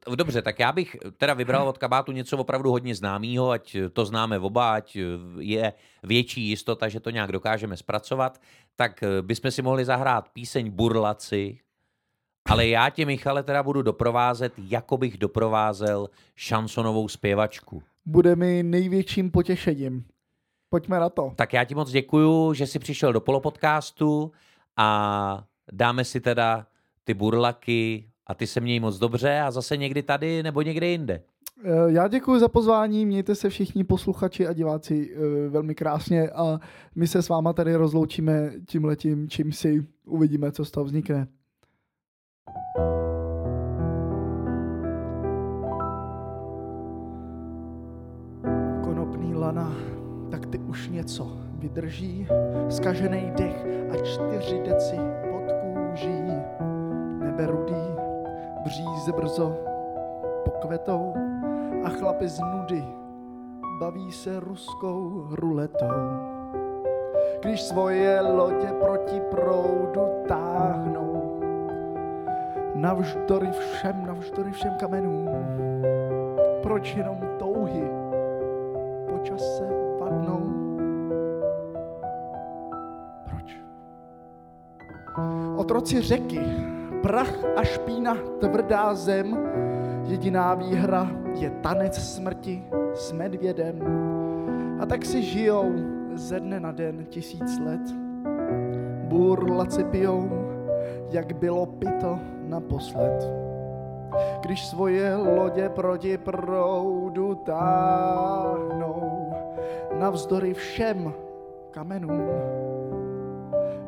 uh, 0.07 0.15
dobře, 0.15 0.41
tak 0.41 0.59
já 0.59 0.71
bych 0.71 0.97
teda 1.17 1.33
vybral 1.33 1.67
od 1.67 1.77
kabátu 1.77 2.11
něco 2.11 2.37
opravdu 2.37 2.71
hodně 2.71 2.95
známého, 2.95 3.49
ať 3.49 3.75
to 3.93 4.05
známe 4.05 4.39
oba, 4.39 4.73
ať 4.73 4.97
je 5.39 5.73
větší 6.03 6.41
jistota, 6.49 6.89
že 6.89 6.99
to 6.99 7.09
nějak 7.09 7.31
dokážeme 7.31 7.77
zpracovat, 7.77 8.41
tak 8.75 9.03
uh, 9.03 9.25
bychom 9.25 9.51
si 9.51 9.61
mohli 9.61 9.85
zahrát 9.85 10.29
píseň 10.29 10.71
Burlaci, 10.71 11.59
ale 12.49 12.67
já 12.67 12.89
tě, 12.89 13.05
Michale, 13.05 13.43
teda 13.43 13.63
budu 13.63 13.81
doprovázet, 13.81 14.53
jako 14.57 14.97
bych 14.97 15.17
doprovázel 15.17 16.09
šansonovou 16.35 17.07
zpěvačku. 17.07 17.83
Bude 18.05 18.35
mi 18.35 18.63
největším 18.63 19.31
potěšením. 19.31 20.05
Pojďme 20.69 20.99
na 20.99 21.09
to. 21.09 21.31
Tak 21.35 21.53
já 21.53 21.63
ti 21.63 21.75
moc 21.75 21.91
děkuju, 21.91 22.53
že 22.53 22.67
jsi 22.67 22.79
přišel 22.79 23.13
do 23.13 23.21
polopodcastu 23.21 24.31
a 24.77 25.43
dáme 25.71 26.05
si 26.05 26.19
teda 26.19 26.65
ty 27.03 27.13
burlaky 27.13 28.09
a 28.27 28.35
ty 28.35 28.47
se 28.47 28.59
měj 28.59 28.79
moc 28.79 28.97
dobře 28.97 29.39
a 29.39 29.51
zase 29.51 29.77
někdy 29.77 30.03
tady 30.03 30.43
nebo 30.43 30.61
někde 30.61 30.87
jinde. 30.87 31.21
Eh, 31.63 31.91
já 31.91 32.07
děkuji 32.07 32.39
za 32.39 32.47
pozvání, 32.47 33.05
mějte 33.05 33.35
se 33.35 33.49
všichni 33.49 33.83
posluchači 33.83 34.47
a 34.47 34.53
diváci 34.53 35.15
eh, 35.15 35.49
velmi 35.49 35.75
krásně 35.75 36.29
a 36.29 36.59
my 36.95 37.07
se 37.07 37.21
s 37.21 37.29
váma 37.29 37.53
tady 37.53 37.75
rozloučíme 37.75 38.51
tímhletím, 38.67 39.29
čím 39.29 39.51
si 39.51 39.85
uvidíme, 40.05 40.51
co 40.51 40.65
z 40.65 40.71
toho 40.71 40.83
vznikne. 40.83 41.27
Konopný 48.83 49.35
lana, 49.35 49.98
už 50.79 50.89
něco 50.89 51.27
vydrží, 51.59 52.27
skažený 52.69 53.31
dech 53.35 53.65
a 53.91 53.95
čtyři 54.03 54.61
deci 54.65 54.95
pod 55.31 55.51
kůží. 55.51 56.23
Nebe 57.19 57.47
rudý, 57.47 57.83
bříze 58.63 59.11
brzo 59.11 59.57
pokvetou 60.45 61.13
a 61.83 61.89
chlapi 61.89 62.27
z 62.27 62.39
nudy 62.39 62.83
baví 63.79 64.11
se 64.11 64.39
ruskou 64.39 65.27
ruletou. 65.31 65.99
Když 67.41 67.61
svoje 67.61 68.21
lodě 68.21 68.67
proti 68.79 69.21
proudu 69.31 70.01
táhnou, 70.27 71.41
navždory 72.75 73.51
všem, 73.51 74.05
navždory 74.05 74.51
všem 74.51 74.73
kamenům, 74.79 75.29
proč 76.63 76.95
jenom 76.95 77.17
touhy 77.39 77.83
po 79.09 79.17
čase 79.23 79.63
padnou? 79.99 80.58
Otroci 85.59 86.01
řeky, 86.01 86.39
prach 87.01 87.35
a 87.55 87.63
špína, 87.63 88.17
tvrdá 88.39 88.95
zem, 88.95 89.37
jediná 90.07 90.53
výhra 90.55 91.11
je 91.35 91.49
tanec 91.49 91.95
smrti 91.95 92.63
s 92.93 93.11
medvědem. 93.11 93.79
A 94.79 94.85
tak 94.85 95.05
si 95.05 95.21
žijou 95.21 95.71
ze 96.13 96.39
dne 96.39 96.59
na 96.59 96.71
den 96.71 97.05
tisíc 97.05 97.59
let. 97.59 97.81
Burlaci 99.03 99.83
pijou, 99.83 100.29
jak 101.11 101.33
bylo 101.35 101.65
pito 101.65 102.19
naposled. 102.47 103.27
Když 104.41 104.67
svoje 104.67 105.15
lodě 105.15 105.69
proti 105.69 106.17
proudu 106.17 107.35
táhnou, 107.35 109.33
navzdory 109.99 110.53
všem 110.53 111.13
kamenům. 111.71 112.27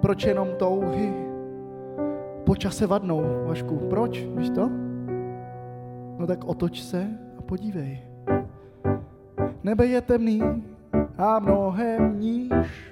Proč 0.01 0.23
jenom 0.23 0.47
touhy 0.59 1.30
po 2.51 2.59
čase 2.59 2.83
vadnou, 2.83 3.47
Vašku? 3.47 3.87
Proč? 3.87 4.27
Víš 4.35 4.51
to? 4.51 4.67
No 6.19 6.27
tak 6.27 6.43
otoč 6.43 6.83
se 6.83 7.07
a 7.39 7.41
podívej. 7.41 8.03
Nebe 9.63 9.85
je 9.87 10.01
temný 10.01 10.43
a 11.17 11.39
mnohem 11.39 12.19
níž, 12.19 12.91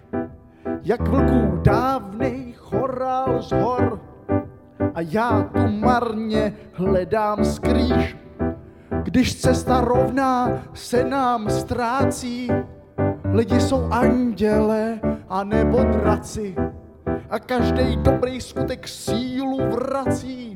jak 0.84 1.08
vlků 1.08 1.60
dávnej 1.60 2.54
chorál 2.56 3.42
z 3.42 3.52
hor. 3.52 4.00
A 4.96 5.02
já 5.02 5.44
tu 5.44 5.68
marně 5.68 6.54
hledám 6.74 7.46
skrýž, 7.46 8.18
když 9.04 9.42
cesta 9.42 9.82
rovná 9.82 10.64
se 10.74 11.04
nám 11.04 11.50
ztrácí. 11.50 12.48
Lidi 13.32 13.60
jsou 13.60 13.84
anděle 13.92 15.00
a 15.30 15.44
nebo 15.44 15.84
draci 15.84 16.56
a 17.30 17.40
každý 17.40 17.96
dobrý 17.96 18.42
skutek 18.42 18.88
sílu 18.88 19.58
vrací. 19.70 20.54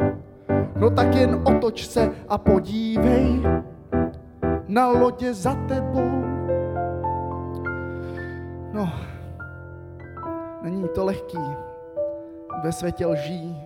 No 0.76 0.90
tak 0.90 1.16
jen 1.16 1.42
otoč 1.46 1.88
se 1.88 2.12
a 2.30 2.38
podívej 2.38 3.42
na 4.68 4.88
lodě 4.88 5.34
za 5.34 5.56
tebou. 5.68 6.24
No, 8.74 8.90
není 10.62 10.88
to 10.96 11.06
lehký 11.06 11.40
ve 12.64 12.72
světě 12.72 13.06
lží 13.06 13.66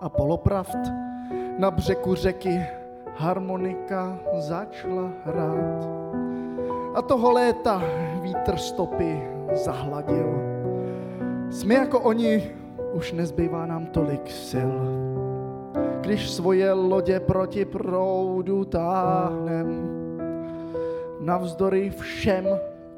a 0.00 0.08
polopravd. 0.08 0.78
Na 1.58 1.70
břeku 1.70 2.14
řeky 2.14 2.66
harmonika 3.16 4.18
začala 4.34 5.10
hrát. 5.24 5.88
A 6.94 7.02
toho 7.02 7.32
léta 7.32 7.82
vítr 8.22 8.56
stopy 8.56 9.22
zahladil. 9.52 10.45
Jsme 11.50 11.74
jako 11.74 12.00
oni, 12.00 12.50
už 12.92 13.12
nezbývá 13.12 13.66
nám 13.66 13.86
tolik 13.86 14.30
sil. 14.48 14.72
Když 16.00 16.30
svoje 16.30 16.72
lodě 16.72 17.20
proti 17.20 17.64
proudu 17.64 18.64
táhnem, 18.64 19.88
navzdory 21.20 21.90
všem 21.90 22.46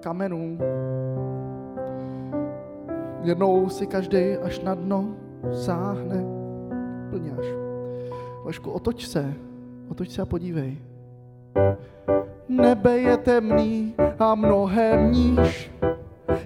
kamenům. 0.01 0.59
Jednou 3.23 3.69
si 3.69 3.87
každý 3.87 4.37
až 4.37 4.61
na 4.61 4.75
dno 4.75 5.09
sáhne, 5.53 6.25
plně 7.11 7.31
až. 7.39 7.47
Vašku, 8.45 8.71
otoč 8.71 9.07
se, 9.07 9.35
otoč 9.89 10.11
se 10.11 10.23
a 10.23 10.27
podívej. 10.27 10.79
Nebe 12.49 12.99
je 12.99 13.17
temný 13.17 13.95
a 14.19 14.35
mnohem 14.35 15.13
níž, 15.13 15.71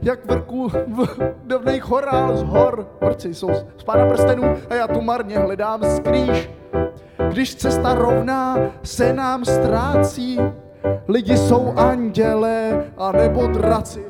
jak 0.02 0.26
vrku 0.26 0.68
v 0.68 1.08
dovnej 1.44 1.80
chorál 1.80 2.36
z 2.36 2.42
hor. 2.42 2.86
Vrci 3.00 3.34
jsou 3.34 3.50
z 3.76 3.84
pána 3.84 4.06
prstenů 4.06 4.56
a 4.70 4.74
já 4.74 4.88
tu 4.88 5.00
marně 5.00 5.38
hledám 5.38 5.84
skrýž. 5.84 6.50
Když 7.28 7.54
cesta 7.54 7.94
rovná 7.94 8.56
se 8.82 9.12
nám 9.12 9.44
ztrácí, 9.44 10.38
lidi 11.08 11.36
jsou 11.36 11.72
anděle 11.76 12.84
a 12.96 13.12
nebo 13.12 13.46
draci. 13.46 14.04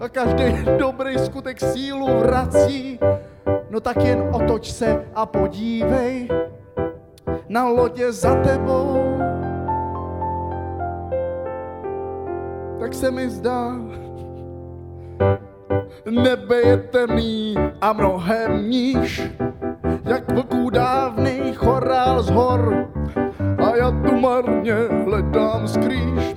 A 0.00 0.08
každý 0.08 0.44
dobrý 0.78 1.18
skutek 1.18 1.60
sílu 1.60 2.18
vrací. 2.18 2.98
No 3.70 3.80
tak 3.80 3.96
jen 4.04 4.28
otoč 4.32 4.72
se 4.72 5.04
a 5.14 5.26
podívej 5.26 6.28
na 7.48 7.68
lodě 7.68 8.12
za 8.12 8.34
tebou. 8.34 9.18
Tak 12.80 12.94
se 12.94 13.10
mi 13.10 13.30
zdá, 13.30 13.72
nebe 16.10 16.56
je 16.56 16.76
temný 16.76 17.54
a 17.80 17.92
mnohem 17.92 18.70
níž, 18.70 19.22
jak 20.04 20.32
vlků 20.32 20.70
dávnej 20.70 21.52
chorál 21.52 22.22
z 22.22 22.30
hor. 22.30 22.88
A 23.58 23.76
já 23.76 23.90
tu 23.90 24.20
marně 24.20 24.74
hledám 25.04 25.68
skrýž, 25.68 26.36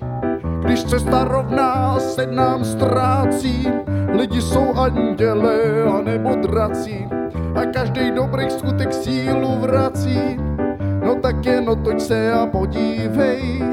když 0.65 0.83
cesta 0.83 1.23
rovná 1.23 1.99
se 1.99 2.25
nám 2.25 2.65
ztrácí. 2.65 3.67
Lidi 4.17 4.41
jsou 4.41 4.73
anděle 4.73 5.83
a 5.83 6.01
nebo 6.01 6.35
drací 6.35 7.07
a 7.55 7.65
každý 7.65 8.11
dobrý 8.11 8.49
skutek 8.49 8.93
sílu 8.93 9.59
vrací. 9.59 10.37
No 11.05 11.15
tak 11.15 11.45
jen 11.45 11.69
otoč 11.69 12.01
se 12.01 12.33
a 12.33 12.45
podívej 12.45 13.63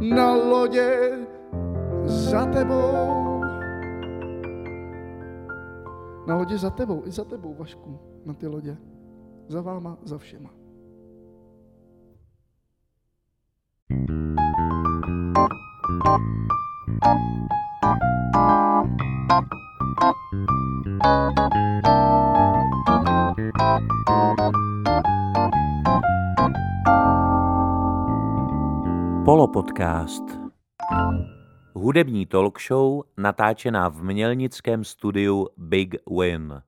na 0.00 0.34
lodě 0.34 1.10
za 2.04 2.44
tebou. 2.44 3.19
Na 6.30 6.36
lodě 6.36 6.58
za 6.58 6.70
tebou, 6.70 7.06
i 7.06 7.10
za 7.10 7.24
tebou, 7.24 7.54
Vašku, 7.54 7.98
na 8.24 8.34
ty 8.34 8.46
lodě. 8.46 8.76
Za 9.48 9.60
váma, 9.60 9.98
za 10.02 10.18
všema. 10.18 10.50
Polopodcast. 29.24 30.49
Hudební 31.74 32.26
talk 32.26 32.60
show 32.60 33.02
natáčená 33.16 33.88
v 33.88 34.02
mělnickém 34.02 34.84
studiu 34.84 35.48
Big 35.56 35.94
Win. 36.20 36.62